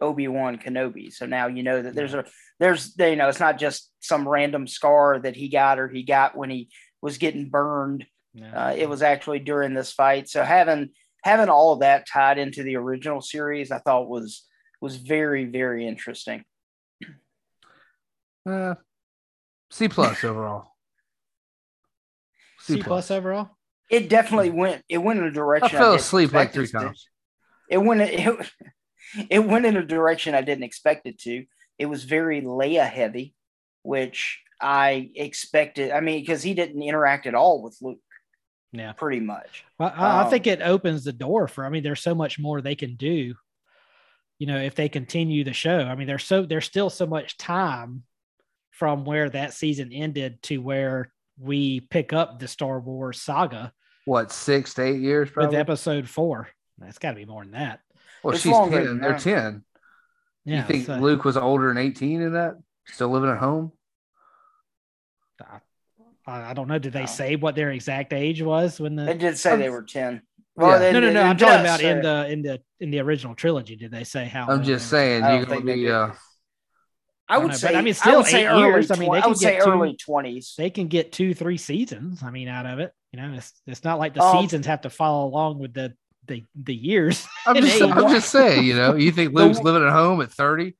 Obi 0.00 0.28
Wan 0.28 0.58
Kenobi. 0.58 1.12
So 1.12 1.26
now 1.26 1.46
you 1.46 1.62
know 1.62 1.82
that 1.82 1.94
there's 1.94 2.14
a 2.14 2.24
there's 2.58 2.94
you 2.98 3.16
know 3.16 3.28
it's 3.28 3.40
not 3.40 3.58
just 3.58 3.90
some 4.00 4.28
random 4.28 4.66
scar 4.66 5.20
that 5.20 5.36
he 5.36 5.48
got 5.48 5.78
or 5.78 5.88
he 5.88 6.02
got 6.02 6.36
when 6.36 6.50
he 6.50 6.68
was 7.00 7.18
getting 7.18 7.48
burned. 7.48 8.06
Yeah. 8.34 8.68
Uh, 8.68 8.74
it 8.76 8.88
was 8.88 9.02
actually 9.02 9.38
during 9.38 9.74
this 9.74 9.92
fight. 9.92 10.28
So 10.28 10.42
having 10.42 10.90
having 11.22 11.48
all 11.48 11.72
of 11.72 11.80
that 11.80 12.06
tied 12.08 12.38
into 12.38 12.62
the 12.62 12.76
original 12.76 13.20
series, 13.20 13.70
I 13.70 13.78
thought 13.78 14.08
was 14.08 14.44
was 14.80 14.96
very 14.96 15.44
very 15.44 15.86
interesting. 15.86 16.44
Uh, 18.46 18.74
C 19.70 19.88
plus 19.88 20.22
overall. 20.24 20.72
C 22.60 22.82
plus 22.82 23.10
overall. 23.10 23.50
It 23.90 24.08
definitely 24.08 24.50
went 24.50 24.82
it 24.88 24.98
went 24.98 25.20
in 25.20 25.26
a 25.26 25.30
direction. 25.30 25.76
I 25.76 25.80
fell 25.80 25.92
didn't 25.92 26.00
asleep 26.00 26.32
like 26.32 26.52
three 26.52 26.66
times. 26.66 27.08
It 27.70 27.78
went 27.78 28.00
it, 28.02 28.50
it 29.30 29.38
went 29.44 29.66
in 29.66 29.76
a 29.76 29.84
direction 29.84 30.34
I 30.34 30.42
didn't 30.42 30.64
expect 30.64 31.06
it 31.06 31.18
to. 31.20 31.44
It 31.78 31.86
was 31.86 32.04
very 32.04 32.40
Leia 32.42 32.86
heavy, 32.88 33.34
which 33.82 34.40
I 34.60 35.10
expected. 35.14 35.90
I 35.90 36.00
mean, 36.00 36.20
because 36.20 36.42
he 36.42 36.54
didn't 36.54 36.82
interact 36.82 37.26
at 37.26 37.34
all 37.34 37.62
with 37.62 37.76
Luke, 37.82 37.98
Yeah. 38.72 38.92
pretty 38.92 39.20
much. 39.20 39.64
Well, 39.78 39.92
I, 39.94 40.20
I 40.20 40.24
Um, 40.24 40.30
think 40.30 40.46
it 40.46 40.62
opens 40.62 41.04
the 41.04 41.12
door 41.12 41.48
for. 41.48 41.64
I 41.64 41.68
mean, 41.68 41.82
there's 41.82 42.00
so 42.02 42.14
much 42.14 42.38
more 42.38 42.60
they 42.60 42.74
can 42.76 42.94
do. 42.96 43.34
You 44.38 44.46
know, 44.48 44.58
if 44.58 44.74
they 44.74 44.88
continue 44.88 45.44
the 45.44 45.52
show. 45.52 45.80
I 45.80 45.94
mean, 45.94 46.06
there's 46.06 46.24
so 46.24 46.44
there's 46.44 46.64
still 46.64 46.90
so 46.90 47.06
much 47.06 47.36
time 47.38 48.02
from 48.70 49.04
where 49.04 49.30
that 49.30 49.52
season 49.52 49.92
ended 49.92 50.42
to 50.44 50.58
where 50.58 51.12
we 51.38 51.80
pick 51.80 52.12
up 52.12 52.38
the 52.40 52.48
Star 52.48 52.80
Wars 52.80 53.20
saga 53.20 53.72
What 54.04 54.32
six 54.32 54.74
to 54.74 54.82
eight 54.82 55.00
years? 55.00 55.30
Probably? 55.30 55.50
with 55.56 55.60
Episode 55.60 56.08
Four. 56.08 56.48
That's 56.78 56.98
got 56.98 57.10
to 57.10 57.16
be 57.16 57.24
more 57.24 57.44
than 57.44 57.52
that. 57.52 57.80
Well, 58.24 58.34
It's 58.34 58.42
she's 58.42 58.52
longer 58.52 58.78
ten. 58.78 58.86
than 58.86 59.00
They're 59.00 59.18
ten. 59.18 59.64
Yeah. 60.44 60.62
you 60.62 60.66
think 60.66 60.86
so- 60.86 60.96
Luke 60.96 61.24
was 61.24 61.36
older 61.36 61.68
than 61.68 61.78
eighteen 61.78 62.20
in 62.22 62.32
that? 62.34 62.54
Still 62.86 63.08
living 63.10 63.30
at 63.30 63.38
home? 63.38 63.72
I, 66.26 66.50
I 66.50 66.54
don't 66.54 66.68
know. 66.68 66.78
Did 66.78 66.92
they 66.92 67.00
No. 67.00 67.06
say 67.06 67.36
what 67.36 67.54
their 67.54 67.70
exact 67.70 68.12
age 68.12 68.42
was 68.42 68.80
when 68.80 68.96
the? 68.96 69.04
They 69.04 69.16
did 69.18 69.36
say 69.38 69.56
they 69.56 69.70
were 69.70 69.82
ten. 69.82 70.22
Yeah. 70.58 70.78
they- 70.78 70.92
no, 70.92 71.00
no, 71.00 71.12
no. 71.12 71.20
it 71.20 71.24
I'm 71.24 71.36
talking 71.36 71.64
does 71.64 71.80
about 71.80 71.80
in 71.82 72.02
the 72.02 72.28
in 72.30 72.42
the 72.42 72.62
in 72.80 72.90
the 72.90 73.00
original 73.00 73.34
trilogy. 73.34 73.76
Did 73.76 73.90
they 73.90 74.04
say 74.04 74.24
how? 74.26 74.46
I'm 74.48 74.62
just 74.62 74.88
saying 74.88 75.22
I 75.22 75.36
you're 75.36 75.46
gonna 75.46 75.60
be. 75.62 75.90
Uh, 75.90 76.10
I 77.28 77.36
I 77.36 77.38
would 77.38 77.48
know, 77.48 77.54
say. 77.56 77.68
but 77.68 77.76
I 77.76 77.80
mean, 77.80 77.88
I 77.90 77.92
still 77.92 78.16
would 78.18 78.26
say 78.26 78.42
eight 78.44 78.48
early. 78.48 78.62
years. 78.62 78.90
I 78.90 78.96
mean, 78.96 79.10
they 79.10 79.18
I 79.18 79.20
could 79.22 79.28
would 79.30 79.38
say 79.38 79.52
get 79.56 79.64
two- 79.64 79.70
early 79.70 79.96
twenties. 79.96 80.54
They 80.56 80.70
can 80.70 80.88
get 80.88 81.10
two, 81.12 81.34
three 81.34 81.56
seasons. 81.56 82.22
I 82.22 82.30
mean, 82.30 82.48
out 82.48 82.66
of 82.66 82.78
it. 82.78 82.92
You 83.12 83.20
know, 83.20 83.32
it's 83.34 83.52
it's 83.66 83.82
not 83.84 83.98
like 83.98 84.14
the 84.14 84.22
Um, 84.22 84.42
seasons 84.42 84.66
have 84.66 84.82
to 84.82 84.90
follow 84.90 85.26
along 85.26 85.58
with 85.58 85.72
the 85.74 85.94
the 86.26 86.44
the 86.54 86.74
years. 86.74 87.26
I'm 87.46 87.56
just. 87.56 87.82
I'm 87.82 88.10
just 88.10 88.30
saying. 88.30 88.64
You 88.64 88.76
know, 88.76 88.94
you 88.94 89.12
think 89.12 89.32
The- 89.34 89.44
Luke's 89.44 89.60
living 89.60 89.84
at 89.86 89.92
home 89.92 90.20
at 90.20 90.30
30, 90.32 90.74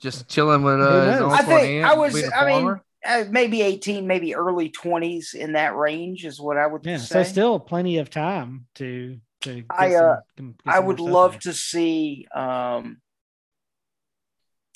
just 0.00 0.28
chilling 0.28 0.62
with 0.62 0.76
Who 0.78 0.82
uh, 0.84 1.04
his 1.10 1.20
knows? 1.20 1.32
I 1.32 1.42
think 1.42 1.62
aunt, 1.84 1.86
I 1.92 1.94
was. 1.94 2.14
being 2.14 2.26
a 2.32 2.36
I 2.36 2.46
mean, 2.62 2.80
uh, 3.06 3.24
maybe 3.30 3.62
eighteen, 3.62 4.06
maybe 4.06 4.34
early 4.34 4.70
twenties 4.70 5.34
in 5.34 5.52
that 5.52 5.76
range 5.76 6.24
is 6.24 6.40
what 6.40 6.56
I 6.56 6.66
would 6.66 6.84
Yeah, 6.86 6.96
say. 6.98 7.22
so 7.22 7.30
still 7.30 7.60
plenty 7.60 7.98
of 7.98 8.10
time 8.10 8.66
to 8.76 9.18
to. 9.42 9.54
Get 9.56 9.66
I, 9.70 9.90
some- 9.90 10.06
uh, 10.06 10.16
get 10.38 10.54
I 10.66 10.78
would 10.80 11.00
love 11.00 11.34
in. 11.34 11.40
to 11.40 11.52
see. 11.52 12.26
Um, 12.34 12.98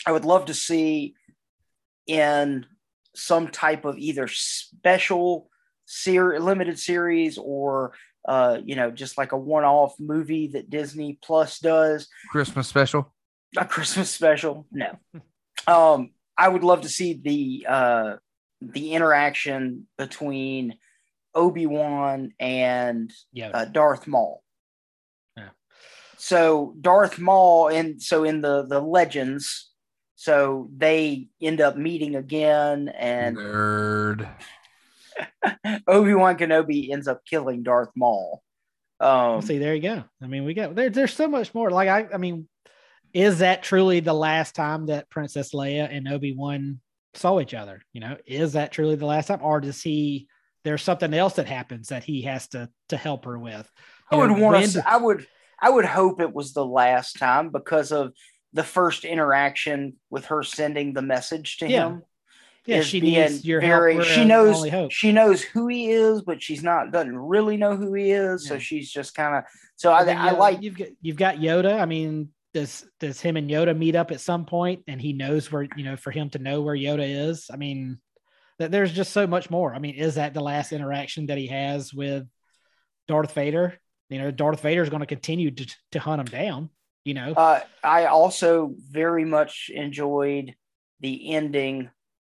I 0.07 0.13
would 0.13 0.25
love 0.25 0.47
to 0.47 0.55
see 0.55 1.15
in 2.07 2.65
some 3.15 3.49
type 3.49 3.85
of 3.85 3.99
either 3.99 4.29
special 4.29 5.51
series, 5.87 6.41
limited 6.41 6.79
series 6.79 7.37
or 7.39 7.93
uh, 8.27 8.59
you 8.65 8.77
know 8.77 8.91
just 8.91 9.19
like 9.19 9.33
a 9.33 9.39
one-off 9.39 9.95
movie 9.99 10.49
that 10.49 10.71
Disney 10.71 11.19
Plus 11.23 11.59
does 11.59 12.09
Christmas 12.31 12.69
special. 12.69 13.13
a 13.57 13.65
Christmas 13.65 14.11
special. 14.11 14.67
No, 14.73 14.99
um, 15.67 16.11
I 16.37 16.49
would 16.49 16.65
love 16.65 16.83
to 16.83 16.89
see 16.89 17.15
the 17.15 17.67
uh, 17.69 18.17
the 18.61 18.93
interaction 18.93 19.87
between 19.97 20.79
Obi 21.35 21.67
Wan 21.67 22.33
and 22.39 23.13
Yeah, 23.33 23.51
uh, 23.51 23.65
Darth 23.65 24.07
Maul. 24.07 24.43
Yeah. 25.37 25.51
So 26.17 26.75
Darth 26.81 27.19
Maul, 27.19 27.69
and 27.69 28.03
so 28.03 28.25
in 28.25 28.41
the 28.41 28.65
the 28.67 28.81
legends, 28.81 29.71
so 30.17 30.69
they 30.77 31.29
end 31.41 31.61
up 31.61 31.77
meeting 31.77 32.17
again, 32.17 32.89
and 32.89 33.37
Nerd. 33.37 34.29
Obi 35.87 36.15
Wan 36.15 36.37
Kenobi 36.37 36.91
ends 36.93 37.09
up 37.09 37.23
killing 37.25 37.63
Darth 37.63 37.91
Maul. 37.97 38.43
Um, 39.01 39.43
see, 39.43 39.59
there 39.59 39.75
you 39.75 39.83
go. 39.83 40.05
I 40.23 40.27
mean, 40.27 40.45
we 40.45 40.55
got 40.55 40.75
there. 40.75 40.91
There's 40.91 41.13
so 41.13 41.29
much 41.29 41.55
more. 41.55 41.71
Like 41.71 41.89
I, 41.89 42.09
I 42.13 42.17
mean, 42.19 42.49
is 43.13 43.39
that 43.39 43.63
truly 43.63 44.01
the 44.01 44.13
last 44.15 44.55
time 44.55 44.87
that 44.87 45.09
Princess 45.11 45.53
Leia 45.53 45.89
and 45.91 46.09
Obi 46.09 46.35
Wan 46.37 46.81
saw 47.15 47.41
each 47.41 47.55
other? 47.55 47.83
You 47.93 48.01
know, 48.01 48.17
is 48.27 48.55
that 48.55 48.73
truly 48.73 48.97
the 48.97 49.07
last 49.07 49.27
time, 49.29 49.41
or 49.43 49.61
does 49.61 49.81
he? 49.83 50.29
There's 50.65 50.83
something 50.83 51.15
else 51.15 51.35
that 51.35 51.47
happens 51.47 51.89
that 51.89 52.05
he 52.05 52.23
has 52.23 52.49
to 52.49 52.69
to 52.89 52.97
help 52.97 53.25
her 53.25 53.39
with. 53.39 53.71
I 54.11 54.17
would 54.17 54.31
know, 54.31 54.39
want 54.39 54.65
to. 54.67 54.73
do- 54.73 54.81
I 54.85 54.97
would. 54.97 55.27
I 55.61 55.71
would 55.71 55.85
hope 55.85 56.21
it 56.21 56.33
was 56.33 56.53
the 56.53 56.67
last 56.67 57.19
time 57.19 57.51
because 57.51 57.91
of 57.93 58.13
the 58.53 58.65
first 58.65 59.05
interaction 59.05 59.97
with 60.11 60.27
her 60.27 60.43
sending 60.43 60.93
the 60.93 61.03
message 61.03 61.59
to 61.59 61.69
Yeah. 61.69 61.87
him. 61.89 62.03
Yeah, 62.69 62.83
she 62.83 63.01
needs 63.01 63.47
your 63.47 63.63
very, 63.63 63.95
help. 63.95 64.07
We're 64.07 64.15
She 64.15 64.25
knows. 64.27 64.93
She 64.93 65.11
knows 65.11 65.43
who 65.43 65.69
he 65.69 65.91
is, 65.91 66.21
but 66.21 66.43
she's 66.43 66.63
not 66.63 66.93
doesn't 66.93 67.17
really 67.17 67.57
know 67.57 67.75
who 67.75 67.95
he 67.95 68.11
is. 68.11 68.47
So 68.47 68.59
she's 68.59 68.91
just 68.91 69.15
kind 69.15 69.37
of. 69.37 69.45
So 69.77 69.91
I, 69.91 70.03
I 70.03 70.33
like. 70.33 70.61
you've 70.61 70.77
got 70.77 70.89
you've 71.01 71.17
got 71.17 71.37
Yoda. 71.37 71.81
I 71.81 71.87
mean, 71.87 72.29
does 72.53 72.85
does 73.01 73.23
him 73.23 73.39
and 73.39 73.49
Yoda 73.49 73.75
meet 73.77 73.97
up 73.97 74.11
at 74.11 74.21
some 74.21 74.45
point, 74.45 74.83
and 74.87 75.01
he 75.01 75.15
knows 75.15 75.51
where 75.51 75.67
you 75.77 75.85
know 75.85 75.97
for 75.97 76.11
him 76.11 76.29
to 76.31 76.39
know 76.39 76.61
where 76.61 76.77
Yoda 76.77 77.31
is? 77.31 77.49
I 77.51 77.57
mean, 77.57 78.01
that 78.59 78.71
there's 78.71 78.93
just 78.93 79.15
so 79.15 79.27
much 79.27 79.49
more. 79.49 79.75
I 79.75 79.79
mean, 79.79 79.95
is 79.95 80.17
that 80.17 80.35
the 80.35 80.43
last 80.43 80.73
interaction 80.73 81.27
that 81.29 81.39
he 81.39 81.47
has 81.47 81.95
with 81.95 82.27
Darth 83.07 83.33
Vader? 83.33 83.79
You 84.11 84.19
know, 84.19 84.31
Darth 84.31 84.61
Vader 84.61 84.83
is 84.83 84.91
going 84.91 85.01
to 85.01 85.07
continue 85.07 85.53
to 85.53 85.77
to 85.93 86.01
hunt 86.01 86.21
him 86.21 86.27
down. 86.27 86.69
You 87.05 87.15
know, 87.15 87.33
Uh, 87.33 87.61
I 87.83 88.07
also 88.07 88.75
very 88.91 89.25
much 89.25 89.71
enjoyed 89.73 90.55
the 91.01 91.35
ending 91.35 91.89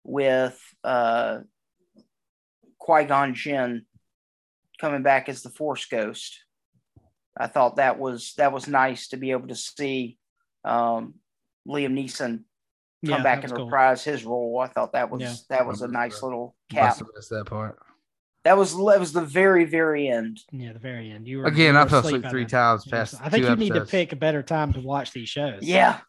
with 0.04 0.60
uh, 0.84 1.38
Qui 2.78 3.04
Gon 3.04 3.34
Jinn 3.34 3.86
coming 4.80 5.02
back 5.02 5.28
as 5.28 5.42
the 5.42 5.50
Force 5.50 5.86
Ghost. 5.86 6.38
I 7.36 7.46
thought 7.46 7.76
that 7.76 7.98
was 7.98 8.34
that 8.36 8.52
was 8.52 8.68
nice 8.68 9.08
to 9.08 9.16
be 9.16 9.30
able 9.30 9.48
to 9.48 9.54
see 9.54 10.18
um, 10.64 11.14
Liam 11.66 11.92
Neeson 11.94 12.44
come 13.04 13.18
yeah, 13.18 13.22
back 13.22 13.42
and 13.42 13.50
was 13.50 13.52
cool. 13.52 13.64
reprise 13.66 14.04
his 14.04 14.24
role. 14.24 14.60
I 14.60 14.68
thought 14.68 14.92
that 14.92 15.10
was 15.10 15.22
Yeah. 15.22 15.34
that 15.48 15.66
was 15.66 15.82
a 15.82 15.88
nice 15.88 16.22
little 16.22 16.54
cap. 16.70 17.00
Must 17.00 17.14
missed 17.14 17.30
that 17.30 17.46
part. 17.46 17.78
That 18.44 18.58
was 18.58 18.72
that 18.72 19.00
was 19.00 19.12
the 19.12 19.24
very 19.24 19.64
very 19.64 20.08
end. 20.08 20.40
Yeah, 20.50 20.72
the 20.72 20.78
very 20.78 21.10
end. 21.10 21.26
You 21.26 21.38
were 21.38 21.44
Again, 21.44 21.74
you 21.74 21.80
I 21.80 21.84
were 21.84 21.88
fell 21.88 22.00
asleep 22.00 22.22
by 22.22 22.30
three 22.30 22.44
times 22.44 22.84
past. 22.84 23.14
I 23.22 23.28
think 23.28 23.44
two 23.44 23.50
you 23.50 23.56
need 23.56 23.74
to 23.74 23.86
pick 23.86 24.12
a 24.12 24.16
better 24.16 24.42
time 24.42 24.72
to 24.74 24.80
watch 24.80 25.12
these 25.12 25.28
shows. 25.28 25.62
Yeah. 25.62 26.00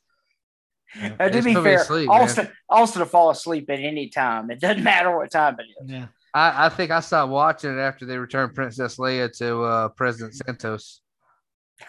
Yeah. 0.95 1.09
To 1.17 1.29
Just 1.31 1.45
be 1.45 1.53
put 1.53 1.63
me 1.63 1.71
to 1.71 1.77
fair, 1.77 1.85
sleep, 1.85 2.09
man. 2.09 2.21
Austin 2.21 2.49
Austin 2.69 2.99
will 3.01 3.07
fall 3.07 3.29
asleep 3.31 3.69
at 3.69 3.79
any 3.79 4.09
time. 4.09 4.51
It 4.51 4.59
doesn't 4.59 4.83
matter 4.91 5.15
what 5.15 5.31
time 5.31 5.57
it 5.59 5.65
is. 5.83 5.89
Yeah. 5.89 6.07
I, 6.33 6.65
I 6.65 6.69
think 6.69 6.91
I 6.91 6.99
stopped 6.99 7.31
watching 7.31 7.77
it 7.77 7.79
after 7.79 8.05
they 8.05 8.17
returned 8.17 8.55
Princess 8.55 8.97
Leia 8.97 9.35
to 9.37 9.63
uh, 9.63 9.89
President 9.89 10.35
Santos. 10.35 10.99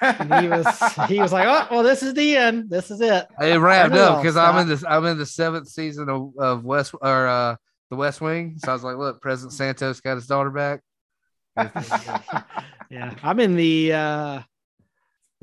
And 0.00 0.34
he 0.42 0.48
was 0.48 0.66
he 1.08 1.20
was 1.20 1.32
like, 1.32 1.46
Oh, 1.46 1.68
well, 1.72 1.82
this 1.84 2.02
is 2.02 2.14
the 2.14 2.36
end. 2.36 2.68
This 2.68 2.90
is 2.90 3.00
it. 3.00 3.26
It 3.40 3.60
wrapped 3.60 3.94
up 3.94 4.22
because 4.22 4.36
I'm 4.36 4.56
in 4.58 4.66
this. 4.66 4.82
I'm 4.82 5.04
in 5.06 5.18
the 5.18 5.26
seventh 5.26 5.68
season 5.68 6.08
of, 6.08 6.32
of 6.38 6.64
West 6.64 6.94
or 7.00 7.26
uh, 7.28 7.56
the 7.90 7.96
West 7.96 8.20
Wing. 8.20 8.56
So 8.58 8.70
I 8.70 8.72
was 8.72 8.82
like, 8.82 8.96
look, 8.96 9.20
President 9.20 9.52
Santos 9.52 10.00
got 10.00 10.16
his 10.16 10.26
daughter 10.26 10.50
back. 10.50 10.80
yeah. 12.90 13.14
I'm 13.22 13.38
in 13.38 13.54
the 13.54 13.92
uh 13.92 14.42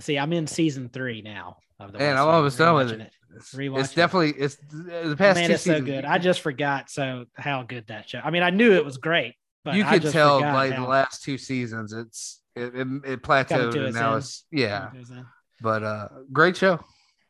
see, 0.01 0.17
I'm 0.19 0.33
in 0.33 0.47
season 0.47 0.89
three 0.89 1.21
now 1.21 1.57
of 1.79 1.93
the 1.93 1.99
and 1.99 2.07
West 2.07 2.19
I'm 2.19 2.25
Wing, 2.25 2.35
almost 2.35 2.57
done 2.57 2.75
with 2.75 2.91
rewatching 2.91 3.01
it. 3.01 3.13
It's, 3.35 3.53
it's 3.53 3.91
it. 3.91 3.95
definitely 3.95 4.33
it's 4.41 4.55
the 4.71 5.15
past 5.17 5.37
Man, 5.37 5.47
two 5.47 5.53
it's 5.53 5.63
so 5.63 5.81
good. 5.81 6.05
I 6.05 6.17
just 6.17 6.41
forgot 6.41 6.89
so 6.89 7.25
how 7.35 7.63
good 7.63 7.87
that 7.87 8.09
show. 8.09 8.19
I 8.23 8.29
mean, 8.31 8.43
I 8.43 8.49
knew 8.49 8.73
it 8.73 8.85
was 8.85 8.97
great, 8.97 9.35
but 9.63 9.75
you 9.75 9.83
I 9.85 9.99
could 9.99 10.11
tell 10.11 10.41
how- 10.41 10.67
the 10.67 10.81
last 10.81 11.23
two 11.23 11.37
seasons, 11.37 11.93
it's 11.93 12.41
it, 12.55 12.75
it, 12.75 12.87
it 13.05 13.23
plateaued 13.23 13.75
and 13.75 13.93
now 13.93 14.11
end. 14.13 14.19
it's 14.19 14.45
yeah. 14.51 14.89
It 14.93 15.07
uh, 15.11 15.23
But 15.61 15.83
uh, 15.83 16.07
great 16.31 16.57
show. 16.57 16.79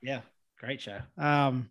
Yeah, 0.02 0.22
great 0.60 0.82
show. 0.82 0.99
Um, 1.18 1.70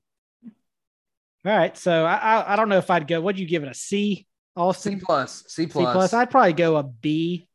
all 1.44 1.56
right, 1.56 1.76
so 1.76 2.04
I, 2.04 2.14
I 2.16 2.52
I 2.52 2.56
don't 2.56 2.68
know 2.68 2.78
if 2.78 2.90
I'd 2.90 3.08
go. 3.08 3.20
What'd 3.20 3.40
you 3.40 3.46
give 3.46 3.62
it 3.62 3.68
a 3.70 3.74
C, 3.74 4.26
Austin? 4.56 5.00
C 5.00 5.04
plus, 5.04 5.44
C 5.48 5.66
plus. 5.66 5.88
C 5.88 5.92
plus. 5.92 6.12
I'd 6.12 6.30
probably 6.30 6.52
go 6.52 6.76
a 6.76 6.82
B. 6.82 7.48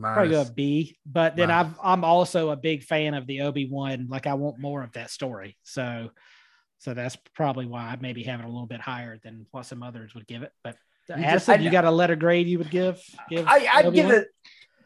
Probably 0.00 0.28
go 0.30 0.36
a 0.36 0.44
minus. 0.44 0.50
B. 0.50 0.98
But 1.06 1.36
then 1.36 1.48
Minus. 1.48 1.72
I've, 1.72 1.78
I'm 1.82 2.04
also 2.04 2.50
a 2.50 2.56
big 2.56 2.82
fan 2.82 3.14
of 3.14 3.26
the 3.26 3.42
Obi 3.42 3.68
Wan. 3.70 4.06
Like 4.08 4.26
I 4.26 4.34
want 4.34 4.58
more 4.58 4.82
of 4.82 4.92
that 4.92 5.10
story. 5.10 5.56
So, 5.62 6.10
so 6.78 6.94
that's 6.94 7.16
probably 7.34 7.66
why 7.66 7.82
I 7.82 7.96
maybe 8.00 8.22
have 8.24 8.40
it 8.40 8.44
a 8.44 8.48
little 8.48 8.66
bit 8.66 8.80
higher 8.80 9.18
than 9.22 9.46
what 9.50 9.66
some 9.66 9.82
others 9.82 10.14
would 10.14 10.26
give 10.26 10.42
it. 10.42 10.52
But 10.62 10.76
just- 11.08 11.18
Addison, 11.18 11.60
I- 11.60 11.62
you 11.62 11.70
got 11.70 11.84
a 11.84 11.90
letter 11.90 12.16
grade 12.16 12.46
you 12.46 12.58
would 12.58 12.70
give? 12.70 13.00
give 13.30 13.46
I, 13.46 13.66
I'd 13.72 13.94
give 13.94 14.06
Obi-Wan? 14.06 14.14
it 14.14 14.28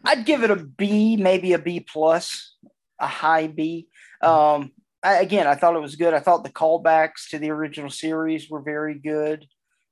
I'd 0.04 0.24
give 0.24 0.42
it 0.42 0.50
a 0.50 0.56
B, 0.56 1.16
maybe 1.16 1.52
a 1.52 1.58
B 1.58 1.80
plus, 1.80 2.56
a 2.98 3.06
high 3.06 3.46
B. 3.48 3.88
Um, 4.22 4.72
I, 5.02 5.16
again, 5.16 5.46
I 5.46 5.54
thought 5.54 5.76
it 5.76 5.82
was 5.82 5.96
good. 5.96 6.14
I 6.14 6.20
thought 6.20 6.44
the 6.44 6.50
callbacks 6.50 7.30
to 7.30 7.38
the 7.38 7.50
original 7.50 7.90
series 7.90 8.48
were 8.48 8.62
very 8.62 8.94
good. 8.94 9.46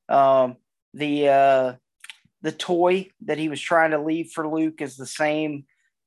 Um, 0.09 0.57
the 0.95 1.29
uh, 1.29 1.73
the 2.43 2.53
toy 2.53 3.09
that 3.27 3.39
he 3.39 3.49
was 3.49 3.61
trying 3.61 3.91
to 3.93 3.99
leave 4.01 4.31
for 4.33 4.49
Luke 4.49 4.81
is 4.81 4.97
the 4.97 5.07
same 5.07 5.65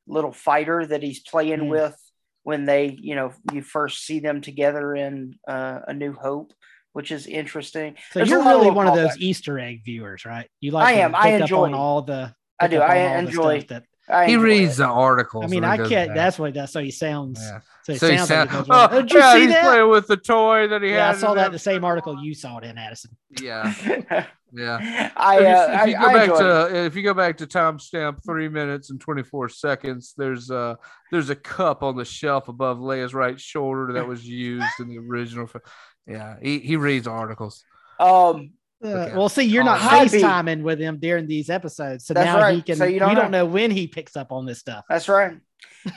little 0.08 0.32
fighter 0.32 0.86
that 0.86 1.04
he's 1.04 1.20
playing 1.20 1.60
Hmm. 1.62 1.68
with 1.70 1.98
when 2.44 2.66
they, 2.66 2.98
you 3.00 3.16
know, 3.16 3.34
you 3.54 3.62
first 3.62 4.06
see 4.06 4.20
them 4.20 4.42
together 4.42 4.96
in 4.96 5.36
uh, 5.48 5.80
A 5.88 5.94
New 5.94 6.14
Hope, 6.14 6.54
which 6.94 7.12
is 7.12 7.28
interesting. 7.28 7.96
So 8.12 8.20
There's 8.20 8.30
you're 8.30 8.44
really 8.44 8.72
one 8.72 8.88
of 8.88 8.96
those. 8.96 9.18
Easter 9.18 9.60
egg 9.60 9.84
viewers, 9.86 10.26
right? 10.26 10.50
You 10.60 10.72
like 10.72 10.88
I 10.88 10.94
am. 11.02 11.14
I 11.16 11.30
enjoy- 11.34 11.72
all 11.74 12.02
the. 12.02 12.34
I 12.60 12.68
do. 12.68 12.80
I 12.80 13.06
on 13.06 13.08
all 13.08 13.22
the 13.24 13.28
enjoy- 13.28 13.62
that. 13.70 13.84
I 14.10 14.28
He 14.28 14.36
reads 14.36 14.74
it. 14.74 14.78
the 14.84 14.88
articles. 14.88 15.46
I 15.46 15.48
mean, 15.48 15.64
I 15.64 15.78
can't. 15.78 16.10
back. 16.10 16.16
That's 16.16 16.40
what 16.40 16.54
that's 16.54 16.74
so 16.74 16.82
he 16.82 16.92
sounds. 16.92 17.40
Yeah. 17.42 17.60
So, 17.84 17.94
it 17.94 18.00
So 18.00 18.10
he 18.12 18.18
sounds 18.18 18.28
sound, 18.30 18.52
like 18.52 18.66
oh, 18.70 18.88
Oh, 18.98 19.02
did 19.02 19.12
you 19.12 19.20
yeah, 19.20 19.34
see 19.34 19.40
he's 19.42 19.50
that? 19.50 19.64
playing 19.64 19.90
with 19.90 20.08
the 20.08 20.18
toy 20.18 20.68
that 20.68 20.82
he 20.82 20.90
Yeah, 20.92 21.10
I 21.10 21.14
saw 21.14 21.34
that 21.34 21.42
the 21.42 21.46
in 21.48 21.52
the 21.54 21.60
same 21.60 21.84
article 21.84 22.22
you 22.24 22.34
saw 22.36 22.58
it 22.60 22.64
in 22.66 22.78
Addison. 22.78 23.12
Yeah, 23.40 23.74
yeah. 24.54 25.12
I, 25.16 25.38
If 25.38 25.42
you- 25.42 25.48
uh, 25.48 25.78
if 25.82 25.88
you 25.88 25.94
go 26.00 26.06
I 26.08 26.14
back 26.14 26.30
enjoy 26.30 26.36
it. 26.36 26.70
to 26.70 26.86
if 26.86 26.96
you 26.96 27.04
go 27.04 27.14
back 27.14 27.38
to 27.38 27.48
timestamp 27.48 28.24
three 28.26 28.50
minutes 28.50 28.90
and 28.92 29.00
twenty 29.00 29.24
four 29.24 29.50
seconds, 29.50 30.14
there's 30.18 30.52
uh 30.52 30.76
there's 31.12 31.30
a 31.30 31.36
cup 31.36 31.82
on 31.84 31.96
the 31.96 32.06
shelf 32.06 32.48
above 32.50 32.78
Leia's 32.80 33.14
right 33.14 33.40
shoulder 33.40 33.94
that 33.94 34.08
was 34.08 34.26
used 34.28 34.80
in 34.80 34.90
the 34.90 34.98
original. 34.98 35.50
Yeah, 36.08 36.36
he, 36.42 36.60
he 36.60 36.76
reads 36.76 37.08
articles. 37.08 37.64
Um, 38.00 38.52
Uh, 38.84 38.88
Okay. 38.88 39.16
Well, 39.16 39.30
see, 39.30 39.44
you're 39.44 39.64
not 39.64 39.78
Oh, 39.80 39.84
High 39.84 40.06
B. 40.06 40.22
FaceTiming 40.22 40.62
with 40.64 40.80
him 40.80 40.98
during 41.00 41.28
these 41.28 41.50
episodes, 41.50 42.06
so 42.06 42.14
That's 42.14 42.26
now 42.26 42.40
right. 42.42 42.56
he 42.56 42.62
can. 42.62 42.76
So 42.78 42.86
you 42.86 42.94
you 42.94 43.00
don't 43.00 43.16
don't, 43.16 43.32
know. 43.32 43.46
know 43.46 43.52
when 43.52 43.70
he 43.72 43.88
picks 43.88 44.16
up 44.16 44.32
on 44.32 44.46
this 44.46 44.60
stuff. 44.60 44.86
that's 44.90 45.08
right. 45.08 45.38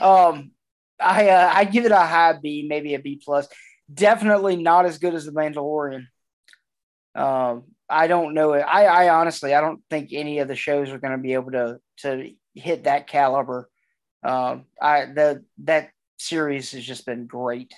Um, 0.01 0.51
I 0.99 1.29
uh, 1.29 1.51
I 1.53 1.65
give 1.65 1.85
it 1.85 1.91
a 1.91 1.97
high 1.99 2.33
B, 2.41 2.65
maybe 2.69 2.93
a 2.93 2.99
B 2.99 3.19
plus. 3.23 3.47
Definitely 3.93 4.55
not 4.57 4.85
as 4.85 4.97
good 4.97 5.13
as 5.13 5.25
the 5.25 5.31
Mandalorian. 5.31 6.05
Um, 7.15 7.63
I 7.89 8.07
don't 8.07 8.33
know 8.33 8.53
it. 8.53 8.61
I, 8.61 8.85
I 8.85 9.09
honestly, 9.09 9.53
I 9.53 9.61
don't 9.61 9.81
think 9.89 10.09
any 10.11 10.39
of 10.39 10.47
the 10.47 10.55
shows 10.55 10.89
are 10.89 10.97
going 10.99 11.11
to 11.15 11.21
be 11.21 11.33
able 11.33 11.51
to 11.51 11.79
to 11.99 12.31
hit 12.53 12.85
that 12.85 13.07
caliber. 13.07 13.69
Um, 14.23 14.65
I 14.81 15.05
the 15.05 15.43
that 15.63 15.89
series 16.17 16.71
has 16.71 16.83
just 16.83 17.05
been 17.05 17.27
great. 17.27 17.73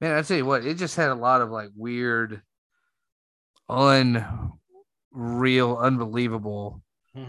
Man, 0.00 0.16
I 0.16 0.22
tell 0.22 0.36
you 0.36 0.44
what, 0.46 0.64
it 0.64 0.74
just 0.78 0.96
had 0.96 1.08
a 1.10 1.14
lot 1.14 1.40
of 1.40 1.50
like 1.50 1.70
weird, 1.74 2.40
unreal, 3.68 5.76
unbelievable 5.76 6.82
You 7.14 7.22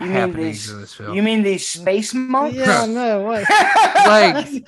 mean 0.00 0.10
happenings 0.10 0.66
these? 0.66 0.70
in 0.70 0.80
this 0.80 0.94
film. 0.94 1.14
You 1.14 1.22
mean 1.22 1.42
these 1.42 1.66
space 1.66 2.14
monks? 2.14 2.56
Yeah, 2.56 2.86
no, 2.86 3.22
what? 3.22 3.44
Like- 4.06 4.64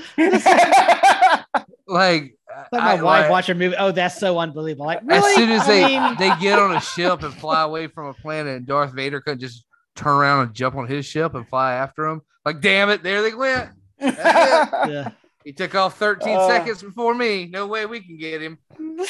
like 1.86 2.36
Like 2.70 2.82
I- 2.82 2.96
my 2.96 3.02
wife 3.02 3.22
like, 3.22 3.30
watching 3.30 3.56
a 3.56 3.58
movie. 3.58 3.76
Oh, 3.78 3.90
that's 3.92 4.18
so 4.18 4.38
unbelievable! 4.38 4.86
Like, 4.86 5.00
as 5.10 5.34
soon 5.34 5.50
as 5.50 5.62
I 5.62 5.66
they 5.66 5.98
mean- 5.98 6.16
they 6.18 6.32
get 6.40 6.58
on 6.58 6.74
a 6.76 6.80
ship 6.94 7.22
and 7.22 7.34
fly 7.34 7.62
away 7.62 7.86
from 7.86 8.06
a 8.06 8.14
planet, 8.14 8.56
and 8.56 8.66
Darth 8.66 8.92
Vader 8.92 9.20
couldn't 9.20 9.40
just 9.40 9.64
turn 9.96 10.14
around 10.16 10.46
and 10.46 10.54
jump 10.54 10.76
on 10.76 10.86
his 10.86 11.06
ship 11.06 11.34
and 11.34 11.48
fly 11.48 11.74
after 11.74 12.06
him. 12.06 12.22
Like, 12.44 12.60
damn 12.60 12.90
it, 12.90 13.02
there 13.02 13.22
they 13.22 13.34
went. 13.34 13.70
yeah. 14.00 15.10
He 15.44 15.52
took 15.52 15.74
off 15.74 15.98
13 15.98 16.36
Uh. 16.36 16.46
seconds 16.48 16.82
before 16.82 17.14
me. 17.14 17.46
No 17.46 17.66
way 17.66 17.86
we 17.86 18.00
can 18.00 18.16
get 18.16 18.40
him. 18.42 18.58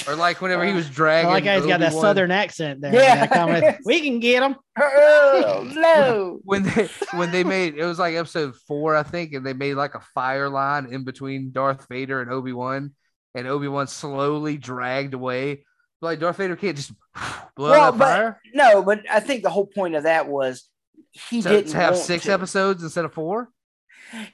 Or 0.09 0.14
like 0.16 0.41
whenever 0.41 0.64
he 0.64 0.72
was 0.72 0.89
dragging. 1.01 1.30
like 1.30 1.45
how 1.45 1.57
he's 1.57 1.66
got 1.66 1.80
that 1.80 1.93
southern 1.93 2.30
accent 2.30 2.80
there. 2.80 2.95
Yeah. 2.95 3.26
That 3.26 3.78
we 3.85 4.01
can 4.01 4.18
get 4.20 4.43
him. 4.43 4.57
oh, 4.80 5.70
no. 5.74 6.41
when 6.45 6.62
they 6.62 6.89
when 7.14 7.30
they 7.33 7.45
made 7.45 7.74
it 7.76 7.85
was 7.85 7.99
like 7.99 8.14
episode 8.14 8.55
four, 8.66 8.97
I 8.97 9.03
think, 9.03 9.33
and 9.35 9.45
they 9.47 9.53
made 9.53 9.74
like 9.74 9.95
a 9.95 10.01
fire 10.14 10.49
line 10.49 10.87
in 10.93 11.05
between 11.05 11.53
Darth 11.53 11.87
Vader 11.89 12.20
and 12.22 12.30
Obi 12.30 12.53
Wan, 12.53 12.95
and 13.35 13.47
Obi 13.47 13.68
Wan 13.68 13.87
slowly 13.87 14.57
dragged 14.57 15.14
away. 15.14 15.64
Like 16.01 16.18
Darth 16.18 16.37
Vader 16.39 16.57
can't 16.57 16.76
just 16.76 16.93
blow 17.57 17.70
Well, 17.70 17.80
out 17.80 17.99
but- 17.99 18.05
fire. 18.09 18.41
No, 18.55 18.83
but 18.83 19.03
I 19.11 19.20
think 19.20 19.43
the 19.43 19.51
whole 19.51 19.66
point 19.66 19.95
of 19.95 20.05
that 20.05 20.28
was 20.28 20.68
he 21.12 21.43
To, 21.43 21.49
didn't 21.49 21.70
to 21.72 21.76
have 21.76 21.93
want 21.95 22.05
six 22.07 22.24
to. 22.24 22.33
episodes 22.33 22.83
instead 22.83 23.05
of 23.05 23.12
four. 23.12 23.51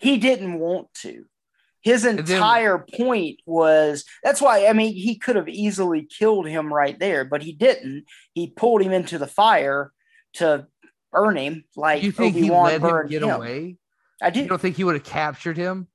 He 0.01 0.17
didn't 0.19 0.59
want 0.59 0.89
to. 1.03 1.25
His 1.83 2.03
then- 2.03 2.19
entire 2.19 2.79
point 2.79 3.41
was 3.47 4.05
that's 4.23 4.41
why 4.41 4.67
I 4.67 4.73
mean 4.73 4.95
he 4.95 5.17
could 5.17 5.37
have 5.37 5.49
easily 5.49 6.03
killed 6.07 6.47
him 6.49 6.73
right 6.73 6.99
there, 6.99 7.25
but 7.25 7.43
he 7.43 7.53
didn't. 7.53 8.05
He 8.35 8.49
pulled 8.49 8.83
him 8.83 8.93
into 8.93 9.19
the 9.19 9.27
fire 9.27 9.93
to 10.35 10.67
burn 11.13 11.37
him 11.37 11.65
like 11.77 12.03
you 12.03 12.13
think 12.13 12.35
he 12.35 12.43
Obi-Wan 12.43 12.65
let 12.65 12.83
him 12.83 13.07
get 13.09 13.23
him. 13.23 13.31
away? 13.31 13.77
I 14.21 14.31
do. 14.31 14.41
You 14.41 14.49
don't 14.49 14.61
think 14.61 14.77
he 14.77 14.85
would 14.85 14.97
have 14.97 15.05
captured 15.05 15.57
him? 15.57 15.87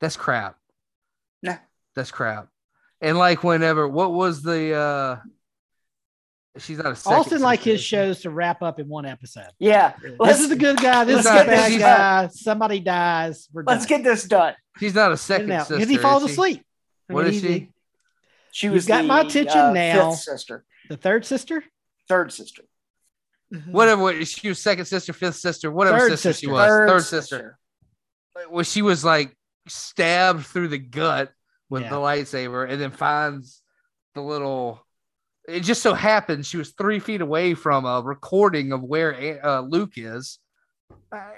That's 0.00 0.16
crap. 0.16 0.56
No. 1.42 1.56
That's 1.94 2.10
crap. 2.10 2.48
And 3.00 3.18
like 3.18 3.44
whenever, 3.44 3.86
what 3.86 4.12
was 4.12 4.42
the? 4.42 4.74
uh 4.74 5.16
She's 6.58 6.78
not 6.78 6.92
a. 6.92 6.96
second 6.96 7.18
Austin 7.18 7.40
like 7.40 7.60
his 7.60 7.82
shows 7.82 8.20
to 8.20 8.30
wrap 8.30 8.62
up 8.62 8.78
in 8.78 8.88
one 8.88 9.06
episode. 9.06 9.48
Yeah. 9.58 9.94
This 10.20 10.38
is 10.40 10.48
the 10.48 10.56
good 10.56 10.76
guy. 10.76 11.04
This 11.04 11.20
is 11.20 11.24
let's 11.26 11.44
the 11.44 11.50
bad 11.50 11.72
this 11.72 11.78
guy. 11.80 12.28
Somebody 12.28 12.78
dies. 12.80 13.48
We're 13.52 13.64
let's 13.66 13.86
done. 13.86 14.02
get 14.02 14.04
this 14.04 14.24
done. 14.24 14.54
She's 14.78 14.94
not 14.94 15.10
a 15.10 15.16
second 15.16 15.46
him 15.46 15.52
out. 15.52 15.66
sister. 15.66 15.74
because 15.76 15.88
he 15.90 15.96
falls 15.98 16.22
is 16.24 16.30
asleep. 16.30 16.64
I 17.10 17.12
What 17.12 17.24
mean, 17.24 17.34
is 17.34 17.42
he- 17.42 17.48
she? 17.48 17.68
She 18.52 18.68
was 18.68 18.86
got 18.86 19.02
the, 19.02 19.08
my 19.08 19.22
attention 19.22 19.58
uh, 19.58 19.72
now. 19.72 20.10
Fifth 20.10 20.20
sister, 20.20 20.64
The 20.88 20.96
third 20.96 21.26
sister. 21.26 21.64
third 22.08 22.32
sister, 22.32 22.62
Whatever. 23.68 24.24
She 24.24 24.48
was 24.48 24.60
second 24.60 24.84
sister, 24.84 25.12
fifth 25.12 25.34
sister, 25.36 25.72
whatever 25.72 25.98
Third 26.08 26.18
sister, 26.20 26.32
she 26.40 26.46
was. 26.46 26.68
Third, 26.68 27.02
sister. 27.02 27.58
Well, 28.48 28.62
she 28.62 28.82
was 28.82 29.04
like 29.04 29.36
stabbed 29.66 30.46
through 30.46 30.68
the 30.68 30.78
gut 30.78 31.32
with 31.68 31.82
Yeah. 31.82 31.90
the 31.90 31.96
lightsaber, 31.96 32.70
and 32.70 32.80
then 32.80 32.92
finds 32.92 33.60
the 34.14 34.20
little. 34.22 34.83
It 35.46 35.60
just 35.60 35.82
so 35.82 35.92
happened 35.94 36.46
she 36.46 36.56
was 36.56 36.70
three 36.70 36.98
feet 36.98 37.20
away 37.20 37.54
from 37.54 37.84
a 37.84 38.00
recording 38.02 38.72
of 38.72 38.82
where 38.82 39.40
uh, 39.44 39.60
Luke 39.60 39.92
is. 39.96 40.38
I, 41.12 41.32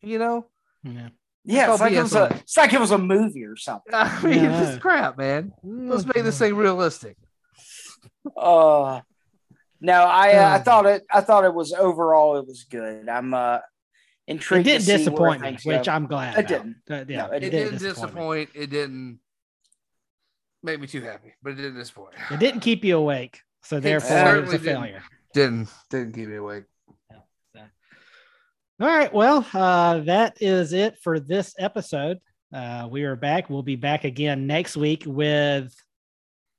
you 0.00 0.18
know, 0.18 0.46
Yeah. 0.82 1.08
Yeah, 1.44 1.66
That's 1.66 1.74
it's 1.74 1.80
like, 1.80 1.92
it 1.92 2.02
was 2.02 2.14
a, 2.14 2.24
it's 2.40 2.56
like 2.56 2.72
it 2.72 2.80
was 2.80 2.90
a 2.92 2.98
movie 2.98 3.44
or 3.44 3.56
something. 3.56 3.92
I 3.94 4.22
mean, 4.22 4.44
Yeah. 4.44 4.60
this 4.60 4.70
is 4.70 4.78
crap, 4.78 5.18
man. 5.18 5.52
Let's 5.62 6.04
make 6.06 6.22
this 6.24 6.38
thing 6.38 6.54
realistic. 6.54 7.16
Uh, 8.36 9.00
no, 9.80 9.92
I 10.04 10.34
uh, 10.36 10.48
I 10.54 10.58
Hmm. 10.58 10.62
thought 10.62 10.86
it. 10.86 11.02
I 11.12 11.20
thought 11.20 11.44
it 11.44 11.52
was 11.52 11.72
overall 11.72 12.36
it 12.38 12.46
was 12.46 12.64
good. 12.70 13.08
I'm 13.08 13.34
uh 13.34 13.58
It 14.28 14.38
didn't 14.38 14.64
to 14.64 14.80
see 14.80 14.90
where 14.90 14.98
disappoint 14.98 15.40
me, 15.42 15.58
which 15.64 15.86
go. 15.86 15.92
I'm 15.92 16.06
glad. 16.06 16.34
It 16.38 16.38
about. 16.38 16.48
didn't. 16.48 16.76
Uh, 16.88 17.04
yeah, 17.08 17.26
No, 17.26 17.32
it 17.32 17.36
It 17.36 17.40
didn't 17.50 17.50
didn't 17.50 17.78
disappoint. 17.80 17.90
disappoint. 18.14 18.50
It 18.54 18.70
didn't 18.70 19.18
make 20.62 20.80
me 20.80 20.86
too 20.86 21.00
happy, 21.02 21.34
but 21.42 21.50
it 21.50 21.56
didn't 21.56 21.76
disappoint. 21.76 22.14
It 22.30 22.38
didn't 22.40 22.60
keep 22.60 22.84
you 22.84 22.96
awake, 22.96 23.40
so 23.62 23.80
therefore 23.80 24.36
it 24.36 24.40
was 24.42 24.54
a 24.54 24.58
didn't. 24.58 24.74
failure. 24.74 25.02
Didn't 25.34 25.68
didn't 25.90 26.12
keep 26.12 26.28
me 26.28 26.36
awake. 26.36 26.64
All 28.80 28.88
right. 28.88 29.12
Well, 29.14 29.46
uh, 29.54 30.00
that 30.00 30.38
is 30.40 30.72
it 30.72 30.98
for 30.98 31.20
this 31.20 31.54
episode. 31.58 32.18
Uh, 32.52 32.88
we 32.90 33.04
are 33.04 33.14
back. 33.14 33.48
We'll 33.48 33.62
be 33.62 33.76
back 33.76 34.02
again 34.04 34.46
next 34.48 34.76
week 34.76 35.04
with 35.06 35.72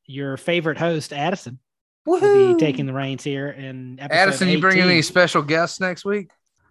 your 0.05 0.37
favorite 0.37 0.77
host, 0.77 1.11
Addison. 1.11 1.59
we'll 2.05 2.21
Woohoo! 2.21 2.53
be 2.57 2.59
taking 2.65 2.85
the 2.85 2.93
reins 2.93 3.23
here 3.23 3.49
And 3.49 3.99
episode 3.99 4.17
Addison, 4.17 4.49
you 4.49 4.61
bringing 4.61 4.83
any 4.83 5.01
special 5.01 5.41
guests 5.41 5.79
next 5.81 6.05
week? 6.05 6.29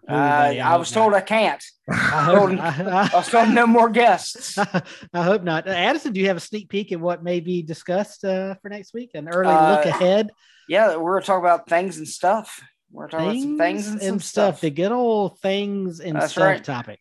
Uh, 0.09 0.13
I 0.13 0.75
was 0.75 0.93
not. 0.93 1.01
told 1.01 1.13
I 1.13 1.21
can't. 1.21 1.63
I 1.89 1.93
hope, 2.23 2.59
I 2.59 3.09
was 3.13 3.29
told 3.29 3.49
no 3.49 3.65
more 3.65 3.89
guests. 3.89 4.57
I 5.13 5.23
hope 5.23 5.43
not. 5.43 5.67
Uh, 5.67 5.71
Addison, 5.71 6.13
do 6.13 6.19
you 6.19 6.27
have 6.27 6.37
a 6.37 6.41
sneak 6.41 6.69
peek 6.69 6.91
at 6.91 6.99
what 6.99 7.23
may 7.23 7.39
be 7.39 7.61
discussed 7.61 8.25
uh, 8.25 8.55
for 8.61 8.69
next 8.69 8.93
week? 8.93 9.11
An 9.13 9.29
early 9.29 9.53
Uh, 9.53 9.75
look 9.75 9.85
ahead, 9.85 10.31
Yeah, 10.67 10.97
we're 10.97 11.15
gonna 11.15 11.25
talk 11.25 11.39
about 11.39 11.69
things 11.69 11.97
and 11.97 12.07
stuff. 12.07 12.61
We're 12.91 13.07
talking 13.07 13.27
about 13.27 13.41
some 13.41 13.57
things 13.57 13.87
and, 13.87 14.01
some 14.01 14.19
stuff. 14.19 14.61
The 14.61 14.69
good 14.69 14.91
old 14.91 15.39
things 15.39 15.99
and 15.99 16.15
That's 16.15 16.33
stuff 16.33 16.43
right. 16.43 16.63
topic. 16.63 16.99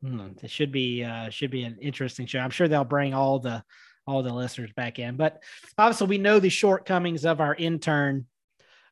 Hmm, 0.00 0.28
it 0.42 0.50
should 0.50 0.72
be 0.72 1.04
uh, 1.04 1.30
should 1.30 1.50
be 1.50 1.64
an 1.64 1.78
interesting 1.80 2.26
show. 2.26 2.38
I'm 2.38 2.50
sure 2.50 2.68
they'll 2.68 2.84
bring 2.84 3.14
all 3.14 3.38
the 3.40 3.62
all 4.06 4.22
the 4.22 4.32
listeners 4.32 4.70
back 4.74 4.98
in. 4.98 5.16
But 5.16 5.42
obviously, 5.78 6.06
we 6.06 6.18
know 6.18 6.38
the 6.38 6.48
shortcomings 6.48 7.24
of 7.24 7.40
our 7.40 7.54
intern 7.54 8.26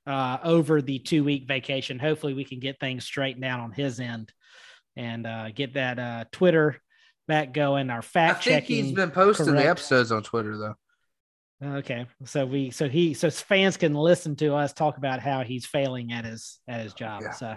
uh, 0.07 0.39
over 0.43 0.83
the 0.83 0.99
two 0.99 1.25
week 1.25 1.47
vacation. 1.47 1.99
Hopefully, 1.99 2.35
we 2.35 2.45
can 2.45 2.61
get 2.61 2.81
things 2.81 3.05
straightened 3.05 3.45
out 3.45 3.61
on 3.61 3.73
his 3.73 4.01
end 4.01 4.33
and 4.97 5.27
uh, 5.27 5.51
get 5.51 5.75
that 5.75 5.99
uh, 5.99 6.25
Twitter 6.33 6.81
back 7.29 7.53
going. 7.53 7.91
Our 7.91 7.99
I 7.99 8.03
fact 8.03 8.45
think 8.45 8.63
checking. 8.65 8.85
he's 8.85 8.95
been 8.95 9.11
posting 9.11 9.47
correct. 9.47 9.63
the 9.63 9.71
episodes 9.71 10.13
on 10.13 10.23
Twitter 10.23 10.57
though. 10.57 10.75
Okay, 11.63 12.07
so 12.25 12.47
we 12.47 12.71
so 12.71 12.89
he 12.89 13.13
so 13.13 13.31
fans 13.31 13.77
can 13.77 13.95
listen 13.95 14.35
to 14.37 14.55
us 14.55 14.73
talk 14.73 14.97
about 14.97 15.21
how 15.21 15.43
he's 15.43 15.67
failing 15.67 16.11
at 16.11 16.25
his 16.25 16.59
at 16.67 16.81
his 16.81 16.95
job. 16.95 17.21
Yeah. 17.23 17.33
So 17.33 17.57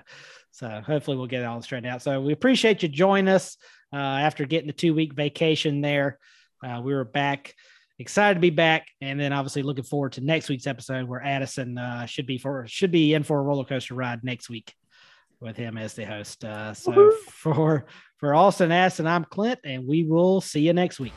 so 0.51 0.81
hopefully 0.85 1.15
we'll 1.15 1.27
get 1.27 1.41
it 1.41 1.45
all 1.45 1.61
straightened 1.61 1.91
out. 1.91 2.01
So 2.01 2.19
we 2.19 2.33
appreciate 2.33 2.83
you 2.83 2.89
joining 2.89 3.33
us 3.33 3.55
uh, 3.93 3.97
after 3.97 4.45
getting 4.45 4.67
the 4.67 4.73
two 4.73 4.93
week 4.93 5.13
vacation 5.13 5.79
there. 5.79 6.19
Uh, 6.61 6.81
we 6.83 6.93
were 6.93 7.05
back, 7.05 7.55
excited 7.99 8.35
to 8.35 8.39
be 8.39 8.49
back, 8.49 8.87
and 9.01 9.19
then 9.19 9.33
obviously 9.33 9.63
looking 9.63 9.83
forward 9.83 10.13
to 10.13 10.21
next 10.21 10.49
week's 10.49 10.67
episode 10.67 11.07
where 11.07 11.21
Addison 11.23 11.77
uh, 11.77 12.05
should 12.05 12.25
be 12.25 12.37
for 12.37 12.65
should 12.67 12.91
be 12.91 13.13
in 13.13 13.23
for 13.23 13.39
a 13.39 13.41
roller 13.41 13.65
coaster 13.65 13.93
ride 13.95 14.23
next 14.23 14.49
week 14.49 14.73
with 15.39 15.57
him 15.57 15.77
as 15.77 15.93
the 15.93 16.05
host. 16.05 16.43
Uh, 16.43 16.73
so 16.73 16.91
Woohoo. 16.91 17.13
for 17.29 17.85
for 18.17 18.33
Austin 18.33 18.71
Addison, 18.71 19.07
I'm 19.07 19.25
Clint, 19.25 19.59
and 19.63 19.87
we 19.87 20.03
will 20.03 20.41
see 20.41 20.61
you 20.61 20.73
next 20.73 20.99
week. 20.99 21.13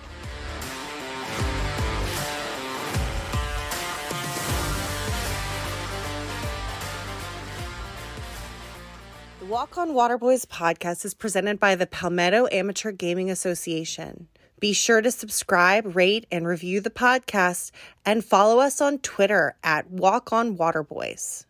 The 9.40 9.52
Walk-On 9.52 9.90
Waterboys 9.90 10.44
podcast 10.44 11.04
is 11.04 11.14
presented 11.14 11.60
by 11.60 11.76
the 11.76 11.86
Palmetto 11.86 12.48
Amateur 12.50 12.90
Gaming 12.90 13.30
Association. 13.30 14.26
Be 14.58 14.72
sure 14.72 15.00
to 15.02 15.10
subscribe, 15.10 15.94
rate, 15.94 16.26
and 16.32 16.46
review 16.46 16.80
the 16.80 16.90
podcast 16.90 17.70
and 18.04 18.24
follow 18.24 18.58
us 18.58 18.80
on 18.80 18.98
Twitter 18.98 19.56
at 19.62 19.90
Walk-On 19.90 20.56
Waterboys. 20.56 21.44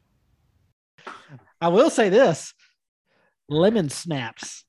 I 1.61 1.69
will 1.69 1.89
say 1.89 2.09
this 2.09 2.53
lemon 3.49 3.89
snaps 3.89 4.66